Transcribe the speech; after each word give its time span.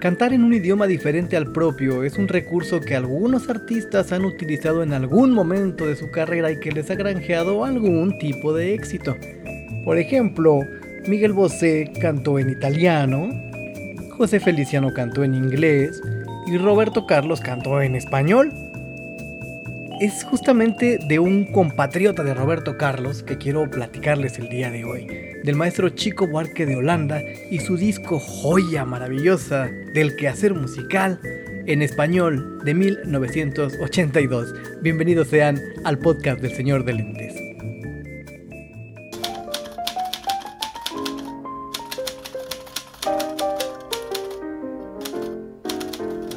Cantar 0.00 0.32
en 0.32 0.44
un 0.44 0.54
idioma 0.54 0.86
diferente 0.86 1.36
al 1.36 1.52
propio 1.52 2.04
es 2.04 2.16
un 2.16 2.26
recurso 2.26 2.80
que 2.80 2.96
algunos 2.96 3.50
artistas 3.50 4.12
han 4.12 4.24
utilizado 4.24 4.82
en 4.82 4.94
algún 4.94 5.34
momento 5.34 5.86
de 5.86 5.94
su 5.94 6.10
carrera 6.10 6.50
y 6.50 6.58
que 6.58 6.72
les 6.72 6.90
ha 6.90 6.94
granjeado 6.94 7.66
algún 7.66 8.18
tipo 8.18 8.54
de 8.54 8.72
éxito. 8.72 9.14
Por 9.84 9.98
ejemplo, 9.98 10.60
Miguel 11.06 11.34
Bosé 11.34 11.92
cantó 12.00 12.38
en 12.38 12.48
italiano, 12.48 13.28
José 14.16 14.40
Feliciano 14.40 14.90
cantó 14.94 15.22
en 15.22 15.34
inglés 15.34 16.00
y 16.46 16.56
Roberto 16.56 17.04
Carlos 17.04 17.42
cantó 17.42 17.82
en 17.82 17.94
español. 17.94 18.50
Es 20.00 20.24
justamente 20.24 20.98
de 21.06 21.18
un 21.18 21.44
compatriota 21.44 22.24
de 22.24 22.32
Roberto 22.32 22.78
Carlos 22.78 23.22
que 23.22 23.36
quiero 23.36 23.70
platicarles 23.70 24.38
el 24.38 24.48
día 24.48 24.70
de 24.70 24.82
hoy, 24.82 25.06
del 25.44 25.56
maestro 25.56 25.90
Chico 25.90 26.26
Buarque 26.26 26.64
de 26.64 26.76
Holanda 26.76 27.20
y 27.50 27.58
su 27.58 27.76
disco 27.76 28.18
joya 28.18 28.86
maravillosa 28.86 29.68
del 29.92 30.16
quehacer 30.16 30.54
musical 30.54 31.20
en 31.66 31.82
español 31.82 32.60
de 32.64 32.72
1982. 32.72 34.54
Bienvenidos 34.80 35.28
sean 35.28 35.60
al 35.84 35.98
podcast 35.98 36.40
del 36.40 36.54
Señor 36.54 36.86
de 36.86 36.94
Lentes. 36.94 37.49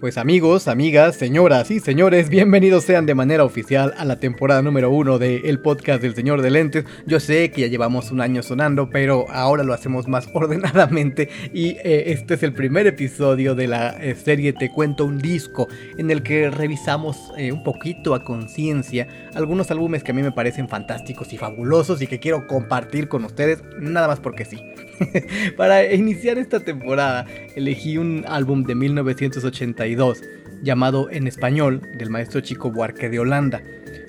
Pues 0.00 0.16
amigos, 0.16 0.68
amigas, 0.68 1.16
señoras 1.16 1.72
y 1.72 1.80
señores, 1.80 2.28
bienvenidos 2.28 2.84
sean 2.84 3.04
de 3.04 3.16
manera 3.16 3.42
oficial 3.42 3.94
a 3.98 4.04
la 4.04 4.20
temporada 4.20 4.62
número 4.62 4.92
uno 4.92 5.18
del 5.18 5.58
podcast 5.58 6.00
del 6.00 6.14
Señor 6.14 6.40
de 6.40 6.50
Lentes. 6.50 6.84
Yo 7.04 7.18
sé 7.18 7.50
que 7.50 7.62
ya 7.62 7.66
llevamos 7.66 8.12
un 8.12 8.20
año 8.20 8.44
sonando, 8.44 8.90
pero 8.90 9.26
ahora 9.28 9.64
lo 9.64 9.74
hacemos 9.74 10.06
más 10.06 10.28
ordenadamente 10.34 11.28
y 11.52 11.70
eh, 11.82 12.12
este 12.12 12.34
es 12.34 12.44
el 12.44 12.52
primer 12.52 12.86
episodio 12.86 13.56
de 13.56 13.66
la 13.66 13.88
eh, 14.00 14.14
serie 14.14 14.52
Te 14.52 14.70
cuento 14.70 15.04
un 15.04 15.18
disco 15.18 15.66
en 15.96 16.12
el 16.12 16.22
que 16.22 16.48
revisamos 16.48 17.32
eh, 17.36 17.50
un 17.50 17.64
poquito 17.64 18.14
a 18.14 18.22
conciencia 18.22 19.08
algunos 19.34 19.68
álbumes 19.72 20.04
que 20.04 20.12
a 20.12 20.14
mí 20.14 20.22
me 20.22 20.30
parecen 20.30 20.68
fantásticos 20.68 21.32
y 21.32 21.38
fabulosos 21.38 22.00
y 22.02 22.06
que 22.06 22.20
quiero 22.20 22.46
compartir 22.46 23.08
con 23.08 23.24
ustedes, 23.24 23.64
nada 23.80 24.06
más 24.06 24.20
porque 24.20 24.44
sí. 24.44 24.62
Para 25.56 25.92
iniciar 25.92 26.38
esta 26.38 26.60
temporada 26.60 27.26
elegí 27.54 27.98
un 27.98 28.24
álbum 28.26 28.64
de 28.64 28.74
1982 28.74 30.22
llamado 30.62 31.08
en 31.10 31.26
español 31.26 31.82
del 31.96 32.10
maestro 32.10 32.40
Chico 32.40 32.70
Buarque 32.70 33.08
de 33.08 33.18
Holanda. 33.18 33.62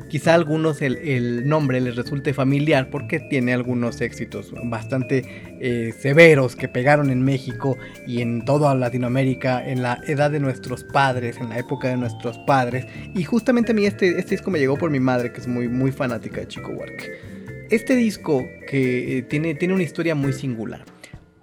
Quizá 0.09 0.31
a 0.31 0.35
algunos 0.35 0.81
el, 0.81 1.47
nombre 1.47 1.79
les 1.79 1.95
resulte 1.95 2.33
familiar 2.33 2.89
porque 2.89 3.19
tiene 3.19 3.53
algunos 3.53 4.01
éxitos 4.01 4.51
bastante 4.63 5.23
eh, 5.61 5.93
severos 5.99 6.55
que 6.55 6.67
pegaron 6.67 7.11
en 7.11 7.21
México 7.21 7.77
y 8.07 8.21
en 8.21 8.43
toda 8.43 8.73
Latinoamérica 8.73 9.63
en 9.63 9.83
la 9.83 10.01
edad 10.07 10.31
de 10.31 10.39
nuestros 10.39 10.83
padres, 10.83 11.38
en 11.38 11.49
la 11.49 11.59
época 11.59 11.89
de 11.89 11.97
nuestros 11.97 12.39
padres. 12.39 12.88
Y 13.13 13.23
justamente 13.23 13.72
a 13.72 13.75
mí 13.75 13.85
este, 13.85 14.17
este 14.17 14.31
disco 14.31 14.49
me 14.49 14.57
llegó 14.57 14.78
por 14.78 14.89
mi 14.89 14.99
madre 14.99 15.31
que 15.31 15.41
es 15.41 15.47
muy, 15.47 15.67
muy 15.67 15.91
fanática 15.91 16.41
de 16.41 16.47
Chico 16.47 16.73
Buarque. 16.73 17.38
Este 17.69 17.96
disco 17.96 18.47
que 18.68 19.19
eh, 19.19 19.22
tiene, 19.22 19.53
tiene 19.53 19.75
una 19.75 19.84
historia 19.84 20.16
muy 20.16 20.34
singular. 20.34 20.85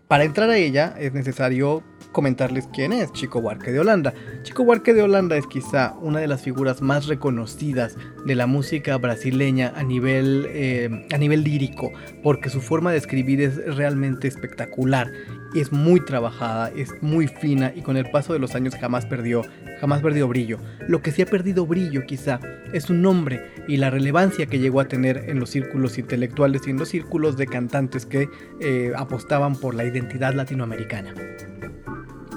Para 0.08 0.24
entrar 0.24 0.50
a 0.50 0.56
ella 0.56 0.94
es 0.98 1.12
necesario 1.12 1.84
comentarles 2.16 2.66
quién 2.72 2.94
es 2.94 3.12
Chico 3.12 3.42
Buarque 3.42 3.72
de 3.72 3.78
Holanda. 3.78 4.14
Chico 4.42 4.64
Buarque 4.64 4.94
de 4.94 5.02
Holanda 5.02 5.36
es 5.36 5.46
quizá 5.46 5.96
una 6.00 6.18
de 6.18 6.26
las 6.26 6.40
figuras 6.40 6.80
más 6.80 7.08
reconocidas 7.08 7.94
de 8.24 8.34
la 8.34 8.46
música 8.46 8.96
brasileña 8.96 9.74
a 9.76 9.82
nivel, 9.82 10.46
eh, 10.48 11.06
a 11.12 11.18
nivel 11.18 11.44
lírico, 11.44 11.92
porque 12.22 12.48
su 12.48 12.62
forma 12.62 12.90
de 12.90 12.96
escribir 12.96 13.42
es 13.42 13.76
realmente 13.76 14.28
espectacular 14.28 15.12
es 15.60 15.72
muy 15.72 16.00
trabajada, 16.00 16.70
es 16.76 16.90
muy 17.02 17.28
fina 17.28 17.72
y 17.74 17.82
con 17.82 17.96
el 17.96 18.10
paso 18.10 18.32
de 18.32 18.38
los 18.38 18.54
años 18.54 18.74
jamás 18.74 19.06
perdió, 19.06 19.42
jamás 19.80 20.02
perdió 20.02 20.28
brillo. 20.28 20.58
Lo 20.88 21.02
que 21.02 21.12
sí 21.12 21.22
ha 21.22 21.26
perdido 21.26 21.66
brillo 21.66 22.04
quizá 22.06 22.40
es 22.72 22.84
su 22.84 22.94
nombre 22.94 23.42
y 23.68 23.76
la 23.76 23.90
relevancia 23.90 24.46
que 24.46 24.58
llegó 24.58 24.80
a 24.80 24.88
tener 24.88 25.24
en 25.28 25.38
los 25.38 25.50
círculos 25.50 25.98
intelectuales 25.98 26.62
y 26.66 26.70
en 26.70 26.78
los 26.78 26.88
círculos 26.88 27.36
de 27.36 27.46
cantantes 27.46 28.06
que 28.06 28.28
eh, 28.60 28.92
apostaban 28.96 29.56
por 29.56 29.74
la 29.74 29.84
identidad 29.84 30.34
latinoamericana. 30.34 31.14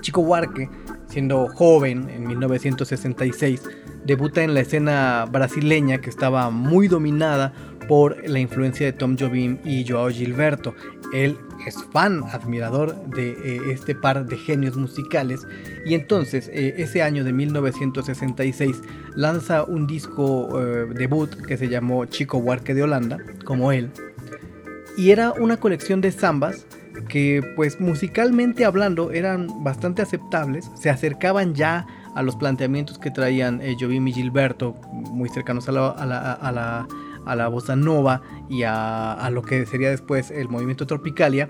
Chico 0.01 0.21
Huarque, 0.21 0.69
siendo 1.07 1.47
joven 1.47 2.09
en 2.09 2.27
1966, 2.27 3.61
debuta 4.05 4.43
en 4.43 4.53
la 4.53 4.61
escena 4.61 5.25
brasileña 5.31 5.99
que 6.01 6.09
estaba 6.09 6.49
muy 6.49 6.87
dominada 6.87 7.53
por 7.87 8.27
la 8.29 8.39
influencia 8.39 8.85
de 8.85 8.93
Tom 8.93 9.17
Jobim 9.19 9.57
y 9.65 9.85
Joao 9.87 10.09
Gilberto. 10.09 10.75
Él 11.13 11.37
es 11.65 11.75
fan, 11.91 12.23
admirador 12.31 12.95
de 13.07 13.31
eh, 13.31 13.61
este 13.71 13.95
par 13.95 14.25
de 14.25 14.37
genios 14.37 14.77
musicales 14.77 15.41
y 15.85 15.95
entonces 15.95 16.49
eh, 16.53 16.75
ese 16.77 17.01
año 17.01 17.23
de 17.23 17.33
1966 17.33 18.81
lanza 19.15 19.63
un 19.63 19.87
disco 19.87 20.61
eh, 20.61 20.85
debut 20.93 21.29
que 21.47 21.57
se 21.57 21.67
llamó 21.67 22.05
Chico 22.05 22.37
Huarque 22.37 22.75
de 22.75 22.83
Holanda, 22.83 23.17
como 23.43 23.71
él, 23.71 23.89
y 24.95 25.11
era 25.11 25.31
una 25.31 25.57
colección 25.57 26.01
de 26.01 26.11
zambas 26.11 26.65
que 27.09 27.41
pues 27.55 27.81
musicalmente 27.81 28.63
hablando 28.63 29.11
eran 29.11 29.63
bastante 29.63 30.01
aceptables, 30.01 30.71
se 30.75 30.89
acercaban 30.89 31.53
ya 31.53 31.85
a 32.15 32.23
los 32.23 32.37
planteamientos 32.37 32.97
que 32.97 33.11
traían 33.11 33.61
Jobim 33.79 34.07
y 34.07 34.13
Gilberto, 34.13 34.75
muy 34.91 35.27
cercanos 35.29 35.67
a 35.67 35.71
la 35.73 36.87
a 37.25 37.35
la 37.35 37.47
bossa 37.47 37.75
nova 37.75 38.21
y 38.49 38.63
a, 38.63 39.29
lo 39.31 39.43
que 39.43 39.65
sería 39.65 39.89
después 39.89 40.31
el 40.31 40.49
movimiento 40.49 40.87
tropicalia, 40.87 41.47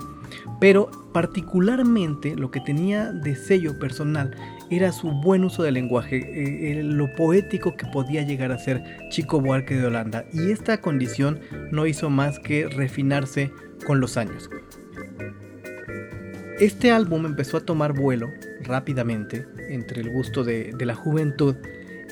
pero 0.59 0.89
particularmente 1.13 2.35
lo 2.35 2.51
que 2.51 2.59
tenía 2.59 3.11
de 3.11 3.35
sello 3.35 3.79
personal 3.79 4.35
era 4.69 4.91
su 4.91 5.11
buen 5.11 5.43
uso 5.43 5.63
del 5.63 5.75
lenguaje, 5.75 6.17
eh, 6.17 6.83
lo 6.83 7.13
poético 7.15 7.75
que 7.75 7.85
podía 7.87 8.21
llegar 8.23 8.51
a 8.51 8.59
ser 8.59 8.83
Chico 9.09 9.39
Buarque 9.39 9.75
de 9.75 9.87
Holanda, 9.87 10.25
y 10.33 10.51
esta 10.51 10.81
condición 10.81 11.39
no 11.71 11.87
hizo 11.87 12.09
más 12.09 12.39
que 12.39 12.67
refinarse 12.67 13.51
con 13.85 13.99
los 13.99 14.17
años. 14.17 14.49
Este 16.59 16.91
álbum 16.91 17.25
empezó 17.25 17.57
a 17.57 17.61
tomar 17.61 17.93
vuelo 17.93 18.33
rápidamente 18.61 19.47
entre 19.69 20.01
el 20.01 20.09
gusto 20.09 20.43
de 20.43 20.73
la 20.85 20.95
juventud 20.95 21.55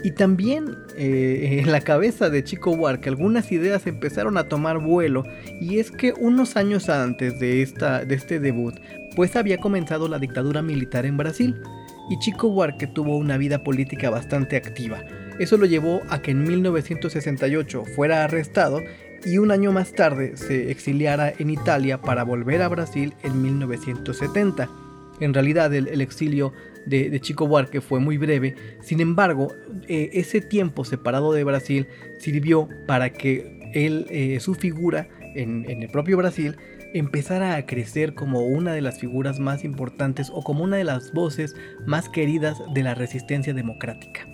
y 0.03 0.12
también 0.12 0.78
eh, 0.96 1.59
en 1.63 1.72
la 1.72 1.81
cabeza 1.81 2.30
de 2.30 2.44
Chico 2.44 2.75
Buarque 2.75 3.09
algunas 3.09 3.52
ideas 3.52 3.88
empezaron 3.88 4.38
a 4.38 4.47
tomar 4.47 4.80
vuelo 4.80 5.24
y 5.59 5.80
es 5.80 5.91
que 5.91 6.13
unos 6.13 6.56
años 6.56 6.90
antes 6.90 7.40
de, 7.40 7.62
esta, 7.62 8.06
de 8.06 8.16
este 8.16 8.40
debut 8.40 8.75
pues 9.16 9.36
había 9.36 9.57
comenzado 9.57 10.07
la 10.07 10.19
dictadura 10.19 10.62
militar 10.62 11.06
en 11.06 11.18
Brasil 11.18 11.59
y 12.09 12.19
Chico 12.19 12.50
Buarque 12.50 12.88
tuvo 12.88 13.18
una 13.18 13.38
vida 13.38 13.63
política 13.63 14.09
bastante 14.09 14.56
activa. 14.56 15.03
Eso 15.40 15.57
lo 15.57 15.66
llevó 15.66 16.02
a 16.09 16.22
que 16.22 16.31
en 16.31 16.44
1968 16.44 17.84
fuera 17.96 18.24
arrestado 18.24 18.81
y 19.26 19.38
un 19.38 19.52
año 19.52 19.72
más 19.72 19.94
tarde 19.94 20.38
se 20.38 20.72
exiliara 20.72 21.34
en 21.38 21.50
Italia 21.50 22.02
para 22.02 22.24
volver 22.24 22.62
a 22.62 22.68
Brasil 22.68 23.14
en 23.24 23.42
1970. 23.42 24.69
En 25.19 25.34
realidad 25.34 25.74
el, 25.74 26.02
exilio 26.02 26.54
de, 26.86 27.19
Chico 27.19 27.48
Buarque 27.48 27.81
fue 27.81 28.00
muy 28.00 28.18
breve, 28.18 28.56
sin 28.81 29.00
embargo, 29.00 29.52
eh, 29.88 30.10
ese 30.14 30.42
tiempo 30.42 30.86
separado 30.86 31.34
de 31.34 31.44
Brasil 31.44 31.88
sirvió 32.19 32.69
para 32.86 33.12
que 33.12 33.60
él, 33.74 34.06
eh, 34.10 34.40
su 34.40 34.54
figura 34.54 35.10
en, 35.36 35.70
en 35.70 35.84
el 35.84 35.90
propio 35.90 36.18
Brasil 36.18 36.56
empezara 36.94 37.56
a 37.56 37.66
crecer 37.66 38.13
como 38.13 38.46
una 38.46 38.74
de 38.74 38.81
las 38.81 39.00
figuras 39.00 39.40
más 39.40 39.63
importantes 39.63 40.31
o 40.34 40.44
como 40.44 40.63
una 40.63 40.78
de 40.78 40.84
las 40.84 41.12
voces 41.12 41.56
más 41.86 42.10
queridas 42.10 42.62
de 42.74 42.84
la 42.84 42.96
resistencia 42.96 43.54
democrática. 43.54 44.28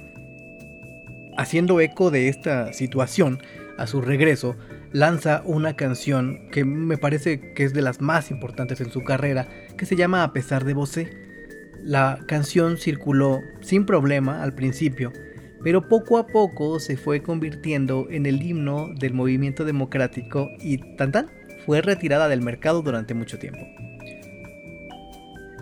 Haciendo 1.36 1.80
eco 1.82 2.12
de 2.12 2.28
esta 2.28 2.74
situación, 2.74 3.40
a 3.78 3.88
su 3.88 4.02
regreso, 4.02 4.56
lanza 4.94 5.42
una 5.46 5.76
canción 5.76 6.48
que 6.52 6.64
me 6.64 6.98
parece 6.98 7.54
que 7.54 7.64
es 7.64 7.74
de 7.74 7.82
las 7.82 8.00
más 8.00 8.32
importantes 8.32 8.80
en 8.80 8.92
su 8.92 9.04
carrera, 9.04 9.48
que 9.78 9.86
se 9.86 9.96
llama 9.96 10.24
A 10.24 10.32
pesar 10.32 10.64
de 10.64 10.74
Bosé. 10.74 11.10
La 11.82 12.20
canción 12.28 12.78
circuló 12.78 13.42
sin 13.62 13.86
problema 13.86 14.44
al 14.44 14.54
principio, 14.54 15.12
pero 15.64 15.90
poco 15.90 16.18
a 16.18 16.28
poco 16.28 16.80
se 16.80 16.96
fue 16.96 17.22
convirtiendo 17.22 18.08
en 18.10 18.26
el 18.26 18.42
himno 18.42 18.90
del 18.98 19.14
movimiento 19.14 19.66
democrático 19.66 20.50
y 20.62 20.78
tan 20.96 21.12
tan 21.12 21.32
fue 21.66 21.82
retirada 21.82 22.30
del 22.30 22.42
mercado 22.42 22.82
durante 22.82 23.14
mucho 23.14 23.40
tiempo. 23.40 23.66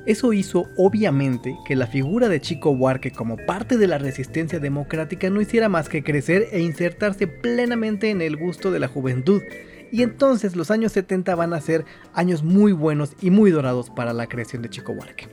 Eso 0.05 0.33
hizo 0.33 0.67
obviamente 0.77 1.55
que 1.65 1.75
la 1.75 1.85
figura 1.85 2.27
de 2.27 2.41
Chico 2.41 2.75
Buarque 2.75 3.11
como 3.11 3.37
parte 3.37 3.77
de 3.77 3.87
la 3.87 3.99
resistencia 3.99 4.59
democrática 4.59 5.29
no 5.29 5.41
hiciera 5.41 5.69
más 5.69 5.89
que 5.89 6.03
crecer 6.03 6.47
e 6.51 6.59
insertarse 6.59 7.27
plenamente 7.27 8.09
en 8.09 8.21
el 8.21 8.35
gusto 8.35 8.71
de 8.71 8.79
la 8.79 8.87
juventud. 8.87 9.43
Y 9.91 10.01
entonces 10.01 10.55
los 10.55 10.71
años 10.71 10.93
70 10.93 11.35
van 11.35 11.53
a 11.53 11.61
ser 11.61 11.85
años 12.13 12.43
muy 12.43 12.71
buenos 12.71 13.15
y 13.21 13.29
muy 13.29 13.51
dorados 13.51 13.91
para 13.91 14.13
la 14.13 14.27
creación 14.27 14.63
de 14.63 14.69
Chico 14.69 14.95
Buarque. 14.95 15.27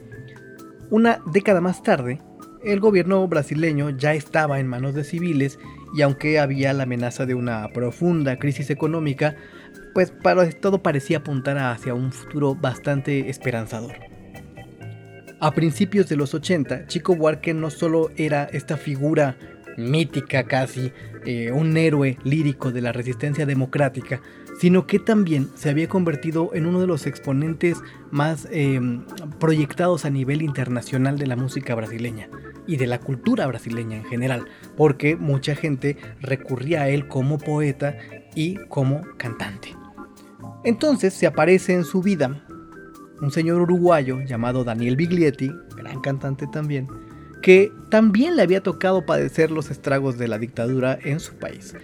Una 0.90 1.20
década 1.32 1.62
más 1.62 1.82
tarde, 1.82 2.20
el 2.62 2.80
gobierno 2.80 3.26
brasileño 3.26 3.90
ya 3.90 4.12
estaba 4.12 4.60
en 4.60 4.66
manos 4.66 4.94
de 4.94 5.04
civiles 5.04 5.58
y 5.96 6.02
aunque 6.02 6.38
había 6.38 6.74
la 6.74 6.82
amenaza 6.82 7.24
de 7.24 7.34
una 7.34 7.68
profunda 7.72 8.38
crisis 8.38 8.68
económica, 8.68 9.36
pues 9.94 10.10
para 10.10 10.48
todo 10.50 10.82
parecía 10.82 11.18
apuntar 11.18 11.56
hacia 11.56 11.94
un 11.94 12.12
futuro 12.12 12.54
bastante 12.54 13.30
esperanzador. 13.30 14.07
A 15.40 15.52
principios 15.52 16.08
de 16.08 16.16
los 16.16 16.34
80, 16.34 16.88
Chico 16.88 17.14
Buarque 17.14 17.54
no 17.54 17.70
solo 17.70 18.10
era 18.16 18.44
esta 18.52 18.76
figura 18.76 19.36
mítica 19.76 20.42
casi, 20.42 20.92
eh, 21.24 21.52
un 21.52 21.76
héroe 21.76 22.18
lírico 22.24 22.72
de 22.72 22.80
la 22.80 22.90
resistencia 22.90 23.46
democrática, 23.46 24.20
sino 24.60 24.88
que 24.88 24.98
también 24.98 25.48
se 25.54 25.70
había 25.70 25.88
convertido 25.88 26.50
en 26.54 26.66
uno 26.66 26.80
de 26.80 26.88
los 26.88 27.06
exponentes 27.06 27.78
más 28.10 28.48
em, 28.50 29.04
proyectados 29.38 30.04
a 30.04 30.10
nivel 30.10 30.42
internacional 30.42 31.16
de 31.18 31.28
la 31.28 31.36
música 31.36 31.76
brasileña 31.76 32.28
y 32.66 32.76
de 32.76 32.88
la 32.88 32.98
cultura 32.98 33.46
brasileña 33.46 33.98
en 33.98 34.04
general, 34.06 34.46
porque 34.76 35.14
mucha 35.14 35.54
gente 35.54 35.96
recurría 36.20 36.82
a 36.82 36.88
él 36.88 37.06
como 37.06 37.38
poeta 37.38 37.96
y 38.34 38.56
como 38.68 39.02
cantante. 39.16 39.76
Entonces 40.64 41.14
se 41.14 41.28
aparece 41.28 41.74
en 41.74 41.84
su 41.84 42.02
vida 42.02 42.44
un 43.20 43.30
señor 43.30 43.60
uruguayo 43.60 44.20
llamado 44.20 44.64
Daniel 44.64 44.96
Biglietti, 44.96 45.50
gran 45.76 46.00
cantante 46.00 46.46
también, 46.46 46.88
que 47.42 47.72
también 47.90 48.36
le 48.36 48.42
había 48.42 48.62
tocado 48.62 49.06
padecer 49.06 49.50
los 49.50 49.70
estragos 49.70 50.18
de 50.18 50.28
la 50.28 50.38
dictadura 50.38 50.98
en 51.02 51.20
su 51.20 51.34
país. 51.34 51.74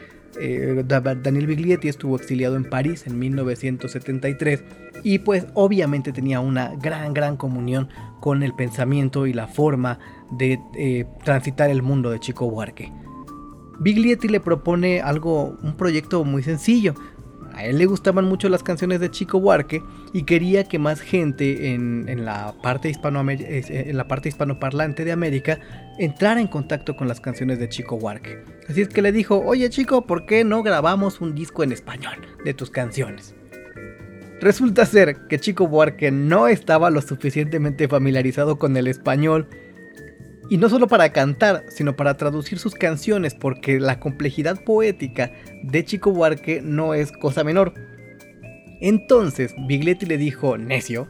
Eh, 0.41 0.83
Daniel 0.87 1.47
Biglietti 1.47 1.89
estuvo 1.89 2.17
exiliado 2.17 2.57
en 2.57 2.65
París 2.65 3.07
en 3.07 3.19
1973 3.19 4.65
y 5.05 5.21
pues 5.21 5.47
obviamente 5.55 6.13
tenía 6.13 6.41
una 6.41 6.75
gran 6.75 7.15
gran 7.15 7.37
comunión 7.37 7.89
con 8.21 8.43
el 8.43 8.53
pensamiento 8.53 9.27
y 9.27 9.33
la 9.33 9.47
forma 9.47 9.99
de 10.33 10.59
eh, 10.77 11.05
transitar 11.25 11.71
el 11.71 11.83
mundo 11.83 12.11
de 12.11 12.19
Chico 12.19 12.51
Buarque. 12.51 12.93
Biglietti 13.81 14.29
le 14.29 14.41
propone 14.41 15.01
algo, 15.01 15.57
un 15.63 15.77
proyecto 15.77 16.25
muy 16.25 16.43
sencillo, 16.43 16.95
a 17.55 17.65
él 17.65 17.79
le 17.79 17.87
gustaban 17.87 18.25
mucho 18.25 18.49
las 18.49 18.63
canciones 18.63 19.01
de 19.01 19.11
Chico 19.11 19.41
Buarque 19.41 19.83
y 20.13 20.25
quería 20.25 20.65
que 20.65 20.79
más 20.79 21.01
gente 21.01 21.73
en, 21.73 22.25
la, 22.25 22.55
parte 22.63 22.91
eh, 22.91 23.65
en 23.69 23.97
la 23.97 24.09
parte 24.09 24.29
hispanoparlante 24.29 25.05
de 25.05 25.13
América 25.13 25.61
entrara 25.99 26.41
en 26.41 26.49
contacto 26.49 26.97
con 26.97 27.09
las 27.09 27.21
canciones 27.21 27.59
de 27.59 27.69
Chico 27.69 27.99
Buarque. 27.99 28.43
Así 28.69 28.83
es 28.83 28.89
que 28.89 29.03
le 29.03 29.13
dijo, 29.13 29.43
oye 29.45 29.71
chico, 29.71 30.07
¿por 30.07 30.27
qué 30.27 30.45
no 30.45 30.63
grabamos 30.63 31.21
un 31.21 31.35
disco 31.35 31.63
en 31.63 31.73
español 31.73 32.17
de 32.45 32.55
tus 32.55 32.71
canciones? 32.71 33.35
Resulta 34.41 34.85
ser 34.85 35.27
que 35.29 35.39
Chico 35.39 35.67
Buarque 35.69 36.11
no 36.11 36.49
estaba 36.49 36.91
lo 36.91 37.01
suficientemente 37.01 37.89
familiarizado 37.89 38.59
con 38.59 38.77
el 38.77 38.89
español 38.89 39.49
y 40.51 40.59
no 40.59 40.69
solo 40.69 40.87
para 40.89 41.13
cantar, 41.13 41.65
sino 41.69 41.97
para 41.97 42.17
traducir 42.17 42.59
sus 42.59 42.75
canciones, 42.75 43.35
porque 43.35 43.81
la 43.81 44.01
complejidad 44.01 44.63
poética 44.63 45.33
de 45.63 45.85
Chico 45.85 46.11
Buarque 46.13 46.61
no 46.63 46.95
es 46.95 47.13
cosa 47.13 47.45
menor. 47.45 47.75
Entonces, 48.81 49.55
Bigletti 49.67 50.07
le 50.07 50.19
dijo, 50.19 50.59
necio, 50.59 51.09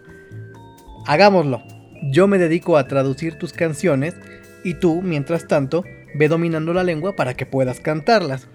hagámoslo. 1.07 1.63
Yo 2.11 2.29
me 2.29 2.39
dedico 2.39 2.77
a 2.77 2.87
traducir 2.87 3.39
tus 3.39 3.53
canciones 3.53 4.15
y 4.63 4.75
tú, 4.75 5.03
mientras 5.03 5.49
tanto, 5.49 5.85
ve 6.17 6.29
dominando 6.29 6.73
la 6.75 6.85
lengua 6.85 7.17
para 7.17 7.35
que 7.35 7.47
puedas 7.47 7.81
cantarlas 7.81 8.49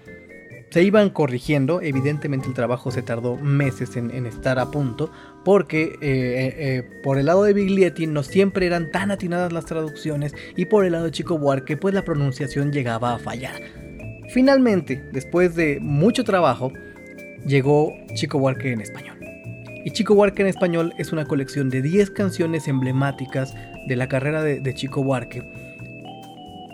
se 0.70 0.84
iban 0.84 1.10
corrigiendo, 1.10 1.80
evidentemente 1.82 2.46
el 2.46 2.54
trabajo 2.54 2.90
se 2.90 3.02
tardó 3.02 3.36
meses 3.36 3.96
en, 3.96 4.26
estar 4.26 4.58
a 4.58 4.70
punto, 4.70 5.10
porque 5.44 5.82
eh, 5.82 5.96
eh, 6.00 6.54
eh, 6.58 6.82
por 7.02 7.18
el 7.18 7.26
lado 7.26 7.44
de 7.44 7.52
Biglietti 7.52 8.06
no 8.06 8.22
siempre 8.22 8.66
eran 8.66 8.90
tan 8.90 9.10
atinadas 9.10 9.52
las 9.52 9.66
traducciones 9.66 10.34
y 10.56 10.66
por 10.66 10.84
el 10.84 10.92
lado 10.92 11.06
de 11.06 11.10
Chico 11.10 11.38
Buarque 11.38 11.76
pues 11.76 11.94
la 11.94 12.04
pronunciación 12.04 12.72
llegaba 12.72 13.14
a 13.14 13.18
fallar. 13.18 13.60
Finalmente, 14.28 15.02
después 15.12 15.56
de 15.56 15.78
mucho 15.80 16.24
trabajo, 16.24 16.72
llegó 17.46 17.92
Chico 18.14 18.38
Buarque 18.38 18.72
en 18.72 18.80
español. 18.80 19.18
Y 19.84 19.90
Chico 19.92 20.14
Buarque 20.14 20.42
en 20.42 20.48
español 20.48 20.92
es 20.98 21.12
una 21.12 21.24
colección 21.24 21.70
de 21.70 21.82
10 21.82 22.10
canciones 22.10 22.68
emblemáticas 22.68 23.54
de 23.88 23.96
la 23.96 24.08
carrera 24.08 24.42
de, 24.42 24.60
de 24.60 24.74
Chico 24.74 25.02
Buarque 25.02 25.42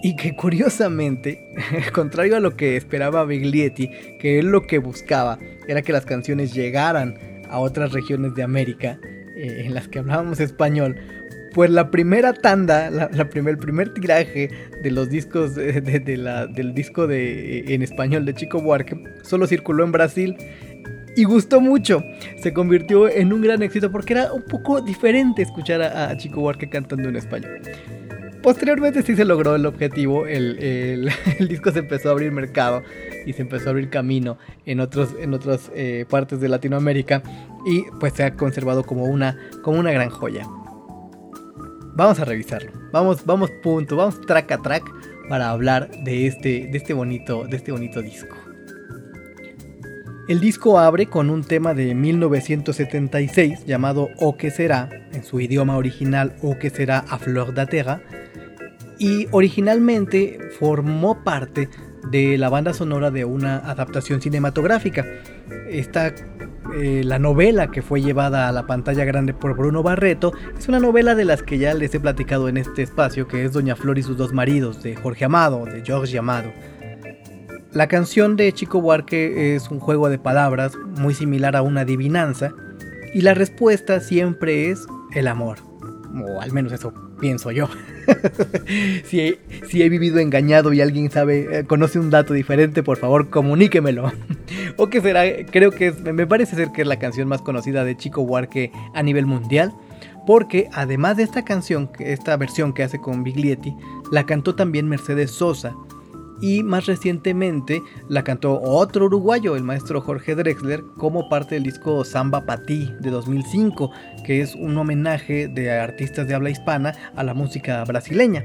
y 0.03 0.15
que 0.15 0.37
curiosamente, 0.37 1.49
contrario 1.93 2.37
a 2.37 2.41
lo 2.41 2.57
que 2.57 2.77
esperaba 2.77 3.25
Biglietti, 3.25 3.91
que 4.21 4.39
él 4.39 4.47
lo 4.47 4.62
que 4.62 4.79
buscaba 4.79 5.39
era 5.67 5.83
que 5.83 5.93
las 5.93 6.05
canciones 6.05 6.53
llegaran 6.53 7.17
a 7.51 7.59
otras 7.59 7.93
regiones 7.93 8.35
de 8.35 8.43
América 8.43 8.99
eh, 9.37 9.65
en 9.67 9.75
las 9.75 9.89
que 9.89 9.99
hablábamos 9.99 10.41
español, 10.41 10.97
pues 11.53 11.71
la 11.71 11.91
primera 11.91 12.35
tanda, 12.35 12.91
la, 12.91 13.09
el 13.11 13.59
primer 13.59 13.95
tiraje 13.95 14.51
de 14.83 14.91
los 14.91 15.09
discos 15.09 15.55
de, 15.55 16.17
la, 16.19 16.47
del 16.47 16.75
disco 16.75 17.07
de, 17.07 17.75
en 17.75 17.83
español 17.83 18.27
de 18.27 18.35
Chico 18.35 18.61
Buarque 18.61 19.03
solo 19.23 19.47
circuló 19.47 19.85
en 19.85 19.93
Brasil 19.93 20.37
y 21.17 21.25
gustó 21.25 21.63
mucho. 21.63 22.05
Se 22.43 22.53
convirtió 22.53 23.09
en 23.09 23.33
un 23.33 23.41
gran 23.41 23.63
éxito 23.63 23.91
porque 23.91 24.13
era 24.13 24.33
un 24.35 24.43
poco 24.43 24.83
diferente 24.83 25.41
escuchar 25.41 25.81
a, 25.81 26.11
a 26.11 26.17
Chico 26.19 26.43
Buarque 26.43 26.69
cantando 26.69 27.09
en 27.09 27.17
español. 27.17 27.61
Posteriormente 28.47 29.03
sí 29.03 29.17
se 29.17 29.25
logró 29.25 29.57
el 29.57 29.67
objetivo, 29.67 30.25
el, 30.29 31.11
disco 31.49 31.73
se 31.73 31.81
empezó 31.81 32.11
a 32.11 32.13
abrir 32.13 32.31
mercado 32.31 32.85
y 33.27 33.33
se 33.33 33.43
empezó 33.43 33.67
a 33.67 33.71
abrir 33.71 33.91
camino 33.91 34.39
en, 34.65 34.79
otros, 34.79 35.17
en 35.19 35.35
otras 35.35 35.73
eh, 35.75 36.07
partes 36.09 36.39
de 36.39 36.49
Latinoamérica 36.49 37.25
y 37.67 37.83
pues 37.99 38.13
se 38.13 38.23
ha 38.23 38.37
conservado 38.37 38.85
como 38.85 39.07
una, 39.07 39.37
como 39.65 39.81
una 39.81 39.91
gran 39.91 40.11
joya. 40.11 40.47
Vamos 41.97 42.21
a 42.21 42.25
revisarlo, 42.25 42.71
vamos, 42.93 43.27
vamos 43.27 43.51
punto, 43.65 43.97
vamos 43.97 44.21
track 44.21 44.53
a 44.53 44.63
track 44.63 44.85
para 45.29 45.51
hablar 45.51 45.91
de 46.05 46.29
este, 46.29 46.69
de 46.71 46.79
este, 46.79 46.95
bonito, 46.95 47.49
de 47.49 47.57
este 47.57 47.73
bonito 47.73 48.01
disco. 48.01 48.37
El 50.29 50.39
disco 50.39 50.79
abre 50.79 51.07
con 51.07 51.31
un 51.31 51.43
tema 51.43 51.75
de 51.75 51.97
1976 51.97 53.65
llamado 53.67 54.09
O 54.19 54.37
que 54.37 54.53
será, 54.53 54.88
en 55.12 55.25
su 55.25 55.41
idioma 55.41 55.76
original 55.76 56.37
O 56.43 56.59
que 56.59 56.71
será 56.71 57.00
a 57.00 57.19
flor 57.19 57.53
de 57.53 57.67
terra, 57.67 58.03
y 58.99 59.26
originalmente 59.31 60.38
formó 60.59 61.23
parte 61.25 61.69
de 62.11 62.38
la 62.38 62.49
banda 62.49 62.73
sonora 62.73 63.11
de 63.11 63.25
una 63.25 63.59
adaptación 63.59 64.21
cinematográfica. 64.21 65.05
Esta, 65.69 66.15
eh, 66.75 67.03
la 67.05 67.19
novela 67.19 67.71
que 67.71 67.83
fue 67.83 68.00
llevada 68.00 68.49
a 68.49 68.53
la 68.53 68.67
pantalla 68.67 69.05
grande 69.05 69.35
por 69.35 69.57
Bruno 69.57 69.83
Barreto 69.83 70.33
es 70.57 70.69
una 70.69 70.79
novela 70.79 71.15
de 71.15 71.25
las 71.25 71.43
que 71.43 71.59
ya 71.59 71.75
les 71.75 71.95
he 71.95 72.00
platicado 72.00 72.49
en 72.49 72.57
este 72.57 72.83
espacio, 72.83 73.29
que 73.29 73.45
es 73.45 73.53
Doña 73.53 73.76
Flor 73.76 73.99
y 73.99 74.03
sus 74.03 74.17
dos 74.17 74.33
maridos, 74.33 74.83
de 74.83 74.97
Jorge 74.97 75.25
Amado, 75.25 75.65
de 75.65 75.83
George 75.85 76.19
Amado. 76.19 76.53
La 77.73 77.88
canción 77.88 78.37
de 78.37 78.53
Chico 78.53 78.81
Buarque 78.81 79.55
es 79.55 79.71
un 79.71 79.81
juego 79.81 80.09
de 80.09 80.19
palabras 80.19 80.76
muy 80.99 81.12
similar 81.12 81.57
a 81.57 81.62
una 81.62 81.83
adivinanza, 81.83 82.53
y 83.12 83.21
la 83.23 83.35
respuesta 83.35 84.00
siempre 84.00 84.71
es 84.71 84.87
el 85.15 85.29
amor, 85.29 85.59
o 86.25 86.40
al 86.40 86.52
menos 86.52 86.73
eso 86.73 86.92
pienso 87.20 87.50
yo. 87.50 87.68
si, 89.04 89.20
he, 89.20 89.40
si, 89.68 89.82
he, 89.82 89.88
vivido 89.88 90.18
engañado 90.18 90.73
y 90.73 90.80
alguien 90.80 91.11
sabe, 91.11 91.58
eh, 91.58 91.64
conoce 91.64 91.99
un 91.99 92.11
dato 92.11 92.35
diferente, 92.35 92.82
por 92.82 92.99
favor 92.99 93.30
comuníquemelo. 93.30 94.12
o 94.76 94.88
que 94.88 95.00
será, 95.00 95.23
creo 95.50 95.70
que 95.70 95.92
me 95.92 96.26
parece 96.26 96.56
ser 96.56 96.70
que 96.73 96.82
es 96.82 96.88
la 96.88 96.99
canción 96.99 97.28
más 97.28 97.42
conocida 97.42 97.85
de 97.85 97.96
Chico 97.96 98.25
Buarque 98.25 98.73
a 98.94 99.02
nivel 99.02 99.26
mundial. 99.26 99.73
Porque 100.26 100.68
además 100.73 101.16
de 101.16 101.23
esta 101.23 101.44
canción, 101.44 101.88
esta 102.00 102.37
versión 102.37 102.73
que 102.73 102.82
hace 102.82 103.00
con 103.00 103.23
Biglietti, 103.23 103.76
la 104.11 104.26
cantó 104.26 104.56
también 104.56 104.88
Mercedes 104.88 105.30
Sosa, 105.30 105.76
y 106.40 106.62
más 106.62 106.87
recientemente 106.87 107.83
la 108.09 108.25
cantó 108.25 108.61
otro 108.61 109.07
uruguayo, 109.07 109.57
el 109.57 109.62
maestro 109.62 110.00
Jorge 110.00 110.35
Drexler, 110.35 110.83
como 110.97 111.28
parte 111.28 111.55
del 111.55 111.64
disco 111.64 112.05
Samba 112.05 112.47
Patí 112.47 112.93
de 113.00 113.11
2005, 113.11 113.90
que 114.25 114.40
es 114.40 114.55
un 114.55 114.76
homenaje 114.76 115.49
de 115.49 115.73
artistas 115.73 116.28
de 116.28 116.35
habla 116.35 116.50
hispana 116.50 116.95
a 117.14 117.23
la 117.23 117.35
música 117.35 117.83
brasileña. 117.85 118.45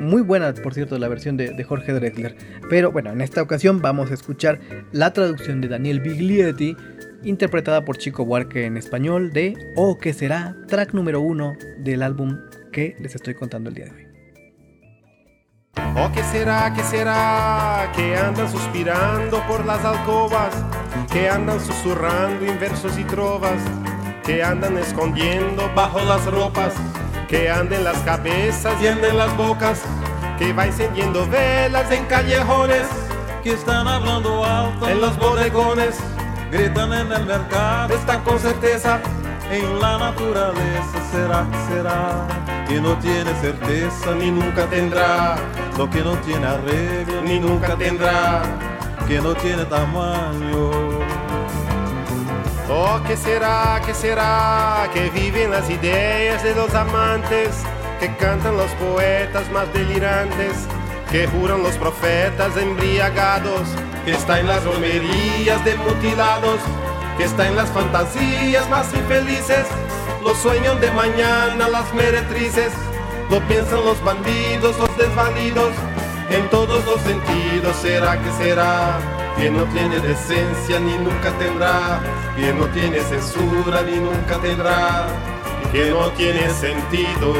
Muy 0.00 0.22
buena, 0.22 0.52
por 0.54 0.74
cierto, 0.74 0.98
la 0.98 1.08
versión 1.08 1.36
de, 1.36 1.62
Jorge 1.64 1.92
Drexler. 1.92 2.36
Pero 2.68 2.92
bueno, 2.92 3.10
en 3.10 3.20
esta 3.20 3.42
ocasión 3.42 3.80
vamos 3.80 4.10
a 4.10 4.14
escuchar 4.14 4.60
la 4.92 5.12
traducción 5.12 5.60
de 5.60 5.68
Daniel 5.68 6.00
Biglietti, 6.00 6.76
interpretada 7.24 7.84
por 7.84 7.98
Chico 7.98 8.24
Buarque 8.24 8.66
en 8.66 8.76
español 8.76 9.32
de 9.32 9.54
O 9.76 9.98
que 9.98 10.12
será, 10.12 10.56
track 10.68 10.92
número 10.92 11.20
uno 11.20 11.54
del 11.78 12.02
álbum 12.02 12.38
que 12.72 12.96
les 12.98 13.14
estoy 13.14 13.34
contando 13.34 13.68
el 13.68 13.76
día 13.76 13.84
de 13.86 13.90
hoy. 13.92 14.21
Oh, 15.94 16.10
que 16.10 16.22
será, 16.24 16.72
que 16.72 16.82
será 16.82 17.90
que 17.94 18.16
andan 18.16 18.50
suspirando 18.50 19.42
por 19.46 19.64
las 19.66 19.84
alcobas, 19.84 20.54
que 21.12 21.28
andan 21.28 21.60
susurrando 21.60 22.46
en 22.46 22.58
versos 22.58 22.96
y 22.98 23.04
trovas, 23.04 23.60
que 24.24 24.42
andan 24.42 24.78
escondiendo 24.78 25.70
bajo 25.74 26.00
las 26.00 26.24
ropas, 26.24 26.72
que 27.28 27.50
anda 27.50 27.76
en 27.76 27.84
las 27.84 27.98
cabezas 27.98 28.74
y 28.80 28.86
anda 28.86 29.08
en 29.08 29.18
las 29.18 29.36
bocas, 29.36 29.82
que 30.38 30.54
va 30.54 30.66
encendiendo 30.66 31.26
velas 31.28 31.90
en 31.90 32.06
callejones, 32.06 32.86
que 33.42 33.52
están 33.52 33.86
hablando 33.86 34.44
alto 34.44 34.88
en 34.88 34.98
los 34.98 35.18
bodegones, 35.18 35.98
gritan 36.50 36.92
en 36.94 37.12
el 37.12 37.26
mercado, 37.26 37.94
están 37.94 38.22
con 38.22 38.38
certeza 38.38 38.98
en 39.50 39.78
la 39.78 39.98
naturaleza. 39.98 41.02
Será, 41.10 41.46
será 41.68 42.61
que 42.72 42.80
no 42.80 42.96
tiene 43.00 43.34
certeza 43.42 44.14
ni 44.14 44.30
nunca 44.30 44.64
tendrá. 44.66 45.36
Lo 45.76 45.90
que 45.90 46.00
no 46.00 46.16
tiene 46.24 46.46
arreglo 46.46 47.20
ni 47.20 47.38
nunca 47.38 47.76
tendrá. 47.76 48.42
Que 49.06 49.20
no 49.20 49.34
tiene 49.34 49.66
tamaño. 49.66 50.70
Oh, 52.70 52.98
que 53.06 53.14
será, 53.14 53.78
que 53.84 53.92
será 53.92 54.88
que 54.94 55.10
viven 55.10 55.50
las 55.50 55.68
ideas 55.68 56.42
de 56.42 56.54
los 56.54 56.74
amantes, 56.74 57.50
que 58.00 58.16
cantan 58.16 58.56
los 58.56 58.70
poetas 58.72 59.50
más 59.50 59.70
delirantes, 59.74 60.54
que 61.10 61.26
juran 61.26 61.62
los 61.62 61.76
profetas 61.76 62.56
embriagados, 62.56 63.68
que 64.06 64.12
está 64.12 64.40
en 64.40 64.46
las 64.46 64.64
romerías 64.64 65.62
de 65.66 65.74
mutilados, 65.74 66.60
que 67.18 67.24
está 67.24 67.46
en 67.46 67.56
las 67.56 67.68
fantasías 67.68 68.66
más 68.70 68.94
infelices, 68.94 69.66
los 70.22 70.38
sueños 70.38 70.80
de 70.80 70.90
mañana, 70.92 71.68
las 71.68 71.92
meretrices, 71.94 72.72
lo 73.30 73.40
piensan 73.48 73.84
los 73.84 74.02
bandidos, 74.02 74.78
los 74.78 74.96
desvalidos, 74.96 75.72
en 76.30 76.48
todos 76.50 76.84
los 76.84 77.00
sentidos. 77.02 77.76
¿Será 77.80 78.20
que 78.20 78.30
será? 78.32 78.98
Que 79.36 79.50
no 79.50 79.64
tiene 79.64 79.98
decencia 80.00 80.78
ni 80.78 80.96
nunca 80.98 81.30
tendrá, 81.38 82.00
que 82.36 82.52
no 82.52 82.66
tiene 82.66 83.00
censura 83.00 83.82
ni 83.82 83.96
nunca 83.96 84.38
tendrá, 84.40 85.06
que 85.72 85.90
no 85.90 86.10
tiene 86.10 86.48
sentido. 86.50 87.34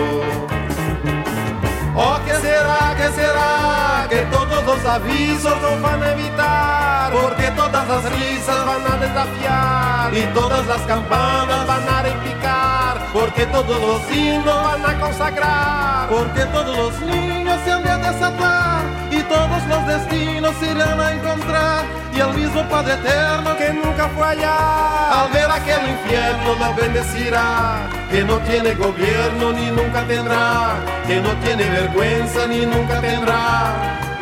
Oh, 1.95 2.19
¿qué 2.25 2.33
será? 2.35 2.95
¿Qué 2.97 3.09
será? 3.13 4.07
Que 4.09 4.23
todos 4.31 4.65
los 4.65 4.85
avisos 4.87 5.61
nos 5.61 5.83
van 5.83 6.03
a 6.03 6.13
evitar, 6.13 7.13
porque 7.13 7.51
todas 7.51 7.87
las 7.87 8.05
risas 8.13 8.67
van 8.67 8.93
a 8.93 8.97
desafiar 8.97 10.15
y 10.15 10.23
todas 10.35 10.67
las 10.67 10.81
campanas 10.83 11.67
van 11.67 11.89
a 11.89 12.03
repicar, 12.03 12.97
porque 13.13 13.45
todos 13.47 13.79
los 13.79 14.11
himnos 14.11 14.63
van 14.65 14.87
a 14.87 15.01
consagrar, 15.01 16.09
porque 16.09 16.45
todos 16.47 16.77
los 16.77 17.01
niños 17.03 17.61
se 17.65 17.73
han 17.73 17.83
de 17.83 17.97
desatar 18.09 19.02
todos 19.33 19.67
los 19.67 19.87
destinos 19.87 20.55
irán 20.63 21.01
a 21.01 21.13
encontrar. 21.13 21.85
Y 22.15 22.21
el 22.21 22.35
mismo 22.35 22.63
Padre 22.69 22.95
Eterno 22.95 23.57
que 23.57 23.73
nunca 23.73 24.09
fue 24.15 24.27
allá 24.27 25.23
al 25.23 25.31
ver 25.33 25.51
aquel 25.51 25.83
infierno 25.89 26.55
lo 26.61 26.75
bendecirá. 26.75 27.89
Que 28.11 28.23
no 28.25 28.37
tiene 28.41 28.75
gobierno 28.75 29.53
ni 29.53 29.67
nunca 29.71 30.07
tendrá. 30.07 30.75
Que 31.07 31.21
no 31.21 31.31
tiene 31.45 31.65
vergüenza 31.71 32.47
ni 32.47 32.67
nunca 32.67 33.01
tendrá. 33.01 33.75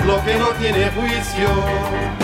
Lo 0.07 0.23
que 0.25 0.35
no 0.37 0.49
tiene 0.61 0.90
juicio 0.90 2.20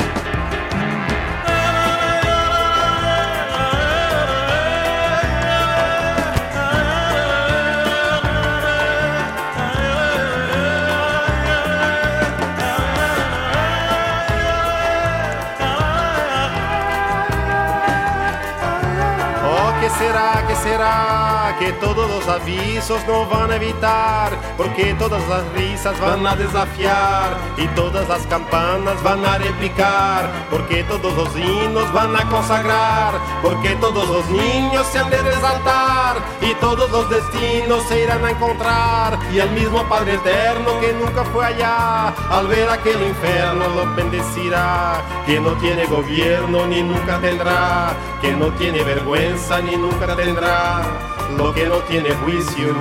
que 21.59 21.73
todos 21.75 22.09
los 22.11 22.29
avisos 22.29 23.01
no 23.07 23.27
van 23.27 23.51
a 23.51 23.57
evitar? 23.57 24.31
Porque 24.57 24.95
todas 24.95 25.27
las 25.29 25.43
risas 25.53 25.99
van 26.01 26.27
a 26.27 26.37
desafiar 26.37 27.37
y 27.57 27.67
todas 27.69 28.09
las 28.09 28.27
campanas 28.27 29.03
van 29.03 29.25
a 29.25 29.39
replicar. 29.39 30.31
Porque 30.51 30.85
todos 30.85 31.13
los 31.15 31.37
himnos 31.37 31.93
van 31.93 32.15
a 32.17 32.29
consagrar. 32.29 33.15
Porque 33.43 33.77
todos 33.77 34.09
los 34.09 34.29
niños 34.29 34.87
se 34.89 34.99
han 34.99 35.11
de 35.11 35.19
resaltar 35.23 36.17
y 36.41 36.55
todos 36.55 36.91
los 36.91 37.09
destinos 37.11 37.83
se 37.89 38.03
irán 38.03 38.25
a 38.25 38.31
encontrar. 38.31 39.19
Y 39.33 39.39
el 39.39 39.51
mismo 39.51 39.83
Padre 39.89 40.15
Eterno 40.15 40.81
que 40.81 40.93
nunca 40.93 41.25
fue 41.25 41.47
allá, 41.47 42.09
al 42.31 42.47
ver 42.47 42.69
aquel 42.69 43.03
infierno 43.03 43.69
lo 43.69 43.95
bendecirá. 43.95 45.03
Que 45.25 45.41
no 45.41 45.53
tiene 45.55 45.87
gobierno 45.87 46.67
ni 46.67 46.83
nunca 46.83 47.19
tendrá, 47.19 47.95
que 48.21 48.33
no 48.33 48.47
tiene 48.53 48.83
vergüenza 48.83 49.61
ni 49.61 49.77
nunca 49.77 50.15
tendrá 50.15 51.16
lo 51.37 51.53
que 51.53 51.67
no 51.67 51.79
tiene 51.89 52.11
juicio. 52.11 52.75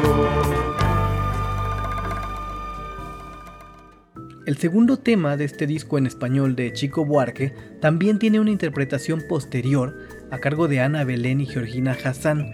El 4.46 4.58
segundo 4.58 4.98
tema 4.98 5.38
de 5.38 5.46
este 5.46 5.66
disco 5.66 5.98
en 5.98 6.06
español 6.06 6.56
de 6.56 6.72
Chico 6.72 7.04
Buarque 7.04 7.54
también 7.82 8.20
tiene 8.20 8.40
una 8.40 8.52
interpretación 8.52 9.24
posterior 9.28 9.98
a 10.30 10.38
cargo 10.38 10.68
de 10.68 10.82
Ana 10.82 11.04
Belén 11.04 11.42
y 11.42 11.48
Georgina 11.48 11.98
Hassan. 12.04 12.54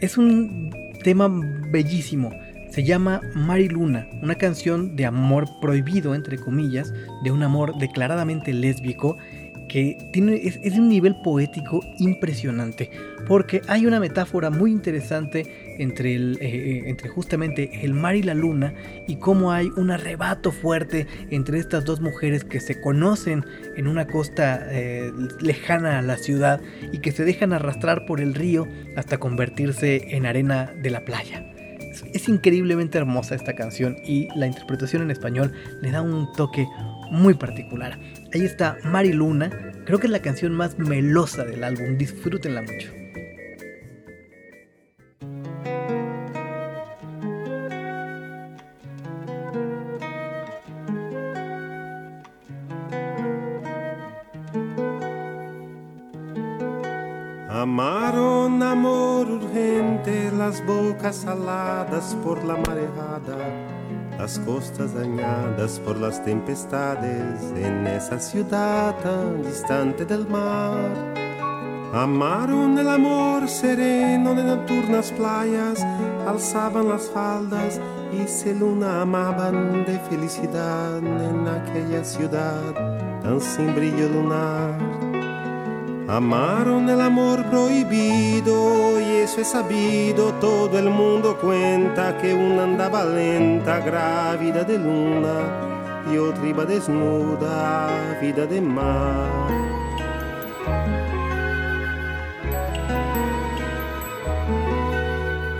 Es 0.00 0.16
un 0.16 0.70
tema 1.04 1.28
bellísimo. 1.70 2.30
Se 2.70 2.84
llama 2.84 3.20
Mari 3.34 3.68
Luna, 3.68 4.08
una 4.22 4.36
canción 4.36 4.96
de 4.96 5.04
amor 5.04 5.46
prohibido, 5.60 6.14
entre 6.14 6.38
comillas, 6.38 6.94
de 7.22 7.30
un 7.30 7.42
amor 7.42 7.76
declaradamente 7.78 8.54
lésbico 8.54 9.18
que 9.72 9.96
es, 10.12 10.78
un 10.78 10.90
nivel 10.90 11.16
poético 11.22 11.80
impresionante, 11.98 12.90
porque 13.26 13.62
hay 13.68 13.86
una 13.86 14.00
metáfora 14.00 14.50
muy 14.50 14.70
interesante 14.70 15.46
eh, 15.78 16.36
eh, 16.38 16.82
entre 16.84 17.08
justamente 17.08 17.80
el 17.82 17.94
mar 17.94 18.14
y 18.14 18.22
la 18.22 18.34
luna 18.34 18.74
y 19.08 19.16
cómo 19.16 19.50
hay 19.50 19.70
un 19.78 19.90
arrebato 19.90 20.52
fuerte 20.52 21.06
entre 21.30 21.58
estas 21.58 21.86
dos 21.86 22.02
mujeres 22.02 22.44
que 22.44 22.60
se 22.60 22.82
conocen 22.82 23.46
en 23.74 23.86
una 23.86 24.06
costa 24.06 24.60
eh, 24.70 25.10
lejana 25.40 26.00
a 26.00 26.02
la 26.02 26.18
ciudad 26.18 26.60
y 26.92 26.98
que 26.98 27.10
se 27.10 27.24
dejan 27.24 27.54
arrastrar 27.54 28.04
por 28.04 28.20
el 28.20 28.34
río 28.34 28.68
hasta 28.94 29.16
convertirse 29.16 30.14
en 30.14 30.26
arena 30.26 30.70
de 30.82 30.90
la 30.90 31.06
playa. 31.06 31.46
Es 32.12 32.28
increíblemente 32.28 32.98
hermosa 32.98 33.34
esta 33.34 33.54
canción 33.54 33.96
y 34.04 34.28
la 34.36 34.46
interpretación 34.46 35.00
en 35.00 35.10
español 35.10 35.52
le 35.80 35.90
da 35.90 36.02
un 36.02 36.30
toque 36.34 36.66
muy 37.10 37.32
particular. 37.32 37.98
Ahí 38.34 38.46
está 38.46 38.78
Mari 38.84 39.12
Luna, 39.12 39.50
creo 39.84 39.98
que 39.98 40.06
es 40.06 40.10
la 40.10 40.22
canción 40.22 40.54
más 40.54 40.78
melosa 40.78 41.44
del 41.44 41.62
álbum, 41.64 41.98
disfrútenla 41.98 42.62
mucho. 42.62 42.90
Amaron 57.50 58.62
amor 58.62 59.30
urgente 59.30 60.32
las 60.32 60.64
bocas 60.64 61.16
saladas 61.16 62.16
por 62.24 62.42
la 62.44 62.56
marejada 62.56 63.81
las 64.18 64.38
costas 64.40 64.94
dañadas 64.94 65.78
por 65.80 65.96
las 65.98 66.22
tempestades 66.24 67.40
en 67.56 67.86
esa 67.86 68.18
ciudad 68.18 68.94
tan 69.02 69.42
distante 69.42 70.04
del 70.04 70.26
mar. 70.28 71.12
Amaron 71.92 72.78
el 72.78 72.88
amor 72.88 73.48
sereno 73.48 74.34
de 74.34 74.44
nocturnas 74.44 75.12
playas, 75.12 75.84
alzaban 76.26 76.88
las 76.88 77.10
faldas 77.10 77.80
y 78.12 78.26
se 78.28 78.54
luna 78.54 79.02
amaban 79.02 79.84
de 79.84 79.98
felicidad 79.98 80.98
en 80.98 81.48
aquella 81.48 82.04
ciudad 82.04 82.92
tan 83.22 83.40
sin 83.40 83.74
brillo 83.74 84.08
lunar. 84.08 84.71
Amaron 86.12 86.90
el 86.90 87.00
amor 87.00 87.42
prohibido 87.46 89.00
y 89.00 89.22
eso 89.22 89.40
es 89.40 89.48
sabido, 89.48 90.34
todo 90.34 90.78
el 90.78 90.90
mundo 90.90 91.38
cuenta 91.40 92.18
que 92.18 92.34
una 92.34 92.64
andaba 92.64 93.02
lenta, 93.02 93.78
grávida 93.78 94.62
de 94.62 94.78
luna 94.78 95.38
y 96.12 96.18
otra 96.18 96.46
iba 96.46 96.66
desnuda, 96.66 98.18
vida 98.20 98.44
de 98.44 98.60
mar. 98.60 99.30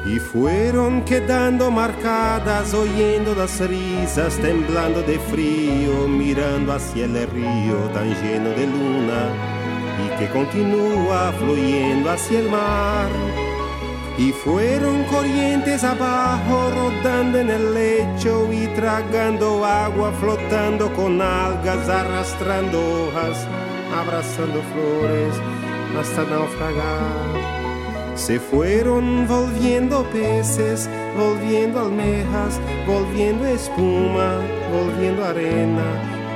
Y 0.04 0.18
fueron 0.18 1.02
quedando 1.06 1.71
marcadas, 1.71 2.75
oyendo 2.75 3.35
las 3.35 3.59
risas, 3.59 4.37
temblando 4.37 5.00
de 5.00 5.18
frío, 5.18 6.06
mirando 6.06 6.75
hacia 6.75 7.06
el 7.06 7.26
río 7.26 7.76
tan 7.94 8.11
lleno 8.23 8.50
de 8.50 8.66
luna 8.66 9.62
y 10.04 10.18
que 10.18 10.28
continúa 10.30 11.32
fluyendo 11.38 12.11
hacia 12.11 12.40
el 12.40 12.50
mar. 12.50 13.09
Y 14.18 14.32
fueron 14.32 15.04
corrientes 15.04 15.85
abajo, 15.85 16.71
rodando 16.71 17.38
en 17.38 17.50
el 17.50 17.75
lecho 17.75 18.52
y 18.52 18.66
tragando 18.68 19.64
agua, 19.64 20.12
flotando 20.21 20.92
con 20.92 21.21
algas, 21.23 21.88
arrastrando 21.88 22.78
hojas, 22.78 23.47
abrazando 23.97 24.61
flores 24.73 25.35
hasta 25.99 26.25
naufragar. 26.25 27.52
Se 28.14 28.38
fueron 28.38 29.26
volviendo 29.26 30.04
peces 30.11 30.88
volviendo 31.16 31.80
almejas, 31.80 32.61
volviendo 32.87 33.47
espuma, 33.47 34.40
volviendo 34.73 35.25
arena, 35.25 35.85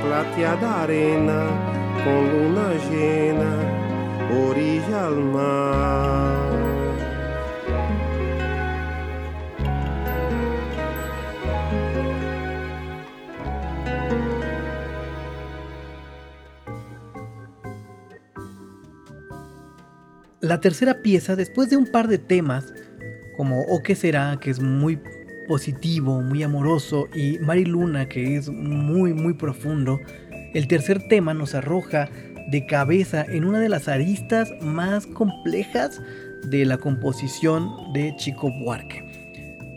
plateada 0.03 0.83
arena, 0.83 1.47
con 2.03 2.31
luna 2.31 2.73
llena, 2.89 3.51
orilla 4.31 5.07
al 5.07 5.15
mar. 5.23 6.37
La 20.39 20.61
tercera 20.61 21.01
pieza, 21.01 21.35
después 21.35 21.69
de 21.69 21.75
un 21.75 21.87
par 21.87 22.07
de 22.07 22.19
temas, 22.19 22.73
como 23.35 23.63
O 23.63 23.83
qué 23.83 23.95
será, 23.95 24.39
que 24.39 24.49
es 24.49 24.61
muy 24.61 24.97
positivo, 25.47 26.21
muy 26.21 26.43
amoroso, 26.43 27.07
y 27.13 27.37
Mari 27.39 27.65
Luna, 27.65 28.07
que 28.07 28.37
es 28.37 28.49
muy, 28.49 29.13
muy 29.13 29.33
profundo, 29.33 29.99
el 30.57 30.67
tercer 30.67 31.03
tema 31.03 31.35
nos 31.35 31.53
arroja 31.53 32.09
de 32.47 32.65
cabeza 32.65 33.23
en 33.23 33.45
una 33.45 33.59
de 33.59 33.69
las 33.69 33.87
aristas 33.87 34.51
más 34.59 35.05
complejas 35.05 36.01
de 36.45 36.65
la 36.65 36.79
composición 36.79 37.93
de 37.93 38.15
Chico 38.17 38.49
Buarque. 38.49 39.03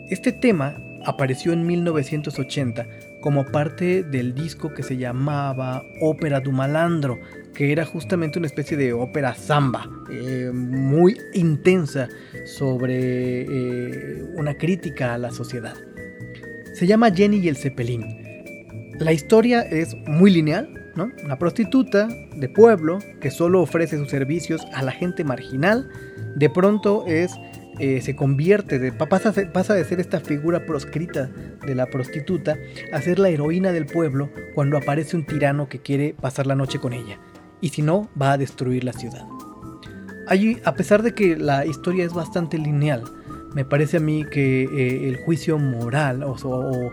Este 0.09 0.31
tema 0.31 0.81
apareció 1.05 1.53
en 1.53 1.67
1980 1.67 2.87
como 3.21 3.45
parte 3.45 4.01
del 4.01 4.33
disco 4.33 4.73
que 4.73 4.81
se 4.81 4.97
llamaba 4.97 5.83
Ópera 6.01 6.39
du 6.39 6.51
Malandro, 6.51 7.19
que 7.53 7.71
era 7.71 7.85
justamente 7.85 8.39
una 8.39 8.47
especie 8.47 8.75
de 8.75 8.91
ópera 8.91 9.35
samba, 9.35 9.87
eh, 10.09 10.49
muy 10.51 11.15
intensa 11.35 12.09
sobre 12.47 13.41
eh, 13.43 14.23
una 14.33 14.55
crítica 14.55 15.13
a 15.13 15.19
la 15.19 15.29
sociedad. 15.29 15.75
Se 16.73 16.87
llama 16.87 17.11
Jenny 17.11 17.37
y 17.37 17.49
el 17.49 17.57
Cepelín. 17.57 18.20
La 19.01 19.13
historia 19.13 19.61
es 19.61 19.97
muy 20.05 20.29
lineal, 20.29 20.91
¿no? 20.95 21.09
Una 21.25 21.39
prostituta 21.39 22.07
de 22.35 22.47
pueblo 22.47 22.99
que 23.19 23.31
solo 23.31 23.59
ofrece 23.59 23.97
sus 23.97 24.09
servicios 24.09 24.61
a 24.73 24.83
la 24.83 24.91
gente 24.91 25.23
marginal, 25.23 25.89
de 26.35 26.49
pronto 26.51 27.05
es 27.07 27.31
eh, 27.79 27.99
se 28.01 28.15
convierte, 28.15 28.77
de, 28.77 28.91
pasa, 28.91 29.33
pasa 29.51 29.73
de 29.73 29.85
ser 29.85 29.99
esta 29.99 30.19
figura 30.19 30.67
proscrita 30.67 31.31
de 31.65 31.73
la 31.73 31.87
prostituta 31.87 32.55
a 32.93 33.01
ser 33.01 33.17
la 33.17 33.29
heroína 33.29 33.71
del 33.71 33.87
pueblo 33.87 34.29
cuando 34.53 34.77
aparece 34.77 35.17
un 35.17 35.25
tirano 35.25 35.67
que 35.67 35.79
quiere 35.79 36.13
pasar 36.13 36.45
la 36.45 36.53
noche 36.53 36.77
con 36.77 36.93
ella 36.93 37.17
y 37.59 37.69
si 37.69 37.81
no, 37.81 38.07
va 38.21 38.33
a 38.33 38.37
destruir 38.37 38.83
la 38.83 38.93
ciudad. 38.93 39.25
Allí, 40.27 40.59
a 40.63 40.75
pesar 40.75 41.01
de 41.01 41.15
que 41.15 41.37
la 41.37 41.65
historia 41.65 42.05
es 42.05 42.13
bastante 42.13 42.59
lineal, 42.59 43.03
me 43.55 43.65
parece 43.65 43.97
a 43.97 43.99
mí 43.99 44.25
que 44.29 44.63
eh, 44.63 45.09
el 45.09 45.17
juicio 45.17 45.57
moral 45.57 46.23
o, 46.23 46.35
o, 46.43 46.91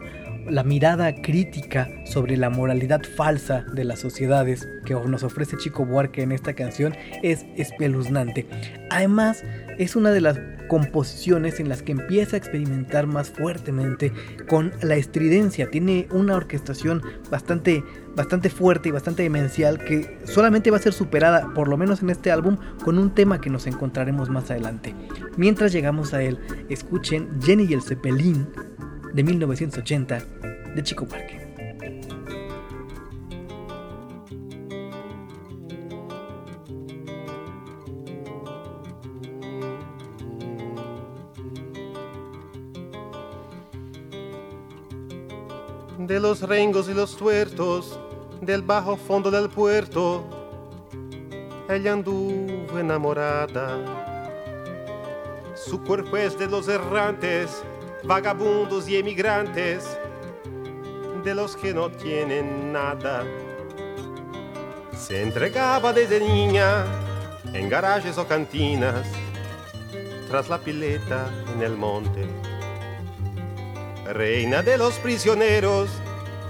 la 0.50 0.64
mirada 0.64 1.14
crítica 1.14 1.88
sobre 2.04 2.36
la 2.36 2.50
moralidad 2.50 3.02
falsa 3.16 3.64
de 3.72 3.84
las 3.84 4.00
sociedades 4.00 4.68
que 4.84 4.94
nos 4.94 5.22
ofrece 5.22 5.56
Chico 5.56 5.84
Buarque 5.84 6.22
en 6.22 6.32
esta 6.32 6.54
canción 6.54 6.94
es 7.22 7.44
espeluznante. 7.56 8.46
Además, 8.90 9.44
es 9.78 9.96
una 9.96 10.10
de 10.10 10.20
las 10.20 10.38
composiciones 10.68 11.60
en 11.60 11.68
las 11.68 11.82
que 11.82 11.92
empieza 11.92 12.36
a 12.36 12.38
experimentar 12.38 13.06
más 13.06 13.30
fuertemente 13.30 14.12
con 14.48 14.72
la 14.82 14.96
estridencia. 14.96 15.70
Tiene 15.70 16.06
una 16.12 16.36
orquestación 16.36 17.02
bastante, 17.30 17.82
bastante 18.14 18.50
fuerte 18.50 18.90
y 18.90 18.92
bastante 18.92 19.22
demencial 19.22 19.82
que 19.82 20.18
solamente 20.24 20.70
va 20.70 20.76
a 20.76 20.82
ser 20.82 20.92
superada, 20.92 21.52
por 21.54 21.68
lo 21.68 21.76
menos 21.76 22.02
en 22.02 22.10
este 22.10 22.30
álbum, 22.30 22.58
con 22.84 22.98
un 22.98 23.14
tema 23.14 23.40
que 23.40 23.50
nos 23.50 23.66
encontraremos 23.66 24.28
más 24.28 24.50
adelante. 24.50 24.94
Mientras 25.36 25.72
llegamos 25.72 26.14
a 26.14 26.22
él, 26.22 26.38
escuchen 26.68 27.28
Jenny 27.42 27.64
y 27.64 27.72
el 27.72 27.82
Zeppelin 27.82 28.46
de 29.12 29.22
1980 29.22 30.22
de 30.74 30.82
Chico 30.82 31.06
Parque. 31.06 31.38
de 45.98 46.20
los 46.20 46.40
rengos 46.40 46.88
y 46.88 46.94
los 46.94 47.16
tuertos 47.16 48.00
del 48.40 48.62
bajo 48.62 48.96
fondo 48.96 49.30
del 49.30 49.50
puerto, 49.50 50.24
ella 51.68 51.92
anduvo 51.92 52.78
enamorada. 52.78 53.76
Su 55.54 55.82
cuerpo 55.82 56.16
es 56.16 56.38
de 56.38 56.46
los 56.46 56.66
errantes, 56.68 57.62
vagabundos 58.04 58.88
y 58.88 58.96
emigrantes, 58.96 59.84
de 61.24 61.34
los 61.34 61.56
que 61.56 61.74
no 61.74 61.90
tienen 61.90 62.72
nada. 62.72 63.24
Se 64.96 65.22
entregaba 65.22 65.92
desde 65.92 66.20
niña 66.20 66.84
en 67.52 67.68
garajes 67.68 68.18
o 68.18 68.26
cantinas, 68.26 69.06
tras 70.28 70.48
la 70.48 70.58
pileta 70.58 71.30
en 71.54 71.62
el 71.62 71.76
monte 71.76 72.26
reina 74.12 74.62
de 74.62 74.78
los 74.78 74.94
prisioneros, 74.94 75.90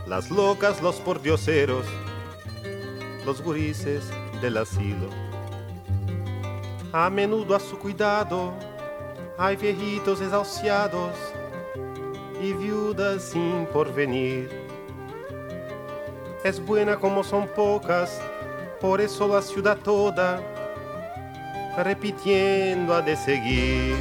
las 0.06 0.30
locas, 0.30 0.80
los 0.80 0.96
pordioseros, 0.96 1.86
los 3.26 3.42
gurises 3.42 4.04
del 4.40 4.58
asilo. 4.58 5.10
A 6.92 7.10
menudo 7.10 7.56
a 7.56 7.60
su 7.60 7.76
cuidado 7.78 8.54
hay 9.38 9.54
viejitos 9.54 10.20
exhaustos 10.20 11.14
y 12.42 12.52
viudas 12.52 13.22
sin 13.22 13.66
porvenir. 13.66 14.50
Es 16.42 16.64
buena 16.64 16.96
como 16.96 17.22
son 17.22 17.46
pocas, 17.46 18.20
por 18.80 19.00
eso 19.00 19.28
la 19.28 19.40
ciudad 19.40 19.78
toda 19.78 20.42
repitiendo 21.76 22.92
ha 22.94 23.00
de 23.00 23.16
seguir. 23.16 23.94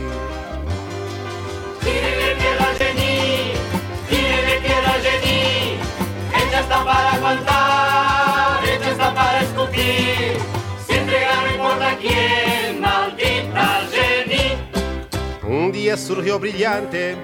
Día 15.87 15.95
surgió 15.95 16.37
brillante, 16.37 17.15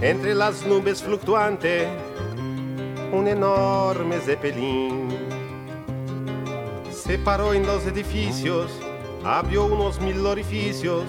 entre 0.00 0.34
las 0.34 0.64
nubes 0.64 1.02
fluctuante, 1.02 1.86
un 3.12 3.28
enorme 3.28 4.18
zeppelin. 4.20 5.10
Se 6.90 7.18
paró 7.18 7.52
en 7.52 7.62
dos 7.62 7.86
edificios, 7.86 8.70
abrió 9.22 9.66
unos 9.66 10.00
mil 10.00 10.24
orificios, 10.24 11.04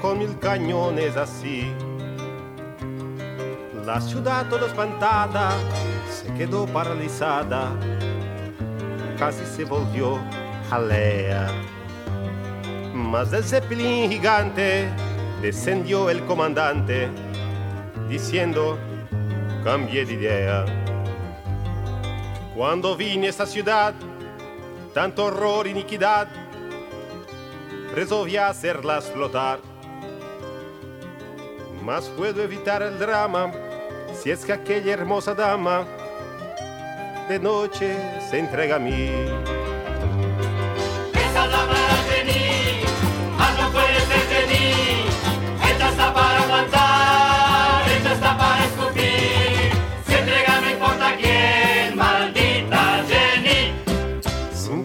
con 0.00 0.20
mil 0.20 0.38
cañones 0.38 1.16
así. 1.16 1.66
La 3.84 4.00
ciudad 4.00 4.48
toda 4.48 4.68
espantada 4.68 5.50
se 6.08 6.32
quedó 6.34 6.64
paralizada, 6.66 7.72
casi 9.18 9.44
se 9.44 9.64
volvió 9.64 10.16
jalea. 10.68 11.48
Mas 12.94 13.32
del 13.32 13.42
zeppelin 13.42 14.08
gigante 14.08 14.88
descendió 15.40 16.10
el 16.10 16.24
comandante, 16.26 17.08
diciendo, 18.08 18.78
cambié 19.64 20.04
de 20.04 20.12
idea. 20.12 20.64
Cuando 22.54 22.96
vine 22.96 23.26
a 23.26 23.30
esta 23.30 23.46
ciudad, 23.46 23.94
tanto 24.92 25.26
horror 25.26 25.66
iniquidad, 25.66 26.28
resolví 27.94 28.36
hacerlas 28.36 29.10
flotar. 29.10 29.60
Mas 31.84 32.04
puedo 32.10 32.42
evitar 32.42 32.82
el 32.82 32.98
drama 32.98 33.50
si 34.12 34.30
es 34.30 34.44
que 34.44 34.52
aquella 34.52 34.92
hermosa 34.92 35.34
dama 35.34 35.86
de 37.28 37.38
noche 37.38 37.96
se 38.28 38.38
entrega 38.38 38.76
a 38.76 38.78
mí. 38.78 39.08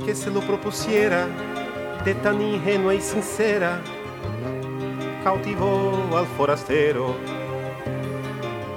Que 0.06 0.16
se 0.16 0.30
lo 0.30 0.42
propusiera, 0.42 1.28
de 2.06 2.14
tan 2.16 2.42
ingenua 2.42 2.94
y 2.94 3.02
sincera, 3.02 3.82
cautivó 5.24 6.16
al 6.16 6.28
forastero. 6.38 7.16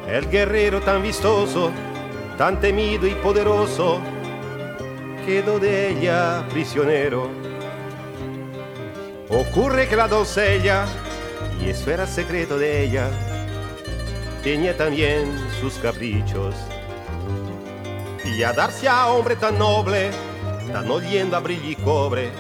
El 0.09 0.29
guerrero 0.31 0.81
tan 0.81 1.03
vistoso 1.03 1.71
tan 2.39 2.61
temido 2.61 3.05
y 3.09 3.17
poderoso, 3.17 4.01
quedó 5.27 5.59
de 5.59 5.91
ella 5.91 6.47
prisionero. 6.51 7.29
Ocurre 9.29 9.89
que 9.89 9.97
la 9.97 10.07
doncella, 10.07 10.87
y 11.61 11.71
eso 11.71 11.91
era 11.91 12.07
secreto 12.07 12.57
de 12.57 12.85
ella, 12.85 13.11
tenía 14.45 14.77
también 14.77 15.37
sus 15.61 15.75
caprichos. 15.79 16.55
Y 18.25 18.45
a 18.45 18.53
darse 18.53 18.87
a 18.87 19.09
hombre 19.09 19.35
tan 19.35 19.59
noble, 19.59 20.11
tan 20.73 20.91
oliendo 20.91 21.37
a 21.37 21.41
brillo 21.41 21.71
y 21.71 21.77
cobre, 21.77 22.31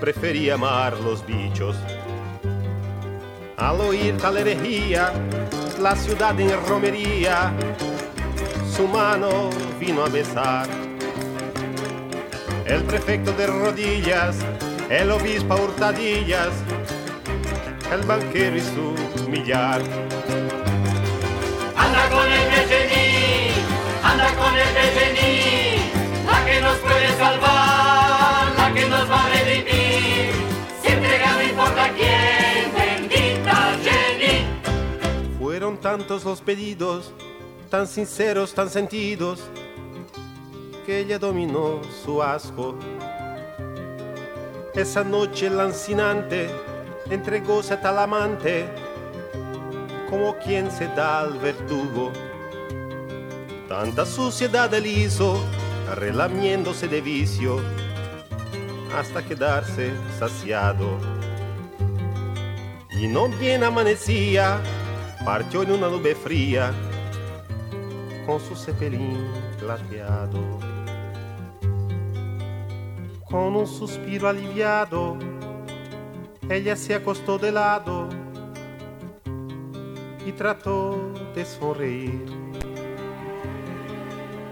prefería 0.00 0.54
amar 0.54 0.98
los 1.00 1.24
bichos. 1.26 1.76
Al 3.56 3.80
oír 3.80 4.16
tal 4.18 4.36
herejía, 4.36 5.12
la 5.80 5.96
ciudad 5.96 6.38
en 6.38 6.50
romería, 6.66 7.52
su 8.74 8.86
mano 8.86 9.50
vino 9.80 10.04
a 10.04 10.08
besar. 10.08 10.68
El 12.64 12.82
prefecto 12.84 13.32
de 13.32 13.46
rodillas, 13.46 14.36
el 14.88 15.10
obispo 15.10 15.54
a 15.54 15.56
hurtadillas, 15.56 16.52
el 17.92 18.02
banquero 18.02 18.56
y 18.56 18.60
su 18.60 19.28
millar. 19.28 19.82
Anda 21.76 22.08
con 22.10 22.30
el 22.30 22.48
anda 24.02 24.34
con 24.36 24.54
el 24.54 25.77
que 26.48 26.60
nos 26.60 26.76
puede 26.78 27.08
salvar, 27.16 28.54
la 28.56 28.72
que 28.74 28.86
nos 28.88 29.10
va 29.10 29.24
a 29.24 29.28
redimir. 29.28 30.32
Se 30.82 30.92
entrega 30.92 31.32
no 31.34 31.42
importa 31.42 31.92
quién, 31.94 32.72
bendita 32.74 33.76
Jenny. 33.84 34.46
Fueron 35.38 35.76
tantos 35.78 36.24
los 36.24 36.40
pedidos, 36.40 37.12
tan 37.70 37.86
sinceros, 37.86 38.54
tan 38.54 38.70
sentidos, 38.70 39.40
que 40.86 41.00
ella 41.00 41.18
dominó 41.18 41.80
su 42.04 42.22
asco. 42.22 42.76
Esa 44.74 45.04
noche 45.04 45.50
lancinante 45.50 46.48
entregóse 47.10 47.74
a 47.74 47.80
tal 47.80 47.98
amante 47.98 48.66
como 50.08 50.36
quien 50.38 50.70
se 50.70 50.86
da 50.88 51.20
al 51.20 51.38
verdugo. 51.38 52.12
Tanta 53.68 54.06
suciedad 54.06 54.72
él 54.72 54.86
hizo, 54.86 55.38
relamiéndose 55.94 56.88
de 56.88 57.00
vicio, 57.00 57.60
hasta 58.96 59.24
quedarse 59.24 59.92
saciado. 60.18 60.98
Y 62.90 63.06
no 63.06 63.28
bien 63.28 63.64
amanecía, 63.64 64.60
partió 65.24 65.62
en 65.62 65.72
una 65.72 65.88
nube 65.88 66.14
fría, 66.14 66.72
con 68.26 68.40
su 68.40 68.56
cepelín 68.56 69.26
plateado. 69.58 70.58
Con 73.28 73.56
un 73.56 73.66
suspiro 73.66 74.28
aliviado, 74.28 75.18
ella 76.50 76.76
se 76.76 76.94
acostó 76.94 77.38
de 77.38 77.52
lado 77.52 78.08
y 80.26 80.32
trató 80.32 81.12
de 81.34 81.44
sonreír. 81.44 82.47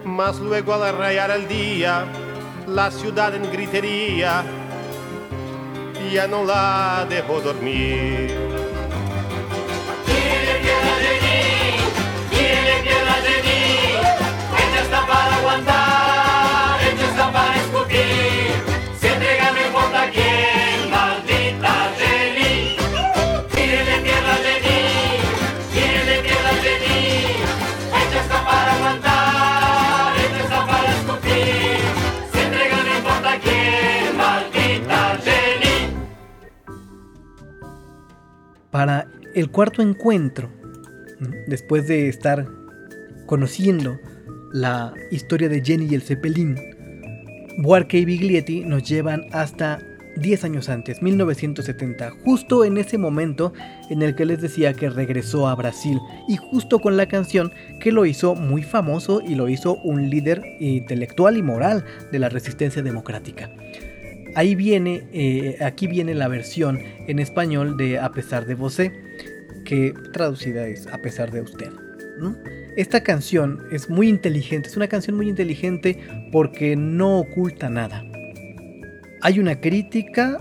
Mas 0.07 0.39
luego 0.39 0.73
al 0.75 0.97
rayar 0.97 1.33
el 1.33 1.49
día, 1.49 2.07
la 2.69 2.93
ciudad 2.93 3.35
en 3.35 3.51
gritería 3.51 4.45
ya 6.13 6.29
no 6.29 6.45
la 6.45 7.05
dejó 7.09 7.41
dormir. 7.41 8.33
Para 38.77 39.09
el 39.35 39.51
cuarto 39.51 39.81
encuentro, 39.81 40.51
después 41.47 41.89
de 41.89 42.11
estar 42.11 42.47
conociendo 43.25 43.99
la 44.53 44.93
historia 45.11 45.49
de 45.49 45.65
Jenny 45.65 45.87
y 45.91 45.95
el 45.95 46.03
Zeppelin, 46.03 46.57
Buarque 47.63 47.97
y 47.97 48.05
Biglietti 48.05 48.67
nos 48.67 48.87
llevan 48.87 49.29
hasta 49.33 49.79
10 50.17 50.45
años 50.45 50.69
antes, 50.69 51.01
1970, 51.01 52.11
justo 52.23 52.67
en 52.67 52.77
ese 52.77 52.99
momento 52.99 53.55
en 53.89 54.03
el 54.03 54.15
que 54.15 54.27
les 54.27 54.43
decía 54.43 54.75
que 54.75 54.91
regresó 54.91 55.49
a 55.49 55.55
Brasil 55.55 55.99
y 56.29 56.37
justo 56.37 56.79
con 56.79 56.99
la 56.99 57.09
canción 57.09 57.55
que 57.81 57.93
lo 57.93 58.05
hizo 58.05 58.35
muy 58.35 58.63
famoso 58.63 59.23
y 59.27 59.37
lo 59.37 59.49
hizo 59.49 59.77
un 59.85 60.11
líder 60.11 60.43
intelectual 60.61 61.39
y 61.39 61.43
moral 61.43 61.83
de 62.13 62.19
la 62.19 62.29
resistencia 62.29 62.83
democrática. 62.83 63.49
Ahí 64.37 64.55
viene, 64.55 65.09
eh, 65.15 65.57
aquí 65.65 65.87
viene 65.87 66.15
la 66.15 66.29
versión 66.29 66.79
en 67.09 67.19
español 67.19 67.79
de 67.79 67.99
A 67.99 68.13
pesar 68.13 68.45
de 68.45 68.55
Vosé, 68.55 68.93
que 69.65 69.95
traducida 70.13 70.69
es 70.69 70.87
A 70.89 70.99
pesar 70.99 71.31
de 71.33 71.41
usted. 71.41 71.71
¿no? 72.19 72.37
Esta 72.77 73.03
canción 73.03 73.63
es 73.73 73.89
muy 73.89 74.11
inteligente, 74.11 74.69
es 74.69 74.77
una 74.77 74.89
canción 74.89 75.17
muy 75.17 75.31
inteligente 75.31 75.99
porque 76.33 76.77
no 76.77 77.19
oculta 77.21 77.71
nada. 77.71 78.05
Hay 79.23 79.41
una 79.41 79.59
crítica 79.59 80.39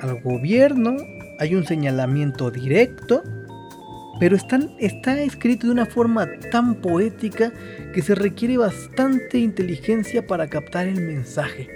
al 0.00 0.22
gobierno, 0.22 0.96
hay 1.38 1.54
un 1.54 1.66
señalamiento 1.66 2.50
directo, 2.50 3.22
pero 4.18 4.34
están- 4.36 4.70
está 4.80 5.20
escrito 5.20 5.66
de 5.66 5.74
una 5.74 5.84
forma 5.84 6.26
tan 6.50 6.76
poética 6.76 7.52
que 7.92 8.00
se 8.00 8.14
requiere 8.14 8.56
bastante 8.56 9.38
inteligencia 9.38 10.26
para 10.26 10.48
captar 10.48 10.86
el 10.86 11.02
mensaje. 11.02 11.75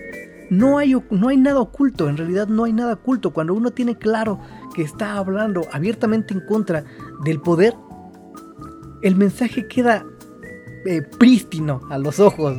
No 0.50 0.78
hay, 0.78 0.94
no 1.10 1.28
hay 1.28 1.36
nada 1.36 1.60
oculto, 1.60 2.08
en 2.08 2.16
realidad 2.16 2.48
no 2.48 2.64
hay 2.64 2.72
nada 2.72 2.94
oculto. 2.94 3.32
Cuando 3.32 3.54
uno 3.54 3.70
tiene 3.70 3.96
claro 3.96 4.40
que 4.74 4.82
está 4.82 5.16
hablando 5.16 5.62
abiertamente 5.72 6.34
en 6.34 6.40
contra 6.40 6.84
del 7.24 7.40
poder, 7.40 7.74
el 9.02 9.16
mensaje 9.16 9.66
queda 9.68 10.04
eh, 10.86 11.02
prístino 11.18 11.80
a 11.90 11.98
los 11.98 12.18
ojos. 12.20 12.58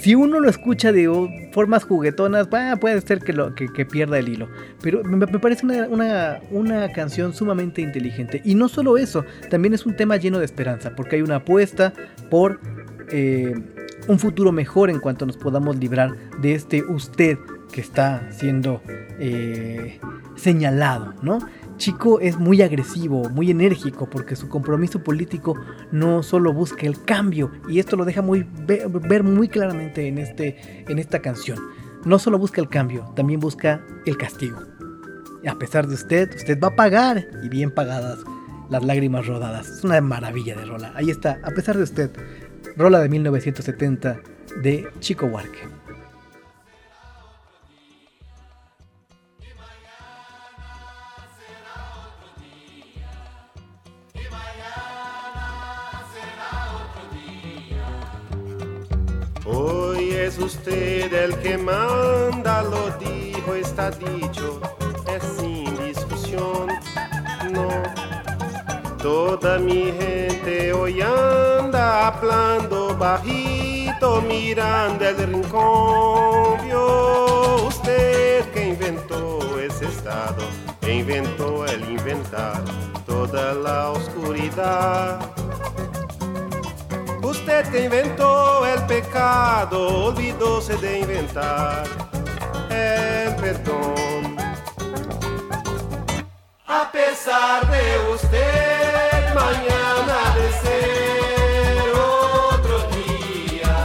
Si 0.00 0.14
uno 0.14 0.38
lo 0.40 0.48
escucha 0.48 0.92
de 0.92 1.50
formas 1.52 1.82
juguetonas, 1.84 2.48
bah, 2.50 2.76
puede 2.76 3.00
ser 3.00 3.18
que, 3.18 3.32
lo, 3.32 3.54
que, 3.54 3.66
pierda 3.86 4.18
el 4.18 4.28
hilo. 4.28 4.46
Pero 4.82 5.02
me, 5.02 5.16
me 5.16 5.38
parece 5.38 5.64
una, 5.66 5.88
una- 5.88 6.40
una 6.50 6.92
canción 6.92 7.32
sumamente 7.32 7.80
inteligente. 7.80 8.40
Y 8.44 8.54
no 8.54 8.68
solo 8.68 8.98
eso, 8.98 9.24
también 9.50 9.74
es 9.74 9.86
un 9.86 9.96
tema 9.96 10.16
lleno 10.18 10.38
de 10.38 10.44
esperanza, 10.44 10.94
porque 10.94 11.16
hay 11.16 11.22
una 11.22 11.36
apuesta 11.36 11.92
por 12.30 12.60
eh, 13.10 13.54
un 14.08 14.18
futuro 14.18 14.52
mejor 14.52 14.90
en 14.90 15.00
cuanto 15.00 15.26
nos 15.26 15.36
podamos 15.36 15.76
librar 15.76 16.14
de 16.40 16.54
este 16.54 16.82
usted 16.82 17.38
que 17.72 17.80
está 17.80 18.30
siendo 18.32 18.80
eh, 19.18 20.00
señalado, 20.36 21.14
¿no? 21.22 21.38
Chico 21.76 22.20
es 22.20 22.38
muy 22.38 22.62
agresivo, 22.62 23.28
muy 23.28 23.50
enérgico, 23.50 24.08
porque 24.08 24.34
su 24.34 24.48
compromiso 24.48 25.02
político 25.02 25.56
no 25.92 26.22
solo 26.22 26.52
busca 26.54 26.86
el 26.86 27.02
cambio, 27.02 27.50
y 27.68 27.80
esto 27.80 27.96
lo 27.96 28.04
deja 28.06 28.22
muy 28.22 28.46
ve- 28.66 28.86
ver 28.88 29.22
muy 29.24 29.48
claramente 29.48 30.08
en, 30.08 30.16
este, 30.18 30.84
en 30.88 30.98
esta 30.98 31.20
canción. 31.20 31.58
No 32.06 32.18
solo 32.18 32.38
busca 32.38 32.62
el 32.62 32.68
cambio, 32.68 33.12
también 33.14 33.40
busca 33.40 33.84
el 34.06 34.16
castigo. 34.16 34.58
A 35.46 35.54
pesar 35.58 35.86
de 35.86 35.94
usted, 35.94 36.30
usted 36.34 36.58
va 36.58 36.68
a 36.68 36.76
pagar, 36.76 37.26
y 37.44 37.48
bien 37.50 37.70
pagadas, 37.70 38.20
las 38.70 38.82
lágrimas 38.82 39.26
rodadas. 39.26 39.68
Es 39.68 39.84
una 39.84 40.00
maravilla 40.00 40.56
de 40.56 40.64
rola. 40.64 40.92
Ahí 40.96 41.10
está, 41.10 41.38
a 41.42 41.50
pesar 41.50 41.76
de 41.76 41.82
usted, 41.82 42.10
rola 42.76 43.00
de 43.00 43.08
1970 43.08 44.20
de 44.62 44.86
Chico 45.00 45.26
Huarque. 45.26 45.60
Hoy 59.46 60.10
es 60.10 60.38
usted 60.38 61.12
el 61.12 61.34
que 61.38 61.56
manda, 61.56 62.62
lo 62.62 62.90
dijo, 62.98 63.54
está 63.54 63.90
dicho, 63.90 64.25
Toda 69.06 69.56
mi 69.60 69.92
gente 69.92 70.72
hoy 70.72 71.00
anda 71.00 72.08
hablando 72.08 72.96
bajito, 72.98 74.20
mirando 74.20 75.08
el 75.08 75.16
rincón. 75.28 76.58
Usted 77.68 78.50
que 78.50 78.66
inventó 78.70 79.60
ese 79.60 79.84
estado, 79.84 80.42
inventó 80.82 81.64
el 81.66 81.88
inventar 81.88 82.64
toda 83.06 83.54
la 83.54 83.90
oscuridad. 83.90 85.20
Usted 87.22 87.64
que 87.70 87.84
inventó 87.84 88.66
el 88.66 88.82
pecado, 88.86 90.06
olvidóse 90.06 90.76
de 90.78 90.98
inventar 90.98 91.84
el 92.70 93.36
perdón. 93.36 94.25
A 96.68 96.90
pesar 96.90 97.64
de 97.70 98.12
usted, 98.12 99.34
mañana 99.34 100.34
de 100.34 100.52
ser 100.62 101.92
otro 101.94 102.76
día. 102.90 103.76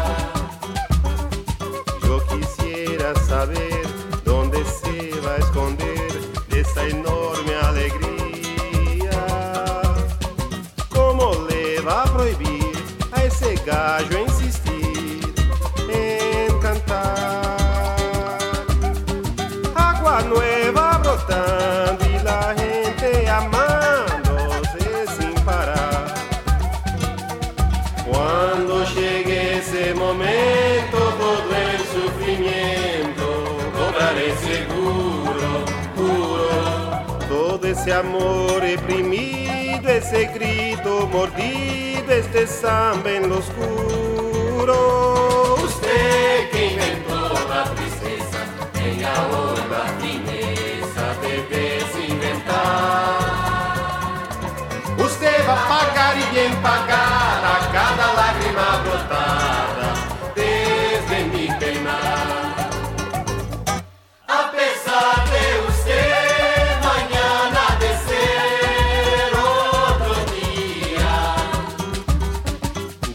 Yo 2.01 2.25
quisiera 2.27 3.13
saber 3.27 3.83
dónde 4.25 4.65
se 4.65 5.11
va 5.21 5.33
a 5.33 5.37
esconder 5.37 6.11
esa 6.49 6.87
enorme 6.87 7.53
alegría. 7.61 9.11
¿Cómo 10.89 11.33
le 11.47 11.81
va 11.81 12.01
a 12.01 12.05
prohibir 12.05 12.71
a 13.11 13.23
ese 13.23 13.55
gallo 13.63 14.17
insistir 14.17 14.40
Cuando 28.11 28.83
llegue 28.93 29.59
ese 29.59 29.93
momento, 29.93 30.97
todo 30.97 31.55
el 31.55 31.79
sufrimiento 31.95 33.25
cobraré 33.73 34.35
seguro, 34.35 35.49
juro. 35.95 36.49
Todo 37.29 37.65
ese 37.67 37.93
amor 37.93 38.59
reprimido, 38.59 39.87
ese 39.87 40.25
grito 40.35 41.07
mordido, 41.07 42.11
este 42.11 42.47
samba 42.47 43.11
en 43.11 43.29
lo 43.29 43.37
oscuro. 43.37 44.75
Usted 45.63 46.49
que 46.51 46.71
inventó 46.71 47.31
la 47.47 47.63
tristeza, 47.75 48.39
tenga 48.73 49.13
hoy 49.31 49.61
la 49.71 49.85
fineza 50.01 51.05
de 51.21 51.33
desinventar. 51.55 52.59
Usted 54.97 55.47
va 55.47 55.53
a 55.53 55.69
pagar 55.69 56.17
y 56.17 56.35
bien 56.35 56.53
pagar 56.61 57.30
lágrima 58.21 58.69
brotada 58.85 59.89
desde 60.35 61.17
mi. 61.31 61.45
A 64.39 64.41
pesar 64.57 65.17
de 65.33 65.45
usted, 65.69 66.65
mañana 66.89 67.63
de 67.81 67.91
ser 68.07 69.29
otro 69.57 70.15
día. 70.37 71.13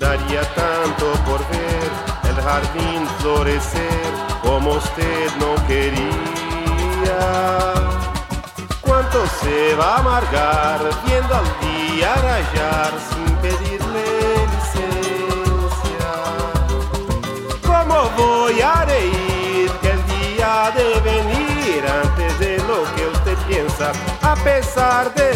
Daría 0.05 0.43
tanto 0.63 1.07
por 1.27 1.41
ver 1.55 1.89
el 2.31 2.39
jardín 2.49 3.01
florecer 3.21 4.11
como 4.43 4.69
usted 4.83 5.27
no 5.43 5.51
quería. 5.71 7.23
¿Cuánto 8.87 9.19
se 9.41 9.75
va 9.81 9.89
a 9.95 9.99
amargar 10.05 10.81
viendo 11.05 11.33
al 11.43 11.49
día 11.67 12.11
rayar 12.29 12.93
A 24.27 24.35
pesar 24.35 25.11
de 25.11 25.36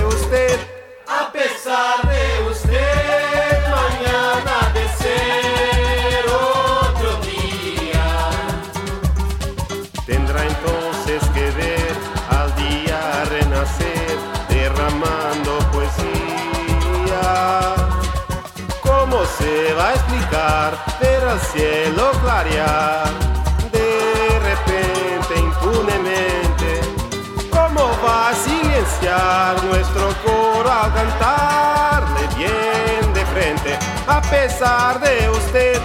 A 34.10 34.20
pesar 34.22 34.98
de 34.98 35.28
usted, 35.30 35.80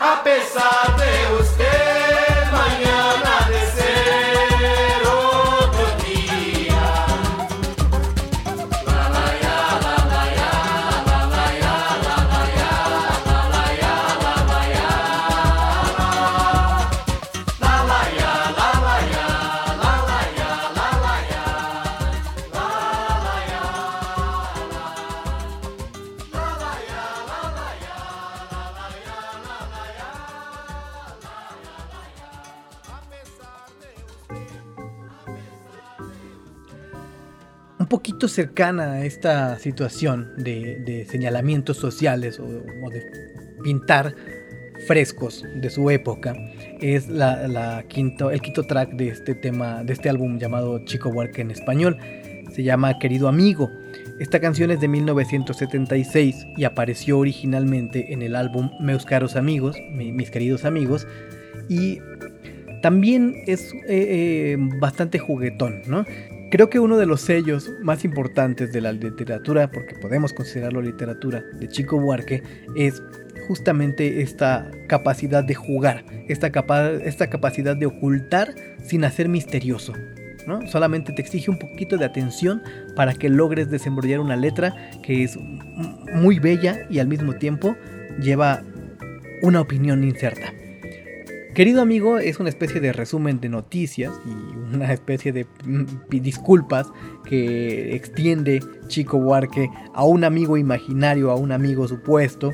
a 0.00 0.22
pesar 0.24 0.96
de 0.96 1.34
usted, 1.34 1.55
cercana 38.28 38.92
a 38.92 39.04
esta 39.04 39.58
situación 39.58 40.32
de, 40.36 41.06
señalamientos 41.08 41.76
sociales 41.76 42.38
o, 42.40 42.46
de 42.90 43.02
pintar 43.62 44.14
frescos 44.86 45.44
de 45.56 45.70
su 45.70 45.90
época 45.90 46.34
es 46.80 47.08
la, 47.08 47.84
quinto, 47.88 48.30
el 48.30 48.40
quinto 48.42 48.64
track 48.64 48.90
de 48.92 49.08
este 49.08 49.34
tema, 49.34 49.82
de 49.84 49.92
este 49.94 50.08
álbum 50.10 50.38
llamado 50.38 50.84
Chico 50.84 51.10
Buarque 51.10 51.40
en 51.42 51.50
español. 51.50 51.96
Se 52.52 52.62
llama 52.62 52.98
Querido 52.98 53.28
Amigo. 53.28 53.70
Esta 54.20 54.40
canción 54.40 54.70
es 54.70 54.80
de 54.80 54.88
1976 54.88 56.46
y 56.56 56.64
apareció 56.64 57.18
originalmente 57.18 58.12
en 58.12 58.22
el 58.22 58.34
álbum 58.36 58.70
Meus 58.80 59.04
Caros 59.04 59.36
Amigos, 59.36 59.76
mi- 59.92 60.12
mis 60.12 60.30
queridos 60.30 60.64
amigos, 60.64 61.06
y 61.68 61.98
también 62.82 63.34
es 63.46 63.72
eh, 63.74 64.54
eh, 64.54 64.56
bastante 64.80 65.18
juguetón, 65.18 65.82
¿no? 65.86 66.04
Creo 66.48 66.70
que 66.70 66.78
uno 66.78 66.96
de 66.96 67.06
los 67.06 67.22
sellos 67.22 67.72
más 67.82 68.04
importantes 68.04 68.72
de 68.72 68.80
la 68.80 68.92
literatura, 68.92 69.68
porque 69.70 69.96
podemos 69.96 70.32
considerarlo 70.32 70.80
literatura, 70.80 71.42
de 71.58 71.66
Chico 71.66 71.98
Buarque, 71.98 72.42
es 72.76 73.02
justamente 73.48 74.22
esta 74.22 74.70
capacidad 74.88 75.42
de 75.42 75.54
jugar, 75.54 76.04
esta, 76.28 76.52
esta 77.04 77.30
capacidad 77.30 77.76
de 77.76 77.86
ocultar 77.86 78.54
sin 78.84 79.04
hacer 79.04 79.28
misterioso. 79.28 79.92
¿no? 80.46 80.64
Solamente 80.68 81.12
te 81.12 81.20
exige 81.20 81.50
un 81.50 81.58
poquito 81.58 81.96
de 81.96 82.04
atención 82.04 82.62
para 82.94 83.14
que 83.14 83.28
logres 83.28 83.68
desembrollar 83.68 84.20
una 84.20 84.36
letra 84.36 84.90
que 85.02 85.24
es 85.24 85.36
muy 86.14 86.38
bella 86.38 86.86
y 86.88 87.00
al 87.00 87.08
mismo 87.08 87.34
tiempo 87.34 87.74
lleva 88.20 88.62
una 89.42 89.60
opinión 89.60 90.04
inserta. 90.04 90.52
Querido 91.56 91.80
amigo 91.80 92.18
es 92.18 92.38
una 92.38 92.50
especie 92.50 92.82
de 92.82 92.92
resumen 92.92 93.40
de 93.40 93.48
noticias 93.48 94.12
y 94.26 94.74
una 94.74 94.92
especie 94.92 95.32
de 95.32 95.46
mm, 95.64 96.10
disculpas 96.10 96.86
que 97.24 97.96
extiende 97.96 98.60
Chico 98.88 99.18
Buarque 99.18 99.70
a 99.94 100.04
un 100.04 100.24
amigo 100.24 100.58
imaginario, 100.58 101.30
a 101.30 101.36
un 101.36 101.52
amigo 101.52 101.88
supuesto, 101.88 102.52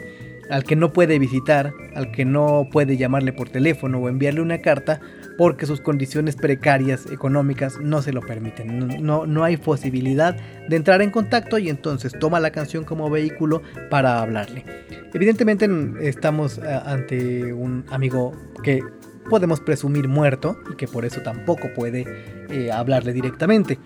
al 0.51 0.63
que 0.63 0.77
no 0.77 0.93
puede 0.93 1.19
visitar, 1.19 1.73
al 1.97 2.13
que 2.13 2.25
no 2.25 2.69
puede 2.71 2.97
llamarle 2.97 3.33
por 3.33 3.49
teléfono 3.49 3.99
o 3.99 4.09
enviarle 4.09 4.41
una 4.41 4.59
carta 4.59 5.01
porque 5.37 5.67
sus 5.67 5.81
condiciones 5.81 6.37
precarias 6.37 7.07
económicas 7.07 7.79
no 7.81 8.03
se 8.03 8.13
lo 8.13 8.21
permiten. 8.21 9.05
No, 9.05 9.27
no, 9.27 9.45
hay 9.45 9.57
posibilidad 9.57 10.37
de 10.69 10.77
entrar 10.77 11.03
en 11.03 11.11
contacto 11.11 11.59
y 11.59 11.69
entonces 11.69 12.13
toma 12.19 12.41
la 12.41 12.51
canción 12.51 12.85
como 12.85 13.11
vehículo 13.11 13.63
para 13.91 14.21
hablarle. 14.21 14.65
Evidentemente 15.13 15.69
estamos 16.01 16.59
uh, 16.59 16.63
ante 16.85 17.53
un 17.53 17.85
amigo 17.91 18.33
que 18.63 18.83
podemos 19.29 19.61
presumir 19.61 20.09
muerto 20.09 20.57
y 20.71 20.77
que 20.77 20.89
por 20.89 21.05
eso 21.05 21.21
tampoco 21.23 21.69
puede 21.75 22.07
eh, 22.51 22.71
hablarle 22.73 23.13
directamente. 23.13 23.79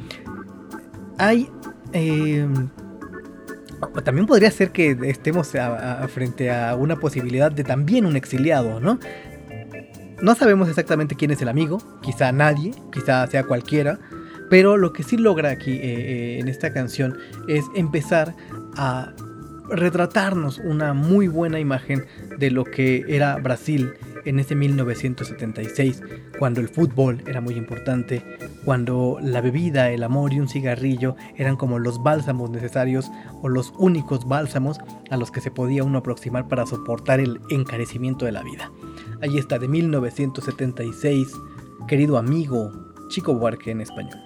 Hay... 1.18 1.48
Eh, 1.92 2.46
también 4.04 4.26
podría 4.26 4.50
ser 4.50 4.70
que 4.70 4.96
estemos 5.02 5.52
frente 6.08 6.50
a 6.50 6.74
una 6.76 6.96
posibilidad 6.96 7.52
de 7.52 7.62
también 7.62 8.06
un 8.06 8.16
exiliado, 8.16 8.80
¿no? 8.80 8.98
No 10.22 10.34
sabemos 10.34 10.68
exactamente 10.68 11.14
quién 11.14 11.30
es 11.30 11.42
el 11.42 11.48
amigo, 11.48 11.78
quizá 12.02 12.32
nadie, 12.32 12.72
quizá 12.90 13.26
sea 13.26 13.44
cualquiera, 13.44 13.98
pero 14.48 14.76
lo 14.76 14.92
que 14.92 15.02
sí 15.02 15.16
logra 15.16 15.50
aquí 15.50 15.72
eh, 15.72 15.80
eh, 15.82 16.38
en 16.40 16.48
esta 16.48 16.72
canción 16.72 17.18
es 17.48 17.64
empezar 17.74 18.34
a 18.76 19.12
retratarnos 19.68 20.58
una 20.58 20.94
muy 20.94 21.28
buena 21.28 21.58
imagen 21.58 22.06
de 22.38 22.50
lo 22.50 22.64
que 22.64 23.04
era 23.08 23.36
Brasil 23.36 23.92
en 24.24 24.40
ese 24.40 24.54
1976, 24.54 26.02
cuando 26.38 26.60
el 26.60 26.68
fútbol 26.68 27.22
era 27.26 27.40
muy 27.40 27.54
importante, 27.54 28.22
cuando 28.64 29.18
la 29.22 29.40
bebida, 29.40 29.90
el 29.90 30.02
amor 30.02 30.32
y 30.32 30.40
un 30.40 30.48
cigarrillo 30.48 31.16
eran 31.36 31.56
como 31.56 31.78
los 31.78 32.02
bálsamos 32.02 32.50
necesarios 32.50 33.10
o 33.42 33.48
los 33.48 33.72
únicos 33.78 34.26
bálsamos 34.26 34.78
a 35.10 35.16
los 35.16 35.30
que 35.30 35.40
se 35.40 35.52
podía 35.52 35.84
uno 35.84 35.98
aproximar 35.98 36.48
para 36.48 36.66
soportar 36.66 37.20
el 37.20 37.40
encarecimiento 37.50 38.24
de 38.24 38.32
la 38.32 38.42
vida. 38.42 38.72
Ahí 39.22 39.38
está, 39.38 39.58
de 39.58 39.66
1976, 39.66 41.32
querido 41.88 42.18
amigo, 42.18 42.70
Chico 43.08 43.34
Buarque 43.34 43.70
en 43.70 43.80
español. 43.80 44.25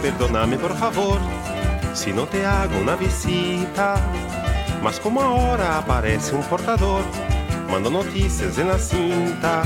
Querido 0.00 0.26
amigo, 0.26 0.28
perdóname 0.28 0.58
por 0.58 0.76
favor 0.76 1.18
si 1.94 2.12
no 2.12 2.26
te 2.26 2.44
hago 2.44 2.78
una 2.78 2.96
visita. 2.96 3.96
Mas 4.82 5.00
como 5.00 5.20
ahora 5.20 5.78
aparece 5.78 6.34
un 6.34 6.42
portador, 6.42 7.02
mando 7.70 7.90
noticias 7.90 8.58
en 8.58 8.68
la 8.68 8.78
cinta. 8.78 9.62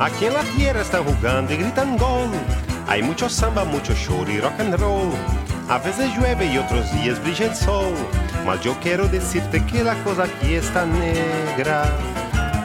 Aquí 0.00 0.26
en 0.26 0.34
la 0.34 0.42
tierra 0.56 0.80
están 0.80 1.04
jugando 1.04 1.52
y 1.52 1.56
gritan 1.56 1.96
gol. 1.96 2.30
Hay 2.88 3.02
mucho 3.02 3.28
samba, 3.28 3.64
mucho 3.64 3.94
show 3.94 4.24
y 4.28 4.40
rock 4.40 4.60
and 4.60 4.74
roll. 4.76 5.12
A 5.68 5.78
veces 5.78 6.14
llueve 6.16 6.46
y 6.46 6.58
otros 6.58 6.90
días 6.92 7.22
brilla 7.22 7.46
el 7.46 7.54
sol. 7.54 7.94
Mas 8.46 8.60
yo 8.62 8.74
quiero 8.80 9.06
decirte 9.08 9.64
que 9.66 9.84
la 9.84 9.94
cosa 10.02 10.24
aquí 10.24 10.54
está 10.54 10.84
negra. 10.86 11.84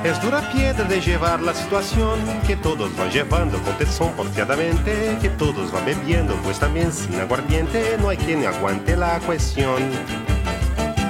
Es 0.03 0.21
dura 0.21 0.41
piedra 0.51 0.85
de 0.85 1.01
llevar 1.01 1.41
la 1.41 1.53
situación 1.53 2.19
que 2.45 2.55
todos 2.55 2.95
van 2.95 3.09
llevando 3.11 3.61
con 3.63 3.77
tesón 3.77 4.13
porfiadamente, 4.13 5.17
que 5.21 5.29
todos 5.29 5.71
van 5.71 5.85
bebiendo, 5.85 6.35
pues 6.43 6.59
también 6.59 6.93
sin 6.93 7.19
aguardiente 7.19 7.97
no 7.99 8.09
hay 8.09 8.17
quien 8.17 8.45
aguante 8.45 8.95
la 8.95 9.19
cuestión. 9.19 9.81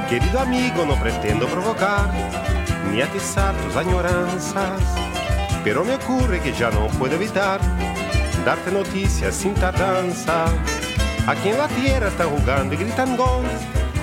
Querido 0.10 0.40
amigo, 0.40 0.86
no 0.86 0.96
pretendo 0.96 1.48
provocar 1.48 2.12
ni 2.92 3.02
atizar 3.02 3.54
tus 3.58 3.76
añoranzas, 3.76 4.82
pero 5.64 5.84
me 5.84 5.96
ocurre 5.96 6.40
que 6.40 6.54
ya 6.54 6.72
no 6.72 6.88
puedo 6.98 7.16
evitar 7.16 7.60
darte 8.46 8.72
noticias 8.72 9.36
sin 9.36 9.54
tardanza. 9.54 10.46
Aquí 11.28 11.50
en 11.50 11.58
la 11.58 11.68
tierra 11.68 12.08
están 12.08 12.30
jugando 12.30 12.74
y 12.74 12.78
gritan. 12.78 13.18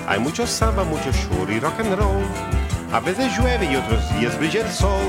Hay 0.06 0.20
mucho 0.20 0.46
samba, 0.46 0.84
mucho 0.84 1.10
y 1.48 1.58
rock 1.58 1.80
and 1.80 1.94
roll. 1.94 2.22
A 2.94 3.00
veces 3.00 3.36
llueve 3.36 3.66
y 3.66 3.74
otros 3.74 4.08
días 4.20 4.38
brilla 4.38 4.60
el 4.60 4.70
sol, 4.70 5.02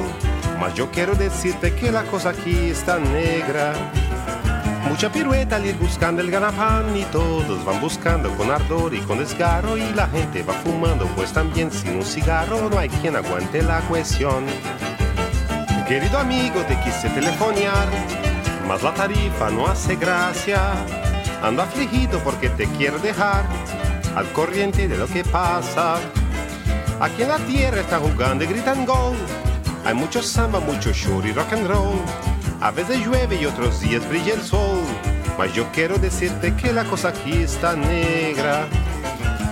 mas 0.59 0.73
yo 0.73 0.89
quiero 0.89 1.13
decirte 1.13 1.71
que 1.75 1.91
la 1.91 2.01
cosa 2.05 2.29
aquí 2.29 2.71
está 2.71 2.97
negra. 2.97 3.75
Mucha 4.89 5.11
pirueta 5.11 5.57
al 5.57 5.67
ir 5.67 5.77
buscando 5.77 6.19
el 6.19 6.31
ganapán 6.31 6.97
y 6.97 7.03
todos 7.03 7.63
van 7.63 7.79
buscando 7.79 8.35
con 8.37 8.49
ardor 8.49 8.95
y 8.95 9.01
con 9.01 9.19
desgarro 9.19 9.77
y 9.77 9.87
la 9.93 10.07
gente 10.07 10.41
va 10.41 10.55
fumando 10.55 11.05
pues 11.15 11.31
también 11.31 11.71
sin 11.71 11.97
un 11.97 12.03
cigarro 12.03 12.71
no 12.71 12.79
hay 12.79 12.89
quien 12.89 13.15
aguante 13.17 13.61
la 13.61 13.81
cuestión. 13.81 14.47
Querido 15.87 16.17
amigo, 16.17 16.61
te 16.61 16.79
quise 16.79 17.07
telefonear, 17.09 17.87
mas 18.67 18.81
la 18.81 18.95
tarifa 18.95 19.51
no 19.51 19.67
hace 19.67 19.95
gracia. 19.95 20.73
Ando 21.43 21.61
afligido 21.61 22.17
porque 22.23 22.49
te 22.49 22.65
quiero 22.65 22.97
dejar 22.97 23.45
al 24.15 24.25
corriente 24.31 24.87
de 24.87 24.97
lo 24.97 25.05
que 25.05 25.23
pasa. 25.23 25.99
Aquí 26.99 27.23
en 27.23 27.29
la 27.29 27.37
tierra 27.39 27.81
están 27.81 28.01
jugando 28.01 28.43
y 28.43 28.47
gritan 28.47 28.85
gol. 28.85 29.17
Hay 29.83 29.93
mucho 29.93 30.23
samba, 30.23 30.59
mucho 30.59 30.93
show 30.93 31.21
y 31.25 31.33
rock 31.33 31.53
and 31.53 31.67
roll. 31.67 31.99
A 32.61 32.71
veces 32.71 33.05
llueve 33.05 33.35
y 33.35 33.45
otros 33.45 33.81
días 33.81 34.07
brilla 34.07 34.33
el 34.33 34.41
sol. 34.41 34.79
Mas 35.37 35.53
yo 35.53 35.69
quiero 35.73 35.97
decirte 35.97 36.55
que 36.55 36.71
la 36.71 36.85
cosa 36.85 37.09
aquí 37.09 37.33
está 37.33 37.75
negra. 37.75 38.65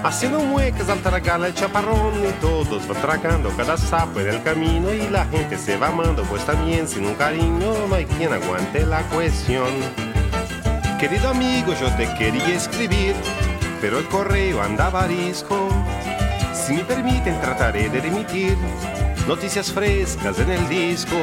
Haciendo 0.03 0.39
muecas 0.39 0.87
al 0.89 0.99
tragar 0.99 1.43
el 1.43 1.53
chaparrón 1.53 2.13
y 2.27 2.31
todos 2.41 2.87
van 2.87 3.01
tragando 3.01 3.49
cada 3.55 3.77
sapo 3.77 4.19
en 4.21 4.29
el 4.29 4.43
camino 4.43 4.93
y 4.93 5.09
la 5.09 5.25
gente 5.25 5.57
se 5.57 5.77
va 5.77 5.87
amando 5.87 6.23
pues 6.23 6.45
también 6.45 6.89
sin 6.89 7.05
un 7.05 7.15
cariño 7.15 7.73
no 7.87 7.95
hay 7.95 8.05
quien 8.05 8.33
aguante 8.33 8.85
la 8.85 9.01
cuestión. 9.03 9.69
Querido 10.99 11.29
amigo, 11.29 11.73
yo 11.79 11.89
te 11.95 12.13
quería 12.15 12.55
escribir, 12.55 13.15
pero 13.79 13.99
el 13.99 14.05
correo 14.07 14.61
andaba 14.61 15.03
arisco. 15.03 15.69
Si 16.65 16.71
me 16.71 16.85
permiten, 16.85 17.41
trataré 17.41 17.89
de 17.89 17.99
remitir 17.99 18.55
noticias 19.27 19.69
frescas 19.69 20.39
en 20.39 20.49
el 20.49 20.69
disco. 20.69 21.17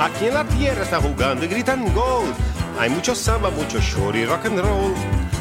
Aquí 0.00 0.28
en 0.28 0.34
la 0.34 0.44
tierra 0.44 0.84
está 0.84 0.98
jugando 0.98 1.44
y 1.44 1.48
gritan 1.48 1.92
gol. 1.92 2.32
Hay 2.80 2.88
mucho 2.88 3.14
samba, 3.14 3.50
mucho 3.50 3.78
show 3.78 4.10
y 4.14 4.24
rock 4.24 4.46
and 4.46 4.60
roll. 4.60 4.94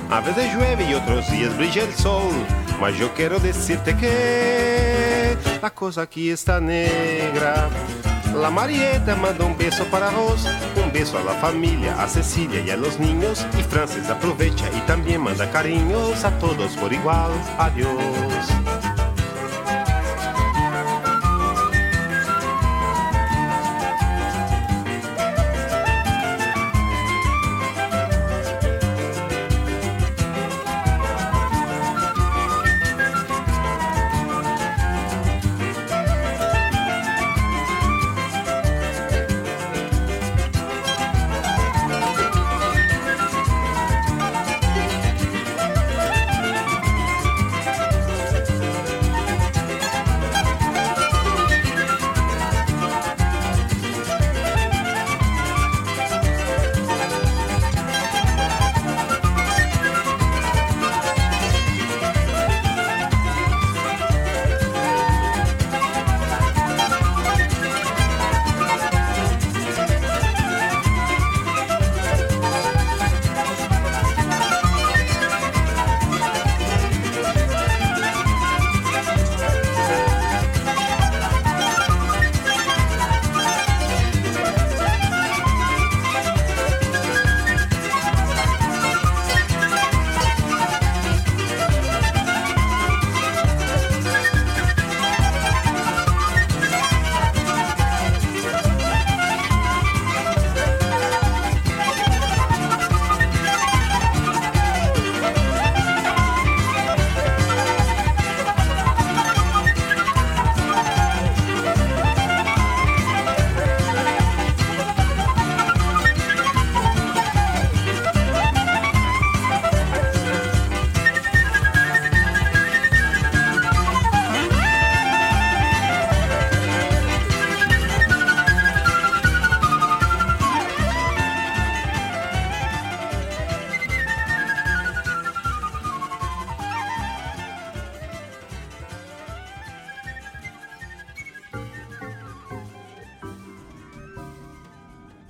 A 0.09 0.19
veces 0.19 0.53
llueve 0.53 0.89
y 0.89 0.93
otros 0.93 1.31
días 1.31 1.55
brilla 1.55 1.83
el 1.83 1.93
sol. 1.93 2.33
Mas 2.81 2.97
yo 2.97 3.13
quiero 3.13 3.39
decirte 3.39 3.95
que 3.95 5.37
la 5.61 5.69
cosa 5.69 6.01
aquí 6.01 6.29
está 6.29 6.59
negra. 6.59 7.69
La 8.35 8.49
Marieta 8.49 9.15
manda 9.15 9.45
un 9.45 9.57
beso 9.57 9.85
para 9.85 10.09
vos, 10.09 10.45
un 10.83 10.91
beso 10.91 11.17
a 11.17 11.23
la 11.23 11.33
familia, 11.35 11.95
a 12.03 12.09
Cecilia 12.09 12.59
y 12.59 12.71
a 12.71 12.75
los 12.75 12.99
niños. 12.99 13.45
Y 13.57 13.63
Frances 13.63 14.09
aprovecha 14.09 14.65
y 14.75 14.81
también 14.81 15.21
manda 15.21 15.49
cariños 15.49 16.25
a 16.25 16.37
todos 16.39 16.75
por 16.75 16.91
igual. 16.91 17.31
Adiós. 17.57 18.76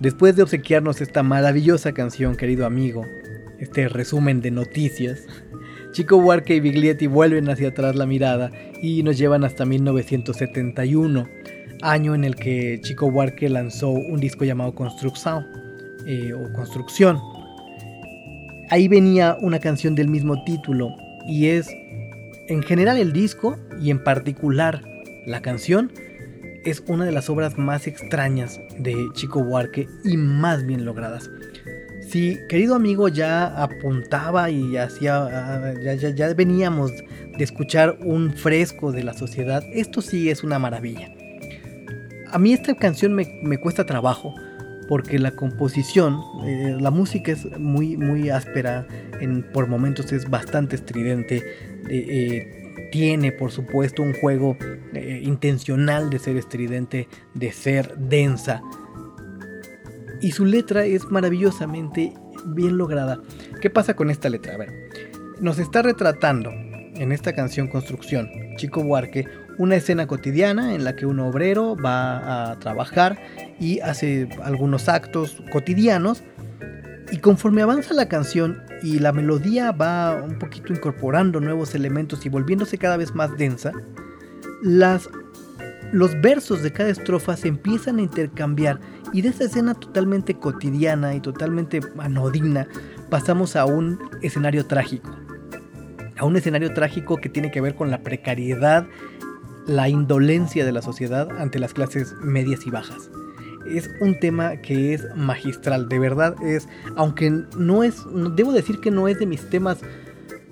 Después 0.07 0.37
de 0.37 0.43
obsequiarnos 0.43 1.01
esta 1.01 1.21
maravillosa 1.21 1.91
canción, 1.91 2.37
querido 2.37 2.65
amigo, 2.65 3.05
este 3.59 3.89
resumen 3.89 4.39
de 4.39 4.51
noticias, 4.51 5.27
Chico 5.91 6.21
Buarque 6.21 6.55
y 6.55 6.61
Biglietti 6.61 7.07
vuelven 7.07 7.49
hacia 7.49 7.67
atrás 7.67 7.93
la 7.97 8.05
mirada 8.05 8.49
y 8.81 9.03
nos 9.03 9.17
llevan 9.17 9.43
hasta 9.43 9.65
1971, 9.65 11.27
año 11.81 12.15
en 12.15 12.23
el 12.23 12.37
que 12.37 12.79
Chico 12.81 13.11
Buarque 13.11 13.49
lanzó 13.49 13.89
un 13.89 14.21
disco 14.21 14.45
llamado 14.45 14.73
Construcción 14.75 15.45
eh, 16.05 16.31
o 16.31 16.53
Construcción. 16.53 17.19
Ahí 18.69 18.87
venía 18.87 19.35
una 19.41 19.59
canción 19.59 19.93
del 19.93 20.07
mismo 20.07 20.41
título 20.45 20.95
y 21.27 21.47
es 21.47 21.67
en 22.47 22.63
general 22.63 22.97
el 22.97 23.11
disco 23.11 23.57
y 23.81 23.91
en 23.91 24.01
particular 24.01 24.85
la 25.25 25.41
canción 25.41 25.91
es 26.70 26.84
una 26.88 27.05
de 27.05 27.13
las 27.13 27.30
obras 27.30 27.57
más 27.57 27.88
extrañas 27.88 28.59
de 28.78 29.07
Chico 29.13 29.41
Buarque 29.41 29.88
y 30.03 30.18
más 30.18 30.65
bien 30.65 30.84
logradas. 30.84 31.30
Si 32.01 32.38
querido 32.49 32.76
amigo 32.76 33.07
ya 33.07 33.45
apuntaba 33.63 34.49
y 34.49 34.76
hacía, 34.76 35.24
ah, 35.24 35.74
ya, 35.82 35.93
ya, 35.95 36.34
veníamos 36.34 36.91
de 36.91 37.43
escuchar 37.43 37.97
un 38.01 38.34
fresco 38.34 38.91
de 38.91 39.03
la 39.03 39.13
sociedad, 39.13 39.63
esto 39.72 40.01
sí 40.01 40.30
es 40.30 40.43
una 40.43 40.59
maravilla. 40.59 41.13
A 42.32 42.38
mí 42.38 42.51
esta 42.51 42.76
canción 42.76 43.13
me, 43.13 43.57
cuesta 43.59 43.86
trabajo 43.86 44.34
porque 44.89 45.20
la 45.20 45.32
composición, 45.32 46.20
eh, 46.45 46.76
la 46.80 46.91
música 46.91 47.32
es 47.32 47.45
muy, 47.57 47.95
muy 47.95 48.30
áspera, 48.30 48.88
en, 49.22 49.43
por 49.53 49.68
momentos 49.68 50.11
es 50.11 50.30
bastante 50.30 50.76
estridente. 50.76 51.38
Eh, 51.89 52.05
eh, 52.09 52.66
tiene 52.91 53.31
por 53.31 53.51
supuesto 53.51 54.01
un 54.01 54.13
juego 54.13 54.57
eh, 54.93 55.21
intencional 55.23 56.09
de 56.09 56.19
ser 56.19 56.38
estridente, 56.38 57.07
de 57.33 57.51
ser 57.51 57.97
densa. 57.97 58.61
Y 60.21 60.31
su 60.31 60.45
letra 60.45 60.85
es 60.85 61.05
maravillosamente 61.05 62.13
bien 62.45 62.77
lograda. 62.77 63.19
¿Qué 63.61 63.69
pasa 63.69 63.95
con 63.95 64.09
esta 64.09 64.29
letra? 64.29 64.55
A 64.55 64.57
ver, 64.57 64.73
nos 65.39 65.59
está 65.59 65.81
retratando 65.81 66.49
en 66.49 67.11
esta 67.11 67.33
canción 67.33 67.67
Construcción, 67.67 68.29
Chico 68.57 68.83
Buarque, 68.83 69.25
una 69.57 69.75
escena 69.75 70.07
cotidiana 70.07 70.75
en 70.75 70.83
la 70.83 70.95
que 70.95 71.05
un 71.05 71.19
obrero 71.19 71.75
va 71.75 72.51
a 72.51 72.59
trabajar 72.59 73.19
y 73.59 73.79
hace 73.79 74.29
algunos 74.43 74.88
actos 74.89 75.41
cotidianos 75.51 76.23
y 77.11 77.19
conforme 77.19 77.61
avanza 77.61 77.93
la 77.93 78.09
canción 78.09 78.61
y 78.83 78.99
la 78.99 79.13
melodía 79.13 79.71
va 79.71 80.21
un 80.21 80.37
poquito 80.37 80.73
incorporando 80.73 81.39
nuevos 81.39 81.73
elementos 81.73 82.25
y 82.25 82.29
volviéndose 82.29 82.77
cada 82.77 82.97
vez 82.97 83.15
más 83.15 83.35
densa, 83.37 83.71
las, 84.61 85.09
los 85.91 86.19
versos 86.21 86.63
de 86.63 86.73
cada 86.73 86.89
estrofa 86.89 87.37
se 87.37 87.47
empiezan 87.47 87.99
a 87.99 88.01
intercambiar 88.01 88.79
y 89.13 89.21
de 89.21 89.29
esta 89.29 89.45
escena 89.45 89.73
totalmente 89.73 90.35
cotidiana 90.35 91.15
y 91.15 91.21
totalmente 91.21 91.79
anodina 91.97 92.67
pasamos 93.09 93.55
a 93.55 93.65
un 93.65 93.99
escenario 94.21 94.65
trágico. 94.65 95.09
A 96.17 96.25
un 96.25 96.35
escenario 96.35 96.73
trágico 96.73 97.17
que 97.17 97.29
tiene 97.29 97.51
que 97.51 97.61
ver 97.61 97.75
con 97.75 97.91
la 97.91 98.01
precariedad, 98.01 98.87
la 99.67 99.87
indolencia 99.87 100.65
de 100.65 100.71
la 100.71 100.81
sociedad 100.81 101.29
ante 101.39 101.59
las 101.59 101.73
clases 101.73 102.13
medias 102.21 102.65
y 102.65 102.71
bajas 102.71 103.11
es 103.76 103.89
un 103.99 104.20
tema 104.20 104.57
que 104.57 104.93
es 104.93 105.05
magistral, 105.15 105.89
de 105.89 105.99
verdad 105.99 106.36
es, 106.43 106.68
aunque 106.95 107.30
no 107.57 107.84
es, 107.84 108.03
debo 108.36 108.51
decir 108.51 108.80
que 108.80 108.91
no 108.91 109.07
es 109.07 109.20
de 109.20 109.26
mis 109.26 109.49
temas 109.49 109.80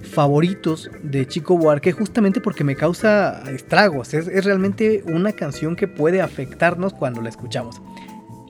favoritos 0.02 0.90
de 1.04 1.28
Chico 1.28 1.58
Buarque 1.58 1.92
justamente 1.92 2.42
porque 2.42 2.64
me 2.64 2.76
causa 2.76 3.44
estragos, 3.52 4.14
es, 4.14 4.28
es 4.28 4.46
realmente 4.46 5.04
una 5.08 5.34
canción 5.34 5.76
que 5.76 5.88
puede 5.88 6.22
afectarnos 6.22 6.94
cuando 6.94 7.22
la 7.22 7.30
escuchamos. 7.30 7.82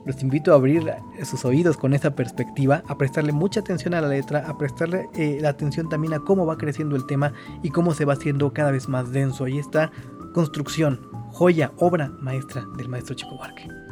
Los 0.06 0.22
invito 0.22 0.52
a 0.52 0.54
abrir 0.54 0.84
sus 1.24 1.44
oídos 1.44 1.76
con 1.76 1.92
esa 1.92 2.14
perspectiva, 2.14 2.84
a 2.86 2.96
prestarle 2.96 3.32
mucha 3.32 3.58
atención 3.58 3.92
a 3.92 4.00
la 4.00 4.06
letra, 4.06 4.48
a 4.48 4.56
prestarle 4.56 5.08
eh, 5.16 5.38
la 5.40 5.48
atención 5.48 5.88
también 5.88 6.14
a 6.14 6.20
cómo 6.20 6.46
va 6.46 6.56
creciendo 6.56 6.94
el 6.94 7.06
tema 7.06 7.32
y 7.64 7.70
cómo 7.70 7.92
se 7.92 8.04
va 8.04 8.12
haciendo 8.12 8.52
cada 8.52 8.70
vez 8.70 8.88
más 8.88 9.10
denso. 9.10 9.44
Ahí 9.44 9.58
está 9.58 9.90
construcción, 10.32 11.00
joya, 11.32 11.72
obra 11.78 12.12
maestra 12.20 12.64
del 12.76 12.88
maestro 12.88 13.16
Chico 13.16 13.36
Buarque. 13.36 13.85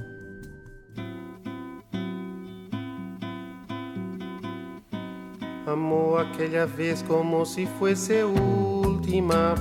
Amou 5.67 6.19
aquela 6.19 6.67
vez 6.67 7.01
como 7.01 7.47
se 7.47 7.65
fosse 7.65 8.23
última. 8.23 9.55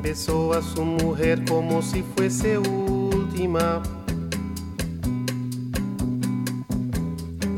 Besou 0.00 0.54
a 0.54 0.62
sua 0.62 0.82
mulher 0.82 1.44
como 1.46 1.82
se 1.82 2.02
fosse 2.02 2.56
última. 2.56 3.82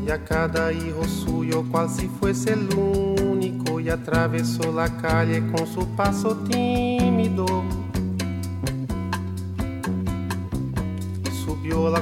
E 0.05 0.11
a 0.11 0.17
cada 0.17 0.73
hijo 0.73 1.07
suyo 1.07 1.65
qual 1.71 1.87
se 1.87 2.09
fosse 2.19 2.49
el 2.49 2.67
único 2.77 3.79
e 3.79 3.89
atravessou 3.89 4.73
la 4.73 4.89
calle 4.89 5.41
com 5.51 5.65
su 5.65 5.85
passo 5.95 6.35
tímido. 6.49 7.45
Subiu 11.45 11.89
la 11.89 12.01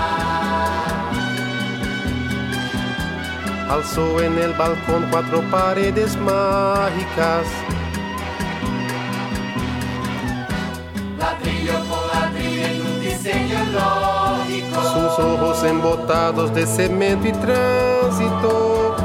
Alzó 3.71 4.21
en 4.21 4.37
el 4.37 4.53
balcón 4.53 5.07
cuatro 5.09 5.41
paredes 5.49 6.17
mágicas. 6.17 7.47
ladrillo 11.17 11.79
por 11.85 12.05
ladrillo 12.13 12.65
en 12.65 12.81
un 12.81 12.99
diseño 12.99 13.59
lógico. 13.71 14.81
Sus 14.81 15.25
ojos 15.25 15.63
embotados 15.63 16.53
de 16.53 16.65
cemento 16.65 17.27
y 17.27 17.31
tránsito. 17.31 18.95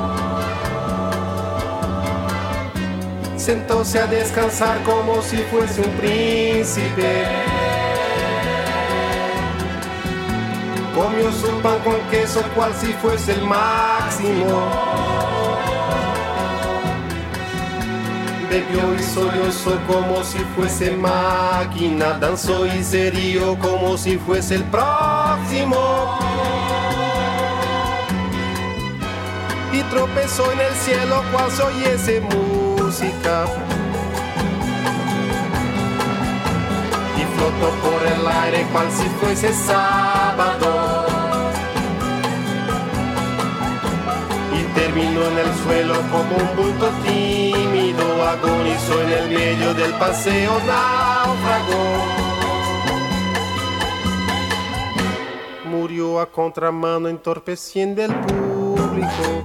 Sentóse 3.37 4.01
a 4.01 4.07
descansar 4.09 4.83
como 4.83 5.23
si 5.23 5.37
fuese 5.45 5.81
un 5.81 5.91
príncipe. 5.93 7.56
Comió 10.97 11.31
su 11.31 11.49
pan 11.61 11.79
con 11.81 12.01
queso 12.11 12.41
cual 12.55 12.73
si 12.75 12.87
fuese 12.95 13.35
el 13.35 13.43
máximo. 13.43 14.73
Bebió 18.49 18.95
y 18.95 19.03
sollozó 19.03 19.79
como 19.87 20.25
si 20.25 20.39
fuese 20.57 20.93
máquina. 20.93 22.15
Danzó 22.19 22.65
y 22.67 22.83
se 22.83 23.11
rió 23.11 23.59
como 23.59 23.99
si 23.99 24.17
fuese 24.17 24.55
el 24.55 24.65
próximo. 24.65 26.19
Y 29.75 29.83
tropezó 29.91 30.51
en 30.51 30.61
el 30.61 30.75
cielo 30.77 31.23
cual 31.31 31.51
se 31.51 31.63
oyese 31.63 32.23
música. 32.23 33.45
Flotó 37.37 37.71
por 37.83 38.01
el 38.07 38.27
aire 38.27 38.67
cual 38.73 38.91
si 38.91 39.09
fuese 39.21 39.53
sábado. 39.53 41.07
Y 44.59 44.63
terminó 44.79 45.21
en 45.31 45.39
el 45.39 45.55
suelo 45.63 45.95
como 46.11 46.37
un 46.37 46.57
bulto 46.57 46.89
tímido. 47.05 48.05
Agonizó 48.27 49.03
en 49.03 49.13
el 49.13 49.31
medio 49.31 49.75
del 49.75 49.93
paseo 49.95 50.53
náufrago. 50.67 51.83
Murió 55.71 56.21
a 56.21 56.27
contramano 56.27 57.09
entorpeciendo 57.09 58.03
el 58.03 58.15
público. 58.15 59.45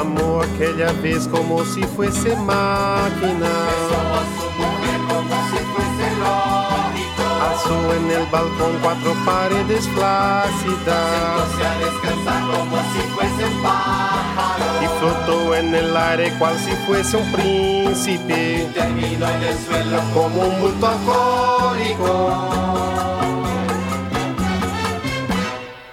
Amó 0.00 0.40
aquella 0.40 0.90
vez 1.02 1.28
como 1.28 1.62
si 1.62 1.82
fuese 1.82 2.34
máquina. 2.36 3.46
a 3.46 4.24
su 4.34 4.46
mujer 4.56 4.98
como 5.06 5.34
si 5.50 5.58
fuese 5.72 6.06
lógico. 6.22 7.24
Alzó 7.46 7.78
en 7.96 8.06
el 8.10 8.24
balcón 8.32 8.74
cuatro 8.82 9.12
paredes 9.26 9.84
flácidas. 9.88 10.64
Sentóse 10.64 11.62
a 11.66 11.68
descansar 11.80 12.40
como 12.50 12.76
si 12.92 13.00
fuese 13.14 13.42
un 13.44 13.56
pájaro. 13.62 14.82
Y 14.82 14.84
flotó 14.98 15.38
en 15.54 15.68
el 15.74 15.94
aire 15.94 16.26
cual 16.38 16.56
si 16.58 16.72
fuese 16.86 17.14
un 17.18 17.28
príncipe. 17.32 18.70
Terminó 18.72 19.28
en 19.28 19.42
el 19.42 19.58
suelo 19.58 20.00
Como 20.14 20.46
un 20.46 20.60
bulto 20.62 20.86
alcohólico. 20.86 23.09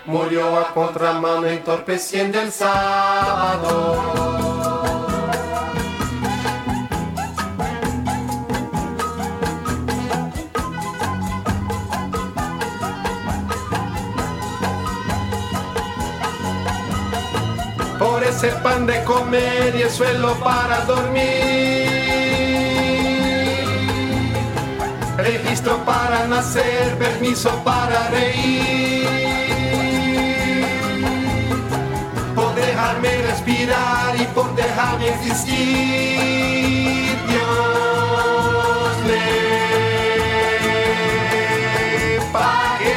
Murió 0.08 0.58
a 0.58 0.74
contramano 0.74 1.47
entorpeciendo 1.47 2.39
el 2.39 2.49
sábado. 2.49 4.01
Por 17.99 18.24
ese 18.24 18.47
pan 18.64 18.86
de 18.86 19.03
comer 19.03 19.76
y 19.76 19.82
el 19.82 19.89
suelo 19.89 20.36
para 20.36 20.86
dormir. 20.86 21.97
Registro 25.18 25.84
para 25.84 26.26
nacer, 26.28 26.97
permiso 26.97 27.49
para 27.66 28.08
reír. 28.08 29.26
Respirar 33.47 34.15
y 34.19 34.25
por 34.27 34.53
dejarme 34.55 35.09
existir. 35.09 35.47
Dios 37.27 38.97
le 39.07 39.21
pague 42.31 42.95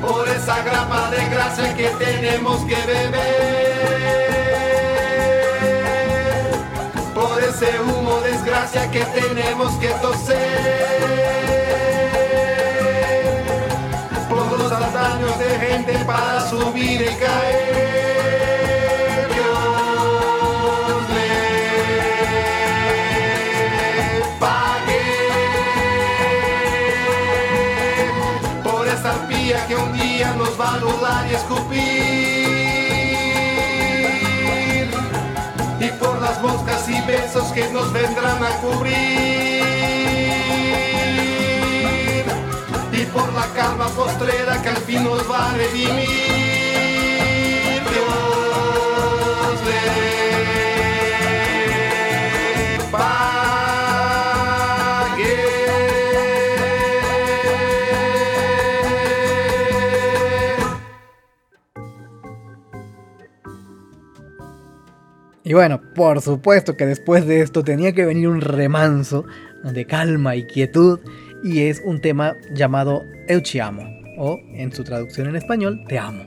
por 0.00 0.28
esa 0.28 0.62
grapa 0.62 1.10
de 1.10 1.28
gracia 1.28 1.74
que 1.76 1.88
tenemos 2.04 2.64
que 2.64 2.76
beber, 2.86 3.18
por 7.14 7.42
ese 7.42 7.80
humo 7.80 8.20
desgracia 8.20 8.90
que 8.90 9.04
tenemos 9.04 9.74
que 9.76 9.88
toser, 10.00 11.47
para 15.86 16.40
subir 16.48 17.00
y 17.00 17.14
caer. 17.16 18.58
Dios 19.32 21.08
le 21.14 21.30
pague 24.40 25.04
por 28.64 28.88
esa 28.88 29.10
arpía 29.12 29.66
que 29.66 29.76
un 29.76 29.92
día 29.98 30.34
nos 30.34 30.60
va 30.60 30.68
a 30.68 30.74
anular 30.74 31.26
y 31.30 31.34
escupir. 31.34 31.78
Y 35.80 35.88
por 36.00 36.20
las 36.20 36.42
moscas 36.42 36.88
y 36.88 37.00
besos 37.02 37.52
que 37.52 37.68
nos 37.68 37.92
vendrán 37.92 38.42
a 38.42 38.50
cubrir. 38.60 39.77
Y 43.00 43.04
por 43.06 43.32
la 43.32 43.46
calma 43.54 43.86
postrera 43.90 44.60
que 44.60 44.68
al 44.70 44.76
fin 44.78 45.04
nos 45.04 45.30
va 45.30 45.50
a 45.50 45.54
redimir. 45.54 46.08
Dios 47.92 49.64
le. 49.64 50.08
Y 65.44 65.54
bueno, 65.54 65.80
por 65.94 66.20
supuesto 66.20 66.76
que 66.76 66.84
después 66.84 67.26
de 67.26 67.40
esto 67.40 67.64
tenía 67.64 67.92
que 67.94 68.04
venir 68.04 68.28
un 68.28 68.42
remanso 68.42 69.24
de 69.64 69.86
calma 69.86 70.36
y 70.36 70.46
quietud 70.46 71.00
y 71.42 71.60
es 71.60 71.82
un 71.84 72.00
tema 72.00 72.36
llamado 72.52 73.02
Eu 73.28 73.42
Te 73.42 73.60
Amo 73.60 73.82
o 74.16 74.40
en 74.54 74.72
su 74.72 74.84
traducción 74.84 75.28
en 75.28 75.36
español 75.36 75.84
Te 75.88 75.98
Amo. 75.98 76.24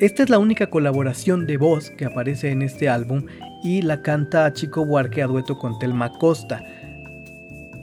Esta 0.00 0.24
es 0.24 0.30
la 0.30 0.38
única 0.38 0.68
colaboración 0.68 1.46
de 1.46 1.56
voz 1.56 1.90
que 1.90 2.06
aparece 2.06 2.50
en 2.50 2.62
este 2.62 2.88
álbum 2.88 3.26
y 3.62 3.82
la 3.82 4.02
canta 4.02 4.52
Chico 4.52 4.84
Buarque 4.84 5.22
a 5.22 5.28
dueto 5.28 5.56
con 5.56 5.78
Telma 5.78 6.12
Costa. 6.18 6.64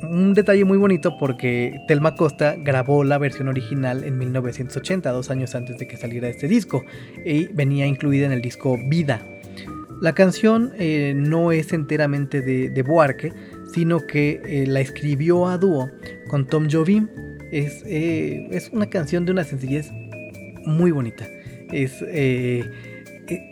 Un 0.02 0.34
detalle 0.34 0.66
muy 0.66 0.78
bonito 0.78 1.18
porque 1.18 1.80
Telma 1.88 2.16
Costa 2.16 2.56
grabó 2.58 3.04
la 3.04 3.18
versión 3.18 3.48
original 3.48 4.04
en 4.04 4.18
1980, 4.18 5.10
dos 5.12 5.30
años 5.30 5.56
antes 5.56 5.78
de 5.78 5.88
que 5.88 5.96
saliera 5.98 6.28
este 6.28 6.48
disco, 6.48 6.84
y 7.26 7.48
venía 7.54 7.86
incluida 7.86 8.26
en 8.26 8.34
el 8.34 8.42
disco 8.42 8.78
Vida. 8.90 9.22
La 10.02 10.14
canción 10.14 10.72
eh, 10.78 11.14
no 11.16 11.52
es 11.52 11.74
enteramente 11.74 12.42
de, 12.42 12.70
de 12.70 12.84
Buarque, 12.84 13.34
sino 13.74 14.06
que 14.06 14.42
eh, 14.46 14.68
la 14.68 14.80
escribió 14.82 15.48
a 15.48 15.58
dúo 15.58 15.90
con 16.28 16.48
Tom 16.48 16.68
Jobim. 16.70 17.08
Es, 17.52 17.84
eh, 17.86 18.48
es 18.52 18.70
una 18.70 18.90
canción 18.90 19.26
de 19.26 19.32
una 19.32 19.44
sencillez 19.44 19.92
muy 20.66 20.92
bonita. 20.92 21.28
Es, 21.72 21.94
eh, 22.08 22.64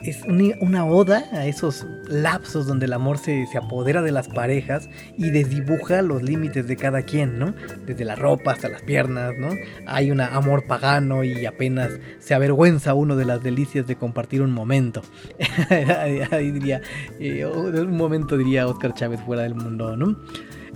es 0.02 0.24
una 0.60 0.86
oda 0.86 1.26
a 1.32 1.46
esos 1.46 1.86
lapsos 2.08 2.68
donde 2.68 2.86
el 2.86 2.94
amor 2.94 3.18
se, 3.18 3.46
se 3.48 3.58
apodera 3.58 4.02
de 4.02 4.12
las 4.12 4.28
parejas 4.28 4.90
y 5.18 5.30
desdibuja 5.30 6.02
los 6.02 6.24
límites 6.24 6.68
de 6.68 6.76
cada 6.76 7.04
quien, 7.04 7.40
¿no? 7.40 7.54
Desde 7.86 8.06
la 8.06 8.16
ropa 8.16 8.52
hasta 8.52 8.70
las 8.70 8.82
piernas, 8.82 9.34
¿no? 9.38 9.50
Hay 9.86 10.12
un 10.12 10.22
amor 10.22 10.66
pagano 10.66 11.24
y 11.24 11.46
apenas 11.46 11.92
se 12.20 12.34
avergüenza 12.34 12.94
uno 12.94 13.16
de 13.16 13.26
las 13.26 13.44
delicias 13.44 13.88
de 13.88 13.96
compartir 13.96 14.42
un 14.42 14.52
momento. 14.52 15.02
Ahí 16.32 16.52
diría, 16.52 16.82
eh, 17.20 17.46
o 17.46 17.72
de 17.72 17.82
un 17.82 17.96
momento 17.96 18.38
diría 18.38 18.68
Oscar 18.68 18.94
Chávez 18.94 19.22
fuera 19.22 19.44
del 19.44 19.56
mundo, 19.56 19.96
¿no? 19.96 20.18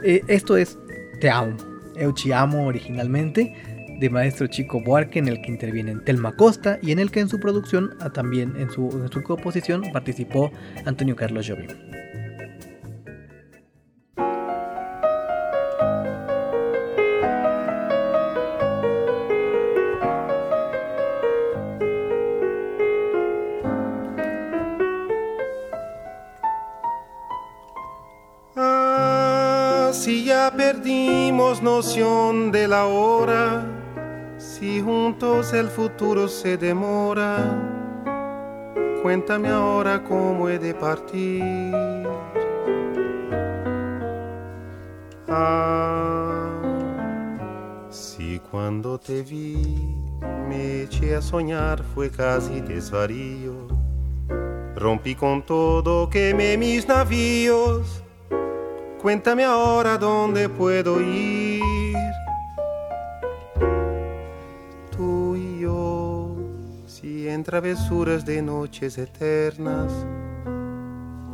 Eh, 0.03 0.21
esto 0.27 0.57
es 0.57 0.77
Te 1.19 1.29
amo, 1.29 1.55
Eu 1.95 2.13
Te 2.13 2.33
amo 2.33 2.65
originalmente 2.65 3.53
de 4.01 4.09
maestro 4.09 4.47
Chico 4.47 4.81
Buarque, 4.81 5.19
en 5.19 5.27
el 5.27 5.43
que 5.43 5.51
intervienen 5.51 6.03
Telma 6.03 6.35
Costa 6.35 6.79
y 6.81 6.91
en 6.91 6.97
el 6.97 7.11
que 7.11 7.19
en 7.19 7.29
su 7.29 7.39
producción, 7.39 7.95
ah, 7.99 8.09
también 8.09 8.55
en 8.57 8.71
su, 8.71 8.89
composición, 9.23 9.83
participó 9.93 10.51
Antonio 10.85 11.15
Carlos 11.15 11.47
Jobim. 11.47 11.67
Ah, 28.55 29.91
si 29.93 30.25
ya 30.25 30.51
perdimos 30.57 31.61
noción 31.61 32.51
de 32.51 32.67
la 32.67 32.87
hora 32.87 33.80
si 34.61 34.79
juntos 34.79 35.53
el 35.53 35.69
futuro 35.69 36.27
se 36.27 36.55
demora, 36.55 37.35
cuéntame 39.01 39.47
ahora 39.49 40.03
cómo 40.03 40.49
he 40.49 40.59
de 40.59 40.75
partir. 40.75 41.43
Ah, 45.27 46.47
si 47.89 48.39
cuando 48.51 48.99
te 48.99 49.23
vi 49.23 49.95
me 50.47 50.83
eché 50.83 51.15
a 51.15 51.23
soñar 51.23 51.81
fue 51.95 52.11
casi 52.11 52.61
desvarío. 52.61 53.67
Rompí 54.75 55.15
con 55.15 55.43
todo, 55.43 56.07
quemé 56.07 56.55
mis 56.55 56.87
navíos. 56.87 58.03
Cuéntame 59.01 59.43
ahora 59.43 59.97
dónde 59.97 60.49
puedo 60.49 61.01
ir. 61.01 61.50
Travesuras 67.51 68.23
de 68.23 68.41
noches 68.41 68.97
eternas, 68.97 69.91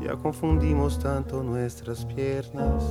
ya 0.03 0.15
confundimos 0.15 0.97
tanto 0.97 1.43
nuestras 1.43 2.05
piernas. 2.05 2.83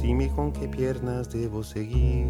Dime 0.00 0.30
con 0.34 0.50
qué 0.52 0.66
piernas 0.66 1.30
debo 1.30 1.62
seguir. 1.62 2.26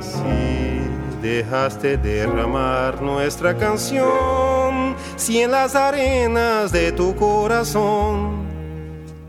Si 0.00 1.22
dejaste 1.22 1.98
derramar 1.98 3.00
nuestra 3.00 3.56
canción, 3.56 4.96
si 5.14 5.38
en 5.38 5.52
las 5.52 5.76
arenas 5.76 6.72
de 6.72 6.90
tu 6.90 7.14
corazón 7.14 8.42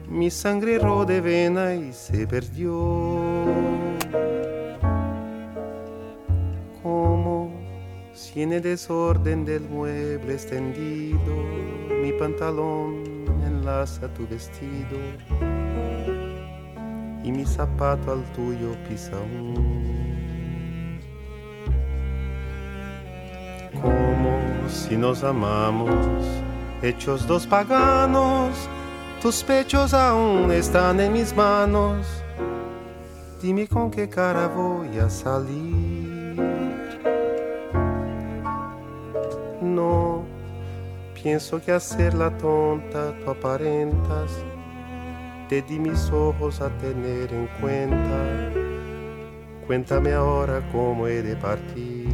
mi 0.09 0.31
sangre 0.31 0.79
de 1.05 1.21
vena 1.21 1.75
y 1.75 1.93
se 1.93 2.25
perdió. 2.25 3.34
Si 8.35 8.41
en 8.41 8.51
el 8.51 8.61
desorden 8.61 9.45
del 9.45 9.61
mueble 9.61 10.33
extendido 10.33 11.33
mi 12.03 12.11
pantalón 12.19 13.01
enlaza 13.47 14.13
tu 14.13 14.27
vestido 14.27 14.97
y 17.23 17.31
mi 17.31 17.45
zapato 17.45 18.11
al 18.11 18.23
tuyo 18.33 18.75
pisa 18.89 19.15
un. 19.15 20.99
Como 23.81 24.69
si 24.69 24.97
nos 24.97 25.23
amamos, 25.23 26.05
hechos 26.81 27.25
dos 27.25 27.47
paganos, 27.47 28.51
tus 29.21 29.43
pechos 29.43 29.93
aún 29.93 30.51
están 30.51 30.99
en 30.99 31.13
mis 31.13 31.33
manos. 31.33 32.05
Dime 33.41 33.65
con 33.65 33.89
qué 33.89 34.09
cara 34.09 34.49
voy 34.49 34.99
a 34.99 35.09
salir. 35.09 35.94
Pienso 41.25 41.59
que 41.59 41.71
hacer 41.71 42.13
la 42.13 42.29
tonta 42.37 43.11
tú 43.23 43.31
aparentas. 43.31 44.31
Te 45.49 45.63
di 45.63 45.79
mis 45.79 46.11
ojos 46.11 46.61
a 46.61 46.69
tener 46.77 47.33
en 47.33 47.47
cuenta. 47.59 48.51
Cuéntame 49.65 50.13
ahora 50.13 50.61
cómo 50.71 51.07
he 51.07 51.23
de 51.23 51.35
partir. 51.35 52.05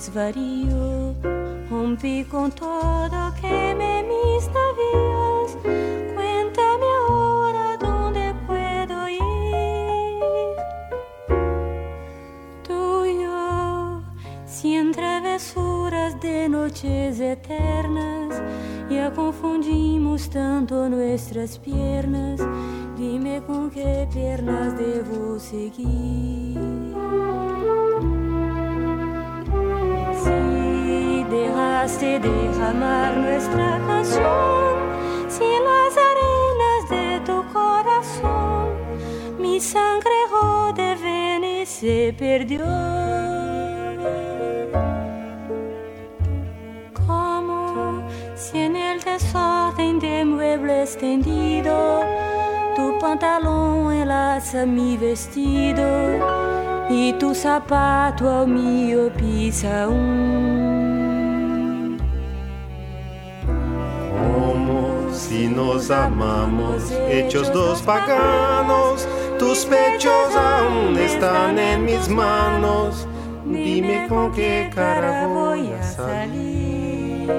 Desvarío. 0.00 1.14
Rompí 1.68 2.24
con 2.24 2.50
todo, 2.52 3.32
quemé 3.40 4.02
mis 4.10 4.48
navíos. 4.56 5.56
Cuéntame 6.14 6.86
ahora 7.06 7.76
dónde 7.78 8.34
puedo 8.46 9.08
ir. 9.08 9.20
Tú 12.66 13.04
y 13.04 13.22
yo, 13.24 14.02
si 14.46 14.74
en 14.74 14.90
travesuras 14.92 16.18
de 16.20 16.48
noches 16.48 17.20
eternas 17.20 18.42
ya 18.88 19.12
confundimos 19.12 20.30
tanto 20.30 20.88
nuestras 20.88 21.58
piernas. 21.58 22.29
Derramar 32.70 33.16
nuestra 33.16 33.80
canción, 33.86 34.74
si 35.28 35.44
las 35.44 35.94
arenas 36.10 36.90
de 36.90 37.20
tu 37.24 37.52
corazón 37.52 38.68
mi 39.38 39.60
sangre 39.60 40.10
de 40.76 40.94
ven 41.02 41.44
y 41.44 41.66
se 41.66 42.14
perdió. 42.16 42.64
Como 47.06 48.02
si 48.36 48.58
en 48.58 48.76
el 48.76 49.00
desorden 49.00 49.98
de 49.98 50.24
muebles 50.24 50.96
tendido 50.96 52.00
tu 52.76 52.98
pantalón 53.00 53.92
enlaza 53.92 54.64
mi 54.64 54.96
vestido 54.96 55.88
y 56.88 57.12
tu 57.14 57.34
zapato 57.34 58.30
al 58.30 58.48
mío 58.48 59.10
pisa 59.16 59.88
un. 59.88 60.99
Si 65.30 65.46
nos 65.46 65.92
amamos, 65.92 66.90
hechos 67.08 67.52
dos 67.52 67.80
paganos, 67.82 69.06
tus 69.38 69.64
pechos 69.64 70.34
aún 70.34 70.98
están 70.98 71.56
en 71.56 71.84
mis 71.84 72.08
manos. 72.08 73.06
Dime 73.44 74.08
con 74.08 74.32
qué 74.32 74.68
cara 74.74 75.28
voy 75.28 75.70
a 75.70 75.82
salir. 75.84 77.30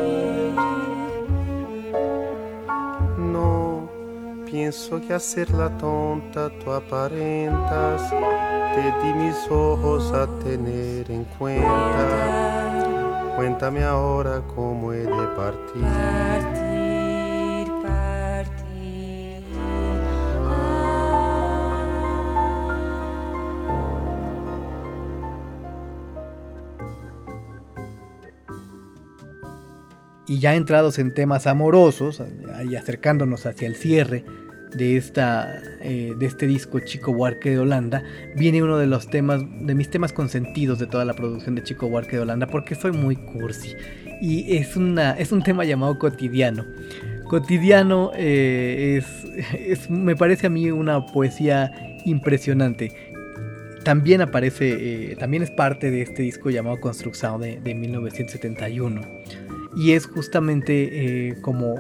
No, 3.17 3.89
pienso 4.45 5.01
que 5.01 5.13
hacer 5.13 5.51
la 5.51 5.69
tonta 5.77 6.49
tú 6.63 6.71
aparentas. 6.71 8.09
Te 8.73 8.83
di 9.03 9.13
mis 9.15 9.35
ojos 9.49 10.13
a 10.13 10.27
tener 10.45 11.11
en 11.11 11.25
cuenta. 11.37 13.33
Cuéntame 13.35 13.83
ahora 13.83 14.41
cómo 14.55 14.93
he 14.93 14.99
de 14.99 15.27
partir. 15.35 16.80
Y 30.31 30.39
ya 30.39 30.55
entrados 30.55 30.97
en 30.97 31.13
temas 31.13 31.45
amorosos, 31.45 32.23
y 32.65 32.75
acercándonos 32.75 33.45
hacia 33.45 33.67
el 33.67 33.75
cierre 33.75 34.23
de, 34.73 34.95
esta, 34.95 35.61
eh, 35.81 36.13
de 36.17 36.25
este 36.25 36.47
disco 36.47 36.79
Chico 36.79 37.13
Buarque 37.13 37.49
de 37.49 37.59
Holanda, 37.59 38.01
viene 38.37 38.63
uno 38.63 38.77
de 38.77 38.87
los 38.87 39.09
temas, 39.09 39.41
de 39.59 39.75
mis 39.75 39.89
temas 39.89 40.13
consentidos 40.13 40.79
de 40.79 40.87
toda 40.87 41.03
la 41.03 41.15
producción 41.15 41.55
de 41.55 41.63
Chico 41.63 41.89
Buarque 41.89 42.15
de 42.15 42.21
Holanda, 42.21 42.47
porque 42.47 42.75
soy 42.75 42.93
muy 42.93 43.17
cursi. 43.17 43.75
y 44.21 44.55
es, 44.55 44.77
una, 44.77 45.11
es 45.19 45.33
un 45.33 45.43
tema 45.43 45.65
llamado 45.65 45.99
cotidiano. 45.99 46.65
Cotidiano 47.25 48.11
eh, 48.15 49.01
es, 49.01 49.53
es, 49.53 49.89
me 49.89 50.15
parece 50.15 50.47
a 50.47 50.49
mí 50.49 50.71
una 50.71 51.07
poesía 51.07 51.73
impresionante. 52.05 52.93
También 53.83 54.21
aparece, 54.21 55.11
eh, 55.11 55.15
también 55.17 55.43
es 55.43 55.51
parte 55.51 55.91
de 55.91 56.03
este 56.03 56.23
disco 56.23 56.49
llamado 56.51 56.79
Construcción 56.79 57.41
de, 57.41 57.59
de 57.59 57.75
1971. 57.75 59.01
Y 59.75 59.91
es 59.93 60.05
justamente 60.05 61.29
eh, 61.29 61.35
como 61.41 61.75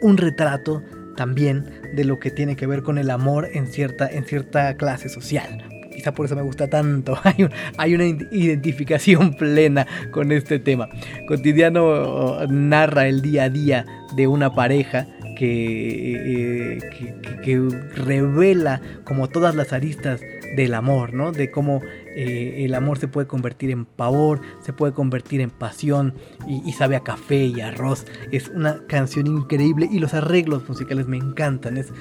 un 0.00 0.16
retrato 0.16 0.82
también 1.16 1.64
de 1.94 2.04
lo 2.04 2.18
que 2.18 2.30
tiene 2.30 2.56
que 2.56 2.66
ver 2.66 2.82
con 2.82 2.96
el 2.96 3.10
amor 3.10 3.48
en 3.52 3.66
cierta, 3.66 4.08
en 4.08 4.24
cierta 4.24 4.76
clase 4.76 5.08
social. 5.08 5.64
Quizá 5.92 6.12
por 6.12 6.26
eso 6.26 6.36
me 6.36 6.42
gusta 6.42 6.68
tanto. 6.68 7.18
Hay, 7.76 7.94
una 7.94 8.04
identificación 8.04 9.34
plena 9.38 9.86
con 10.12 10.30
este 10.30 10.58
tema. 10.60 10.88
Cotidiano 11.26 12.46
narra 12.46 13.08
el 13.08 13.20
día 13.20 13.44
a 13.44 13.50
día 13.50 13.84
de 14.14 14.28
una 14.28 14.54
pareja 14.54 15.08
que, 15.36 16.76
eh, 16.76 16.78
que, 16.96 17.40
que, 17.42 17.68
revela 17.96 18.80
como 19.04 19.28
todas 19.28 19.54
las 19.54 19.72
aristas 19.72 20.20
del 20.56 20.74
amor, 20.74 21.14
¿no? 21.14 21.32
De 21.32 21.50
cómo 21.50 21.80
eh, 22.14 22.64
el 22.64 22.74
amor 22.74 22.98
se 22.98 23.08
puede 23.08 23.26
convertir 23.26 23.70
en 23.70 23.84
pavor, 23.84 24.40
se 24.60 24.72
puede 24.72 24.92
convertir 24.92 25.40
en 25.40 25.50
pasión 25.50 26.14
y, 26.46 26.72
sabe 26.72 26.96
a 26.96 27.00
café 27.00 27.44
y 27.44 27.60
arroz. 27.60 28.06
Es 28.32 28.48
una 28.48 28.86
canción 28.86 29.26
increíble 29.26 29.88
y 29.90 29.98
los 29.98 30.14
arreglos 30.14 30.68
musicales 30.68 31.06
me 31.06 31.16
encantan. 31.16 31.76
Es, 31.76 31.92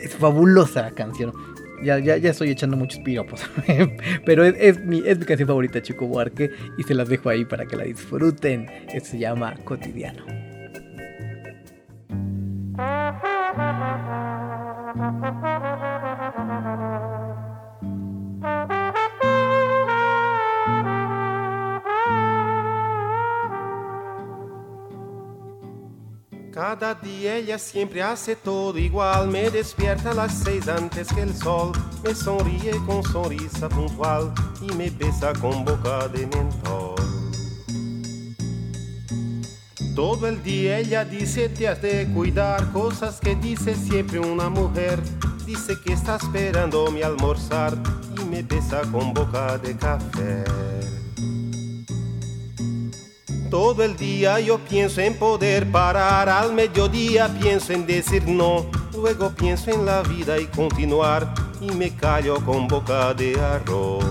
es 0.00 0.14
fabulosa 0.14 0.82
la 0.82 0.90
canción. 0.92 1.32
Ya, 1.82 1.98
ya, 1.98 2.16
ya 2.16 2.30
estoy 2.30 2.50
echando 2.50 2.76
muchos 2.76 3.00
piropos. 3.00 3.42
Pero 4.24 4.44
es, 4.44 4.54
es, 4.58 4.84
mi, 4.84 5.02
es 5.04 5.18
mi 5.18 5.26
canción 5.26 5.46
favorita, 5.46 5.82
Chico 5.82 6.06
Buarque. 6.06 6.50
Y 6.78 6.82
se 6.84 6.94
las 6.94 7.08
dejo 7.08 7.28
ahí 7.28 7.44
para 7.44 7.66
que 7.66 7.76
la 7.76 7.84
disfruten. 7.84 8.66
Se 9.02 9.18
llama 9.18 9.54
Cotidiano. 9.64 10.24
Cada 26.56 26.94
día 26.94 27.36
ella 27.36 27.58
siempre 27.58 28.02
hace 28.02 28.34
todo 28.34 28.78
igual, 28.78 29.28
me 29.28 29.50
despierta 29.50 30.12
a 30.12 30.14
las 30.14 30.32
seis 30.32 30.66
antes 30.68 31.08
que 31.08 31.20
el 31.20 31.36
sol, 31.36 31.72
me 32.02 32.14
sonríe 32.14 32.72
con 32.86 33.02
sonrisa 33.04 33.68
puntual 33.68 34.32
y 34.62 34.72
me 34.72 34.88
besa 34.88 35.34
con 35.34 35.66
boca 35.66 36.08
de 36.08 36.26
mentol. 36.26 36.94
Todo 39.94 40.26
el 40.26 40.42
día 40.42 40.78
ella 40.78 41.04
dice 41.04 41.50
te 41.50 41.68
has 41.68 41.82
de 41.82 42.08
cuidar, 42.14 42.72
cosas 42.72 43.20
que 43.20 43.36
dice 43.36 43.74
siempre 43.74 44.18
una 44.18 44.48
mujer. 44.48 44.98
Dice 45.44 45.74
que 45.84 45.92
está 45.92 46.16
esperando 46.16 46.90
mi 46.90 47.02
almorzar 47.02 47.76
y 48.18 48.24
me 48.24 48.42
besa 48.42 48.80
con 48.90 49.12
boca 49.12 49.58
de 49.58 49.76
café. 49.76 50.42
Todo 53.50 53.84
el 53.84 53.96
día 53.96 54.40
yo 54.40 54.58
pienso 54.58 55.00
en 55.00 55.14
poder 55.14 55.70
parar, 55.70 56.28
al 56.28 56.52
mediodía 56.52 57.28
pienso 57.40 57.72
en 57.72 57.86
decir 57.86 58.26
no, 58.26 58.66
luego 58.92 59.30
pienso 59.30 59.70
en 59.70 59.86
la 59.86 60.02
vida 60.02 60.38
y 60.38 60.46
continuar 60.46 61.32
y 61.60 61.70
me 61.70 61.94
callo 61.94 62.44
con 62.44 62.66
boca 62.66 63.14
de 63.14 63.40
arroz. 63.40 64.04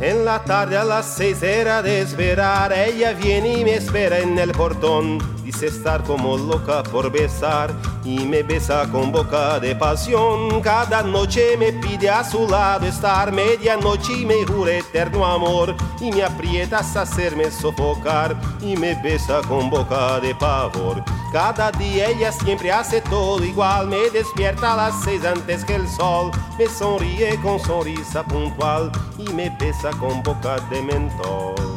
En 0.00 0.24
la 0.24 0.44
tarde 0.44 0.76
a 0.76 0.84
las 0.84 1.16
seis 1.16 1.42
era 1.42 1.82
de 1.82 2.02
esperar, 2.02 2.72
ella 2.72 3.12
viene 3.14 3.58
y 3.58 3.64
me 3.64 3.74
espera 3.74 4.20
en 4.20 4.38
el 4.38 4.52
portón. 4.52 5.37
Estar 5.62 6.04
como 6.04 6.36
loca 6.36 6.82
por 6.84 7.10
besar 7.10 7.74
y 8.04 8.20
me 8.20 8.42
besa 8.44 8.88
con 8.90 9.10
boca 9.10 9.58
de 9.58 9.74
pasión. 9.74 10.60
Cada 10.62 11.02
noche 11.02 11.56
me 11.58 11.72
pide 11.72 12.08
a 12.08 12.22
su 12.22 12.48
lado 12.48 12.86
estar, 12.86 13.32
medianoche 13.32 14.20
y 14.20 14.24
me 14.24 14.46
jura 14.46 14.76
eterno 14.78 15.26
amor. 15.26 15.74
Y 16.00 16.12
me 16.12 16.22
aprieta 16.22 16.78
hasta 16.78 17.02
hacerme 17.02 17.50
sofocar 17.50 18.36
y 18.60 18.76
me 18.76 18.94
besa 19.02 19.40
con 19.48 19.68
boca 19.68 20.20
de 20.20 20.34
pavor. 20.36 21.02
Cada 21.32 21.72
día 21.72 22.08
ella 22.08 22.32
siempre 22.32 22.72
hace 22.72 23.02
todo 23.02 23.44
igual, 23.44 23.88
me 23.88 24.08
despierta 24.10 24.72
a 24.72 24.76
las 24.76 25.02
seis 25.02 25.24
antes 25.24 25.64
que 25.64 25.74
el 25.74 25.86
sol, 25.88 26.30
me 26.58 26.66
sonríe 26.66 27.38
con 27.42 27.60
sonrisa 27.60 28.22
puntual 28.24 28.90
y 29.18 29.30
me 29.34 29.50
besa 29.50 29.90
con 29.90 30.22
boca 30.22 30.56
de 30.70 30.80
mentol. 30.82 31.67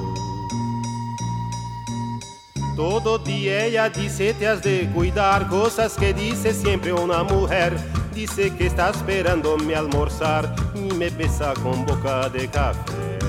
Todo 2.75 3.19
día 3.19 3.65
ella 3.65 3.89
dice 3.89 4.33
te 4.33 4.47
has 4.47 4.61
de 4.61 4.89
cuidar, 4.93 5.47
cosas 5.47 5.93
que 5.95 6.13
dice 6.13 6.53
siempre 6.53 6.93
una 6.93 7.23
mujer. 7.23 7.75
Dice 8.13 8.55
que 8.55 8.67
está 8.67 8.89
esperando 8.89 9.57
mi 9.57 9.73
almorzar 9.73 10.53
y 10.75 10.93
me 10.93 11.09
besa 11.09 11.53
con 11.61 11.85
boca 11.85 12.29
de 12.29 12.49
café. 12.49 13.19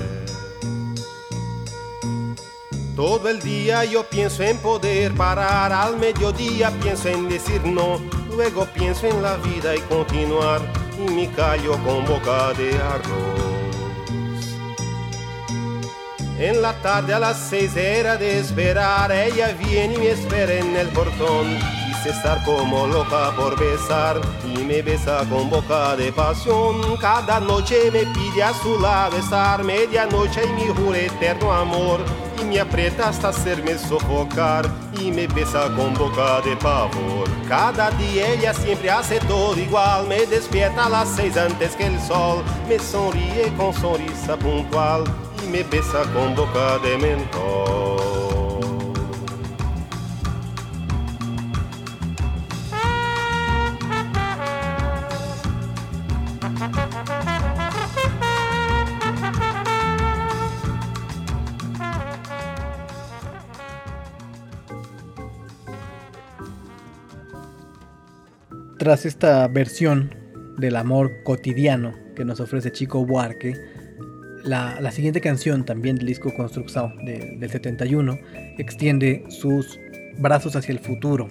Todo 2.94 3.28
el 3.30 3.40
día 3.40 3.84
yo 3.84 4.04
pienso 4.04 4.42
en 4.42 4.58
poder 4.58 5.12
parar, 5.14 5.72
al 5.72 5.96
mediodía 5.96 6.70
pienso 6.82 7.08
en 7.08 7.28
decir 7.28 7.64
no, 7.64 7.98
luego 8.36 8.66
pienso 8.66 9.06
en 9.06 9.22
la 9.22 9.36
vida 9.36 9.74
y 9.74 9.80
continuar 9.80 10.60
y 10.98 11.10
me 11.10 11.30
callo 11.30 11.72
con 11.84 12.04
boca 12.04 12.52
de 12.52 12.74
arroz. 12.76 13.51
En 16.42 16.60
la 16.60 16.72
tarde 16.72 17.14
a 17.14 17.20
las 17.20 17.38
seis 17.38 17.76
era 17.76 18.16
de 18.16 18.40
esperar, 18.40 19.12
ella 19.12 19.52
viene 19.52 19.94
y 19.94 19.98
me 19.98 20.10
espera 20.10 20.52
en 20.54 20.74
el 20.74 20.88
portón. 20.88 21.56
Dice 21.86 22.10
estar 22.10 22.42
como 22.42 22.84
loca 22.88 23.32
por 23.36 23.56
besar 23.56 24.20
y 24.44 24.64
me 24.64 24.82
besa 24.82 25.24
con 25.30 25.48
boca 25.48 25.94
de 25.94 26.10
pasión. 26.10 26.96
Cada 27.00 27.38
noche 27.38 27.92
me 27.92 28.06
pide 28.06 28.42
a 28.42 28.52
su 28.54 28.76
lado 28.80 29.18
estar, 29.18 29.62
medianoche 29.62 30.40
y 30.44 30.52
me 30.54 30.74
jura 30.74 30.98
eterno 30.98 31.52
amor. 31.52 32.00
Y 32.40 32.44
me 32.44 32.58
aprieta 32.58 33.10
hasta 33.10 33.28
hacerme 33.28 33.78
sofocar 33.78 34.68
y 35.00 35.12
me 35.12 35.28
besa 35.28 35.72
con 35.76 35.94
boca 35.94 36.40
de 36.40 36.56
pavor. 36.56 37.28
Cada 37.48 37.92
día 37.92 38.32
ella 38.32 38.52
siempre 38.52 38.90
hace 38.90 39.20
todo 39.20 39.56
igual, 39.56 40.08
me 40.08 40.26
despierta 40.26 40.86
a 40.86 40.88
las 40.88 41.08
seis 41.08 41.36
antes 41.36 41.76
que 41.76 41.86
el 41.86 42.00
sol, 42.00 42.42
me 42.68 42.80
sonríe 42.80 43.52
con 43.56 43.72
sonrisa 43.72 44.36
puntual 44.36 45.04
me 45.50 45.62
besa 45.62 46.02
con 46.12 46.34
boca 46.34 46.78
de 46.78 46.98
mentol. 46.98 47.92
Tras 68.78 69.06
esta 69.06 69.46
versión 69.46 70.12
del 70.58 70.74
amor 70.74 71.22
cotidiano 71.22 71.94
que 72.16 72.24
nos 72.24 72.40
ofrece 72.40 72.72
Chico 72.72 73.06
Buarque, 73.06 73.54
la, 74.44 74.90
siguiente 74.90 75.20
canción, 75.20 75.64
también 75.64 75.96
del 75.96 76.06
disco 76.06 76.32
Construcción 76.34 77.04
de, 77.04 77.36
del 77.38 77.50
71, 77.50 78.18
extiende 78.58 79.24
sus 79.28 79.78
brazos 80.18 80.56
hacia 80.56 80.72
el 80.72 80.78
futuro. 80.78 81.28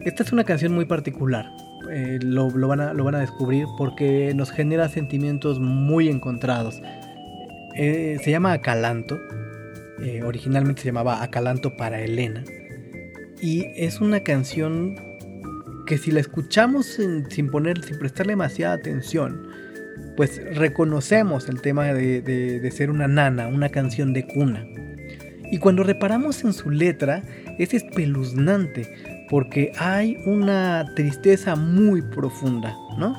Esta 0.00 0.22
es 0.22 0.32
una 0.32 0.44
canción 0.44 0.72
muy 0.72 0.84
particular, 0.84 1.50
eh, 1.90 2.18
lo, 2.22 2.50
lo, 2.50 2.68
van 2.68 2.80
a, 2.80 2.92
lo, 2.92 3.04
van 3.04 3.16
a, 3.16 3.20
descubrir 3.20 3.66
porque 3.76 4.32
nos 4.34 4.50
genera 4.50 4.88
sentimientos 4.88 5.60
muy 5.60 6.08
encontrados. 6.08 6.80
Eh, 7.74 8.18
se 8.22 8.30
llama 8.30 8.52
Acalanto, 8.52 9.18
eh, 10.00 10.22
originalmente 10.22 10.82
se 10.82 10.88
llamaba 10.88 11.22
Acalanto 11.22 11.76
para 11.76 12.00
Elena, 12.00 12.44
y 13.40 13.66
es 13.76 14.00
una 14.00 14.20
canción 14.20 14.94
que 15.86 15.98
si 15.98 16.10
la 16.10 16.20
escuchamos 16.20 16.86
sin, 16.86 17.30
sin 17.30 17.50
poner, 17.50 17.82
sin 17.84 17.98
prestarle 17.98 18.32
demasiada 18.32 18.74
atención, 18.74 19.45
pues 20.16 20.40
reconocemos 20.56 21.48
el 21.48 21.60
tema 21.60 21.92
de, 21.92 22.22
de, 22.22 22.70
ser 22.70 22.90
una 22.90 23.06
nana, 23.06 23.48
una 23.48 23.68
canción 23.68 24.12
de 24.12 24.26
cuna. 24.26 24.66
Y 25.52 25.58
cuando 25.58 25.82
reparamos 25.84 26.42
en 26.44 26.52
su 26.52 26.70
letra, 26.70 27.22
es 27.58 27.74
espeluznante, 27.74 29.26
porque 29.28 29.72
hay 29.78 30.16
una 30.26 30.86
tristeza 30.96 31.54
muy 31.54 32.02
profunda, 32.02 32.74
¿no? 32.98 33.16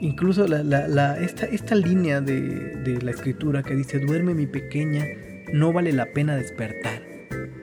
Incluso 0.00 0.46
la, 0.46 0.62
la, 0.62 1.18
esta, 1.18 1.46
esta, 1.46 1.74
línea 1.74 2.20
de, 2.20 2.40
de, 2.84 3.00
la 3.00 3.10
escritura 3.10 3.62
que 3.62 3.74
dice, 3.74 3.98
duerme 3.98 4.34
mi 4.34 4.46
pequeña, 4.46 5.04
no 5.52 5.72
vale 5.72 5.92
la 5.92 6.12
pena 6.12 6.36
despertar. 6.36 7.02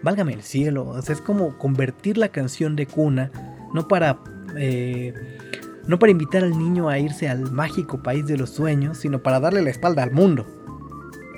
Válgame 0.02 0.34
el 0.34 0.42
cielo, 0.42 0.88
o 0.88 1.02
sea, 1.02 1.14
es 1.14 1.22
como 1.22 1.58
convertir 1.58 2.18
la 2.18 2.30
canción 2.30 2.76
de 2.76 2.88
cuna, 2.88 3.32
no 3.74 3.88
para... 3.88 4.20
Eh, 4.58 5.14
no 5.88 6.00
para 6.00 6.12
invitar 6.12 6.44
al 6.44 6.58
niño 6.58 6.90
a 6.90 7.00
irse 7.00 7.28
al 7.28 7.52
mágico 7.52 8.02
país 8.02 8.26
de 8.26 8.38
los 8.38 8.50
sueños, 8.50 8.98
sino 8.98 9.22
para 9.22 9.40
darle 9.40 9.62
la 9.62 9.70
espalda 9.70 10.04
al 10.04 10.12
mundo. 10.12 10.46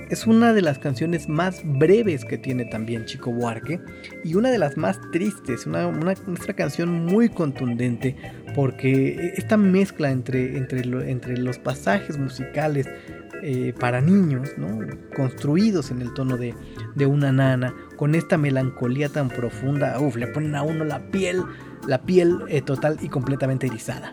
es 0.08 0.26
una 0.26 0.52
de 0.52 0.62
las 0.62 0.78
canciones 0.78 1.28
más 1.28 1.62
breves 1.64 2.24
que 2.24 2.38
tiene 2.38 2.64
también 2.66 3.06
Chico 3.06 3.32
Buarque 3.32 3.80
y 4.22 4.36
una 4.36 4.50
de 4.52 4.58
las 4.58 4.76
más 4.76 5.00
tristes, 5.10 5.66
una, 5.66 5.88
una, 5.88 6.14
canción 6.54 7.06
muy 7.06 7.28
contundente 7.28 8.16
porque 8.54 9.32
esta 9.36 9.56
mezcla 9.56 10.10
entre, 10.10 10.56
entre, 10.56 11.36
los 11.36 11.58
pasajes 11.58 12.18
musicales 12.18 12.88
eh, 13.42 13.74
para 13.78 14.00
niños, 14.00 14.54
construidos 15.14 15.90
en 15.90 16.00
el 16.00 16.14
tono 16.14 16.36
de, 16.36 16.54
una 17.06 17.32
nana, 17.32 17.74
con 17.96 18.14
esta 18.14 18.38
melancolía 18.38 19.08
tan 19.08 19.28
profunda, 19.28 20.00
uf, 20.00 20.16
le 20.16 20.26
ponen 20.28 20.54
a 20.54 20.62
uno 20.62 20.84
la 20.84 21.10
piel, 21.10 21.42
la 21.86 22.02
piel 22.02 22.38
eh, 22.48 22.62
total 22.62 22.98
y 23.00 23.08
completamente 23.08 23.66
erizada. 23.66 24.12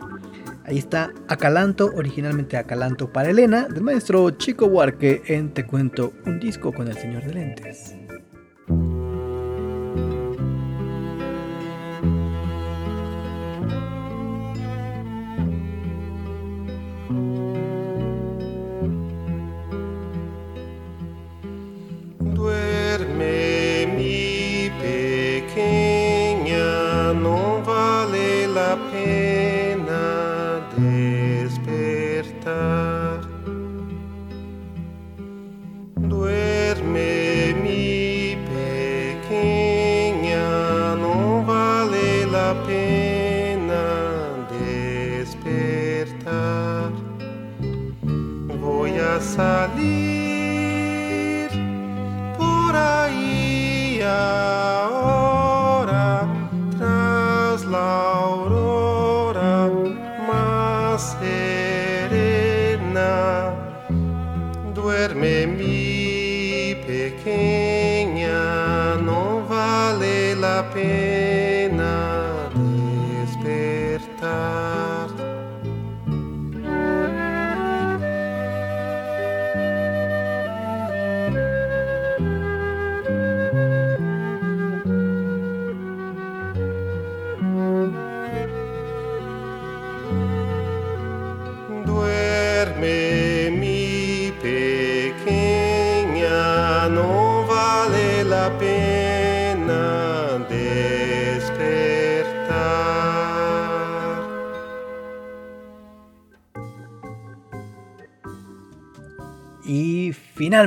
Ahí 0.65 0.77
está 0.77 1.11
Acalanto, 1.27 1.91
originalmente 1.93 2.57
Acalanto 2.57 3.11
para 3.11 3.29
Elena, 3.29 3.67
del 3.67 3.83
maestro 3.83 4.29
Chico 4.31 4.69
Buarque 4.69 5.21
en 5.27 5.53
Te 5.53 5.65
Cuento, 5.65 6.13
un 6.25 6.39
disco 6.39 6.71
con 6.71 6.87
el 6.87 6.97
señor 6.97 7.25
de 7.25 7.33
lentes. 7.33 8.02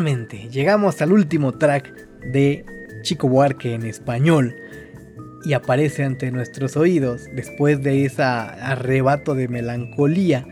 Llegamos 0.05 1.01
al 1.01 1.11
último 1.12 1.53
track 1.53 1.90
de 2.32 2.66
Chico 3.03 3.28
Buarque 3.28 3.72
en 3.72 3.86
español 3.86 4.55
y 5.42 5.55
aparece 5.55 6.05
ante 6.05 6.30
nuestros 6.30 6.76
oídos, 6.76 7.28
después 7.34 7.82
de 7.82 8.05
ese 8.05 8.22
arrebato 8.22 9.34
de 9.34 9.49
melancolía, 9.49 10.47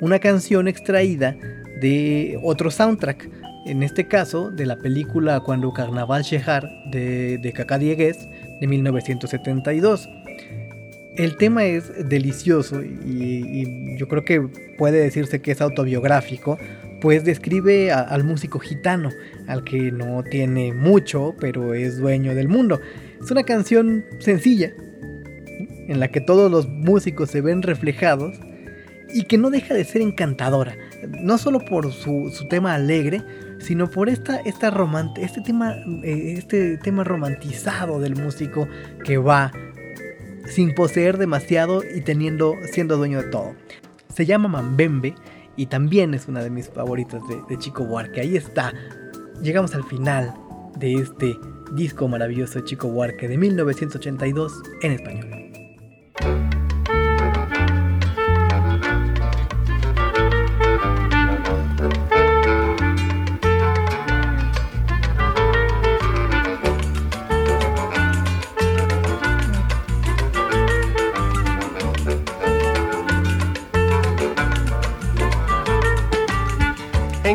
una 0.00 0.18
canción 0.18 0.66
extraída 0.66 1.36
de 1.80 2.36
otro 2.42 2.72
soundtrack, 2.72 3.30
en 3.66 3.84
este 3.84 4.08
caso 4.08 4.50
de 4.50 4.66
la 4.66 4.76
película 4.76 5.38
Cuando 5.40 5.72
Carnaval 5.72 6.24
Chejar 6.24 6.68
de, 6.90 7.38
de 7.38 7.52
Cacá 7.52 7.78
Diegues 7.78 8.28
de 8.60 8.66
1972. 8.66 10.08
El 11.16 11.36
tema 11.36 11.64
es 11.64 12.08
delicioso 12.08 12.82
y, 12.82 13.96
yo 13.98 14.08
creo 14.08 14.24
que 14.24 14.40
puede 14.78 14.98
decirse 14.98 15.40
que 15.40 15.52
es 15.52 15.60
autobiográfico 15.60 16.58
pues 17.00 17.24
describe 17.24 17.92
al 17.92 18.24
músico 18.24 18.58
gitano, 18.58 19.10
al 19.46 19.64
que 19.64 19.90
no 19.90 20.22
tiene 20.22 20.72
mucho, 20.72 21.34
pero 21.40 21.74
es 21.74 21.98
dueño 21.98 22.34
del 22.34 22.48
mundo. 22.48 22.80
Es 23.20 23.30
una 23.30 23.42
canción 23.42 24.04
sencilla, 24.18 24.72
en 25.88 25.98
la 25.98 26.08
que 26.08 26.20
todos 26.20 26.50
los 26.50 26.68
músicos 26.68 27.30
se 27.30 27.40
ven 27.40 27.62
reflejados 27.62 28.38
y 29.12 29.24
que 29.24 29.38
no 29.38 29.50
deja 29.50 29.74
de 29.74 29.84
ser 29.84 30.02
encantadora, 30.02 30.76
no 31.20 31.36
solo 31.38 31.60
por 31.60 31.92
su, 31.92 32.30
tema 32.48 32.74
alegre, 32.74 33.22
sino 33.58 33.90
por 33.90 34.08
esta, 34.08 34.36
esta 34.40 34.72
este, 35.16 35.40
tema, 35.40 35.74
eh, 36.04 36.34
este 36.38 36.78
tema 36.78 37.04
romantizado 37.04 38.00
del 38.00 38.16
músico 38.16 38.68
que 39.04 39.18
va 39.18 39.52
sin 40.46 40.74
poseer 40.74 41.18
demasiado 41.18 41.82
y 41.84 42.00
teniendo, 42.02 42.54
siendo 42.72 42.96
dueño 42.96 43.22
de 43.22 43.28
todo. 43.28 43.54
Se 44.14 44.26
llama 44.26 44.48
Mambembe 44.48 45.14
y 45.56 45.66
también 45.66 46.14
es 46.14 46.28
una 46.28 46.42
de 46.42 46.50
mis 46.50 46.68
favoritas 46.68 47.22
de, 47.48 47.58
Chico 47.58 47.84
Buarque. 47.84 48.20
Ahí 48.20 48.36
está. 48.36 48.72
Llegamos 49.42 49.74
al 49.74 49.84
final 49.84 50.34
de 50.76 50.94
este 50.94 51.36
disco 51.72 52.08
maravilloso 52.08 52.60
de 52.60 52.64
Chico 52.64 52.88
Buarque 52.88 53.28
de 53.28 53.36
1982 53.36 54.62
en 54.82 54.92
español. 54.92 56.49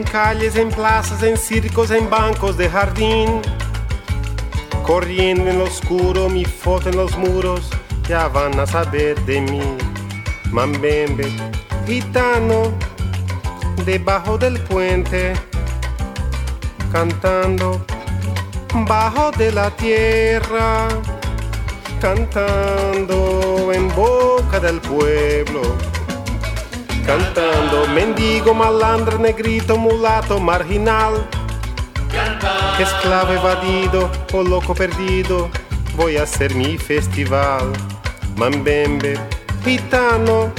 Calles, 0.04 0.56
en 0.56 0.70
plazas, 0.70 1.24
en 1.24 1.38
circos, 1.38 1.92
en 1.92 2.10
bancos 2.10 2.58
de 2.58 2.70
jardín. 2.70 3.42
Corriendo 4.84 5.50
en 5.50 5.60
lo 5.60 5.66
oscuro, 5.66 6.30
mi 6.30 6.46
foto 6.46 6.90
en 6.90 6.98
los 6.98 7.18
muros, 7.18 7.70
ya 8.08 8.28
van 8.28 8.60
a 8.60 8.66
saber 8.66 9.20
de 9.26 9.42
mí. 9.42 9.62
Mambembe, 10.52 11.28
gitano, 11.86 12.72
debajo 13.86 14.38
del 14.38 14.60
puente, 14.60 15.34
cantando, 16.92 17.86
bajo 18.88 19.32
de 19.32 19.52
la 19.52 19.72
tierra, 19.72 20.88
cantando 22.00 23.72
en 23.74 23.94
boca 23.96 24.60
del 24.60 24.80
pueblo 24.82 25.95
cantando 27.06 27.88
mendigo, 27.88 28.54
malandro, 28.54 29.20
negrito, 29.20 29.78
mulato, 29.78 30.40
marginal, 30.40 31.14
esclavo 32.80 33.34
evadido 33.34 34.10
o 34.34 34.42
loco 34.42 34.74
perdido, 34.74 35.50
voy 35.96 36.18
a 36.18 36.24
hacer 36.24 36.54
mi 36.56 36.78
festival. 36.78 37.72
Mambembe, 38.36 39.18
gitano, 39.64 40.52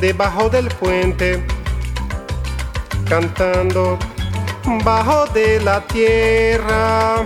debajo 0.00 0.50
del 0.50 0.68
puente, 0.68 1.42
cantando 3.08 3.98
bajo 4.84 5.26
de 5.26 5.60
la 5.60 5.80
tierra, 5.80 7.24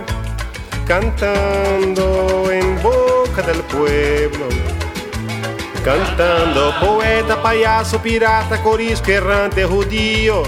cantando 0.87 2.49
en 2.51 2.81
boca 2.81 3.41
del 3.41 3.61
pueblo 3.63 4.70
Cantando 5.83 6.73
poeta, 6.79 7.41
payaso, 7.41 7.99
pirata, 7.99 8.61
corisco, 8.61 9.11
errante, 9.11 9.65
judío. 9.65 10.43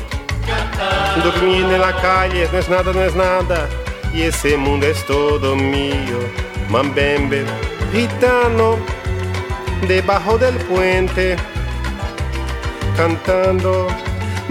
Dormir 1.23 1.65
en 1.65 1.81
la 1.81 1.95
calle 2.01 2.47
no 2.51 2.59
es 2.59 2.69
nada, 2.69 2.93
no 2.93 3.01
es 3.01 3.15
nada. 3.15 3.67
Y 4.13 4.23
ese 4.23 4.57
mundo 4.57 4.85
es 4.85 5.03
todo 5.05 5.55
mío. 5.55 6.19
Mambembe, 6.69 7.45
gitano, 7.91 8.77
debajo 9.87 10.37
del 10.37 10.55
puente. 10.55 11.35
Cantando 12.95 13.87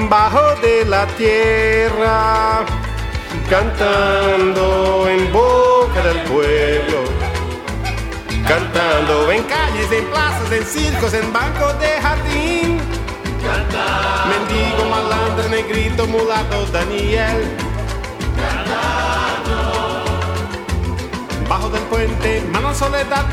bajo 0.08 0.54
de 0.62 0.84
la 0.84 1.06
tierra. 1.18 2.64
cantando 3.48 5.06
en 5.08 5.32
boca 5.32 6.02
del 6.02 6.20
pueblo, 6.22 7.01
cantando 8.52 9.32
en 9.32 9.42
calles, 9.44 9.90
en 9.90 10.04
plazas, 10.10 10.52
en 10.52 10.66
circos, 10.66 11.14
en 11.14 11.32
bancos 11.32 11.78
de 11.80 11.88
jardín. 12.02 12.78
Mendigo, 14.30 14.84
malandro, 14.90 15.48
negrito, 15.48 16.06
mulato, 16.06 16.66
Daniel. 16.66 17.56
Bajo 21.48 21.68
del 21.70 21.82
puente, 21.84 22.42
mano 22.52 22.74
soledad. 22.74 23.24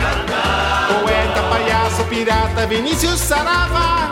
Poeta, 1.01 1.49
payaso, 1.49 2.03
pirata, 2.09 2.65
Vinicius 2.65 3.19
Sarava. 3.19 4.11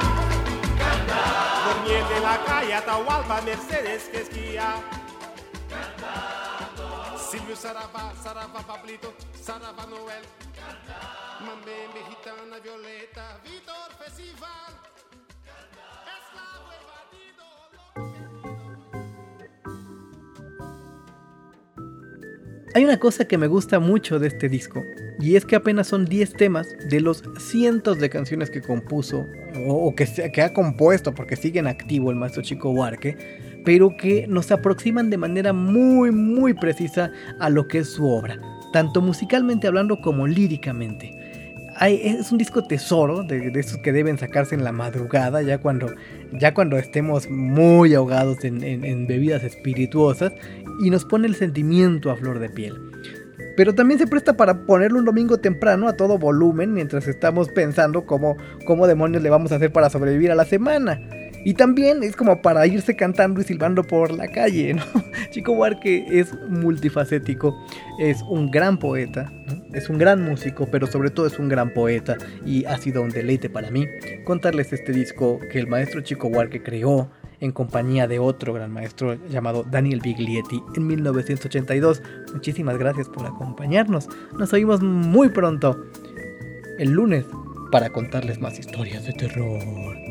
Durmiendo 1.68 2.16
en 2.18 2.24
la 2.24 2.38
calle, 2.46 2.74
Atahualpa, 2.74 3.42
Mercedes, 3.42 4.10
que 4.12 4.22
esquía. 4.24 4.76
Silvio 7.30 7.58
Sarava, 7.58 8.14
Sarava, 8.24 8.64
Pablito, 8.64 9.14
Sarava, 9.34 9.86
Noel. 9.86 10.24
Mambembe, 11.42 12.00
Gitana, 12.08 12.58
Violeta, 12.64 13.42
Vitor, 13.44 13.92
Festival. 14.00 14.74
Hay 22.74 22.86
una 22.86 22.98
cosa 22.98 23.26
que 23.26 23.38
me 23.38 23.48
gusta 23.48 23.80
mucho 23.80 24.20
de 24.20 24.28
este 24.28 24.48
disco, 24.48 24.84
y 25.20 25.36
es 25.36 25.46
que 25.46 25.58
apenas 25.58 25.88
son 25.88 26.06
10 26.06 26.34
temas 26.34 26.68
de 26.90 27.02
los 27.02 27.24
cientos 27.40 28.00
de 28.00 28.10
canciones 28.10 28.50
que 28.50 28.62
compuso, 28.62 29.26
o, 29.66 29.94
que, 29.96 30.32
que 30.32 30.42
ha 30.42 30.54
compuesto, 30.54 31.14
porque 31.14 31.36
sigue 31.36 31.60
en 31.60 31.68
activo 31.68 32.10
el 32.10 32.16
maestro 32.16 32.42
Chico 32.42 32.70
Huarque, 32.70 33.47
pero 33.68 33.98
que 33.98 34.28
nos 34.30 34.50
aproximan 34.50 35.10
de 35.10 35.18
manera 35.18 35.52
muy, 35.52 36.10
muy 36.12 36.54
precisa 36.54 37.12
a 37.38 37.50
lo 37.50 37.68
que 37.68 37.80
es 37.80 37.90
su 37.90 38.08
obra, 38.10 38.38
tanto 38.72 39.02
musicalmente 39.02 39.68
hablando 39.68 40.00
como 40.00 40.26
líricamente. 40.26 41.12
Hay- 41.76 42.00
es 42.02 42.32
un 42.32 42.38
disco 42.38 42.64
tesoro 42.64 43.24
de, 43.24 43.52
de 43.52 43.60
esos 43.60 43.80
que 43.80 43.92
deben 43.92 44.18
sacarse 44.18 44.56
en 44.56 44.64
la 44.64 44.72
madrugada, 44.72 45.42
ya 45.42 45.58
cuando, 45.58 45.92
ya 46.32 46.54
cuando 46.54 46.78
estemos 46.78 47.30
muy 47.30 47.94
ahogados 47.94 48.46
en- 48.46 48.64
en- 48.64 49.06
bebidas 49.06 49.44
espirituosas, 49.44 50.32
y 50.82 50.90
nos 50.90 51.04
pone 51.04 51.28
el 51.28 51.36
sentimiento 51.36 52.10
a 52.10 52.16
flor 52.16 52.40
de 52.40 52.50
piel. 52.50 52.74
Pero 53.58 53.76
también 53.76 54.00
se 54.00 54.08
presta 54.08 54.38
para 54.38 54.66
ponerlo 54.66 54.98
un 55.00 55.04
domingo 55.06 55.40
temprano 55.40 55.90
a 55.90 55.98
todo 55.98 56.18
volumen 56.18 56.74
mientras 56.74 57.06
estamos 57.06 57.50
pensando 57.50 58.06
cómo, 58.06 58.38
cómo 58.66 58.88
demonios 58.88 59.22
le 59.24 59.30
vamos 59.30 59.52
a 59.52 59.56
hacer 59.58 59.74
para 59.74 59.90
sobrevivir 59.90 60.32
a 60.32 60.36
la 60.36 60.46
semana. 60.46 61.02
Y 61.44 61.54
también 61.54 62.04
es 62.04 62.16
como 62.16 62.42
para 62.42 62.66
irse 62.68 62.96
cantando 62.96 63.42
y 63.42 63.44
silbando 63.44 63.84
por 63.84 64.12
la 64.12 64.28
calle, 64.28 64.74
¿no? 64.74 64.84
Chico 65.30 65.54
Buarque 65.54 66.06
es 66.10 66.34
multifacético, 66.50 67.58
es 68.00 68.22
un 68.24 68.52
gran 68.52 68.78
poeta, 68.78 69.32
es 69.74 69.90
un 69.90 69.98
gran 69.98 70.24
músico, 70.24 70.68
pero 70.72 70.88
sobre 70.88 71.10
todo 71.10 71.28
es 71.28 71.40
un 71.40 71.48
gran 71.48 71.74
poeta 71.74 72.18
y 72.46 72.66
ha 72.66 72.78
sido 72.78 73.02
un 73.02 73.10
deleite 73.10 73.50
para 73.50 73.72
mí 73.72 73.86
contarles 74.26 74.74
este 74.74 74.92
disco 74.92 75.40
que 75.52 75.60
el 75.60 75.68
maestro 75.68 76.02
Chico 76.02 76.30
Buarque 76.30 76.62
creó 76.62 77.10
en 77.40 77.52
compañía 77.52 78.08
de 78.08 78.20
otro 78.20 78.54
gran 78.54 78.72
maestro 78.72 79.16
llamado 79.30 79.64
Daniel 79.64 80.02
Biglietti 80.02 80.62
en 80.76 80.88
1982. 80.88 82.02
Muchísimas 82.34 82.78
gracias 82.78 83.10
por 83.10 83.26
acompañarnos. 83.26 84.10
Nos 84.38 84.54
oímos 84.54 84.82
muy 84.82 85.30
pronto 85.30 85.86
el 86.80 86.92
lunes 86.92 87.26
para 87.72 87.90
contarles 87.90 88.40
más 88.40 88.60
historias 88.60 89.06
de 89.06 89.14
terror. 89.14 90.07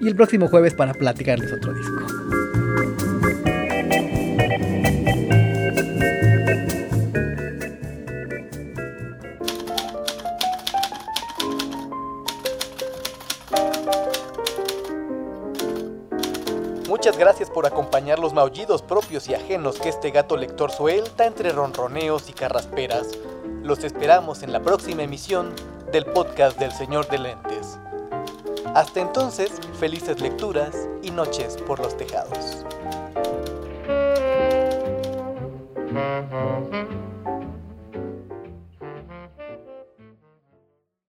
Y 0.00 0.08
el 0.08 0.14
próximo 0.14 0.48
jueves 0.48 0.74
para 0.74 0.94
platicarles 0.94 1.52
otro 1.52 1.74
disco. 1.74 2.28
Muchas 16.88 17.18
gracias 17.18 17.48
por 17.48 17.64
acompañar 17.64 18.18
los 18.18 18.34
maullidos 18.34 18.82
propios 18.82 19.28
y 19.28 19.34
ajenos 19.34 19.78
que 19.78 19.88
este 19.88 20.10
gato 20.10 20.36
lector 20.36 20.70
suelta 20.70 21.26
entre 21.26 21.52
ronroneos 21.52 22.28
y 22.28 22.32
carrasperas. 22.32 23.08
Los 23.62 23.84
esperamos 23.84 24.42
en 24.42 24.52
la 24.52 24.60
próxima 24.60 25.02
emisión 25.02 25.54
del 25.92 26.04
podcast 26.04 26.58
del 26.58 26.72
Señor 26.72 27.06
de 27.08 27.18
Lentes. 27.18 27.78
Hasta 28.74 29.00
entonces, 29.00 29.52
felices 29.78 30.20
lecturas 30.20 30.88
y 31.02 31.10
noches 31.10 31.56
por 31.66 31.80
los 31.80 31.96
tejados. 31.96 32.64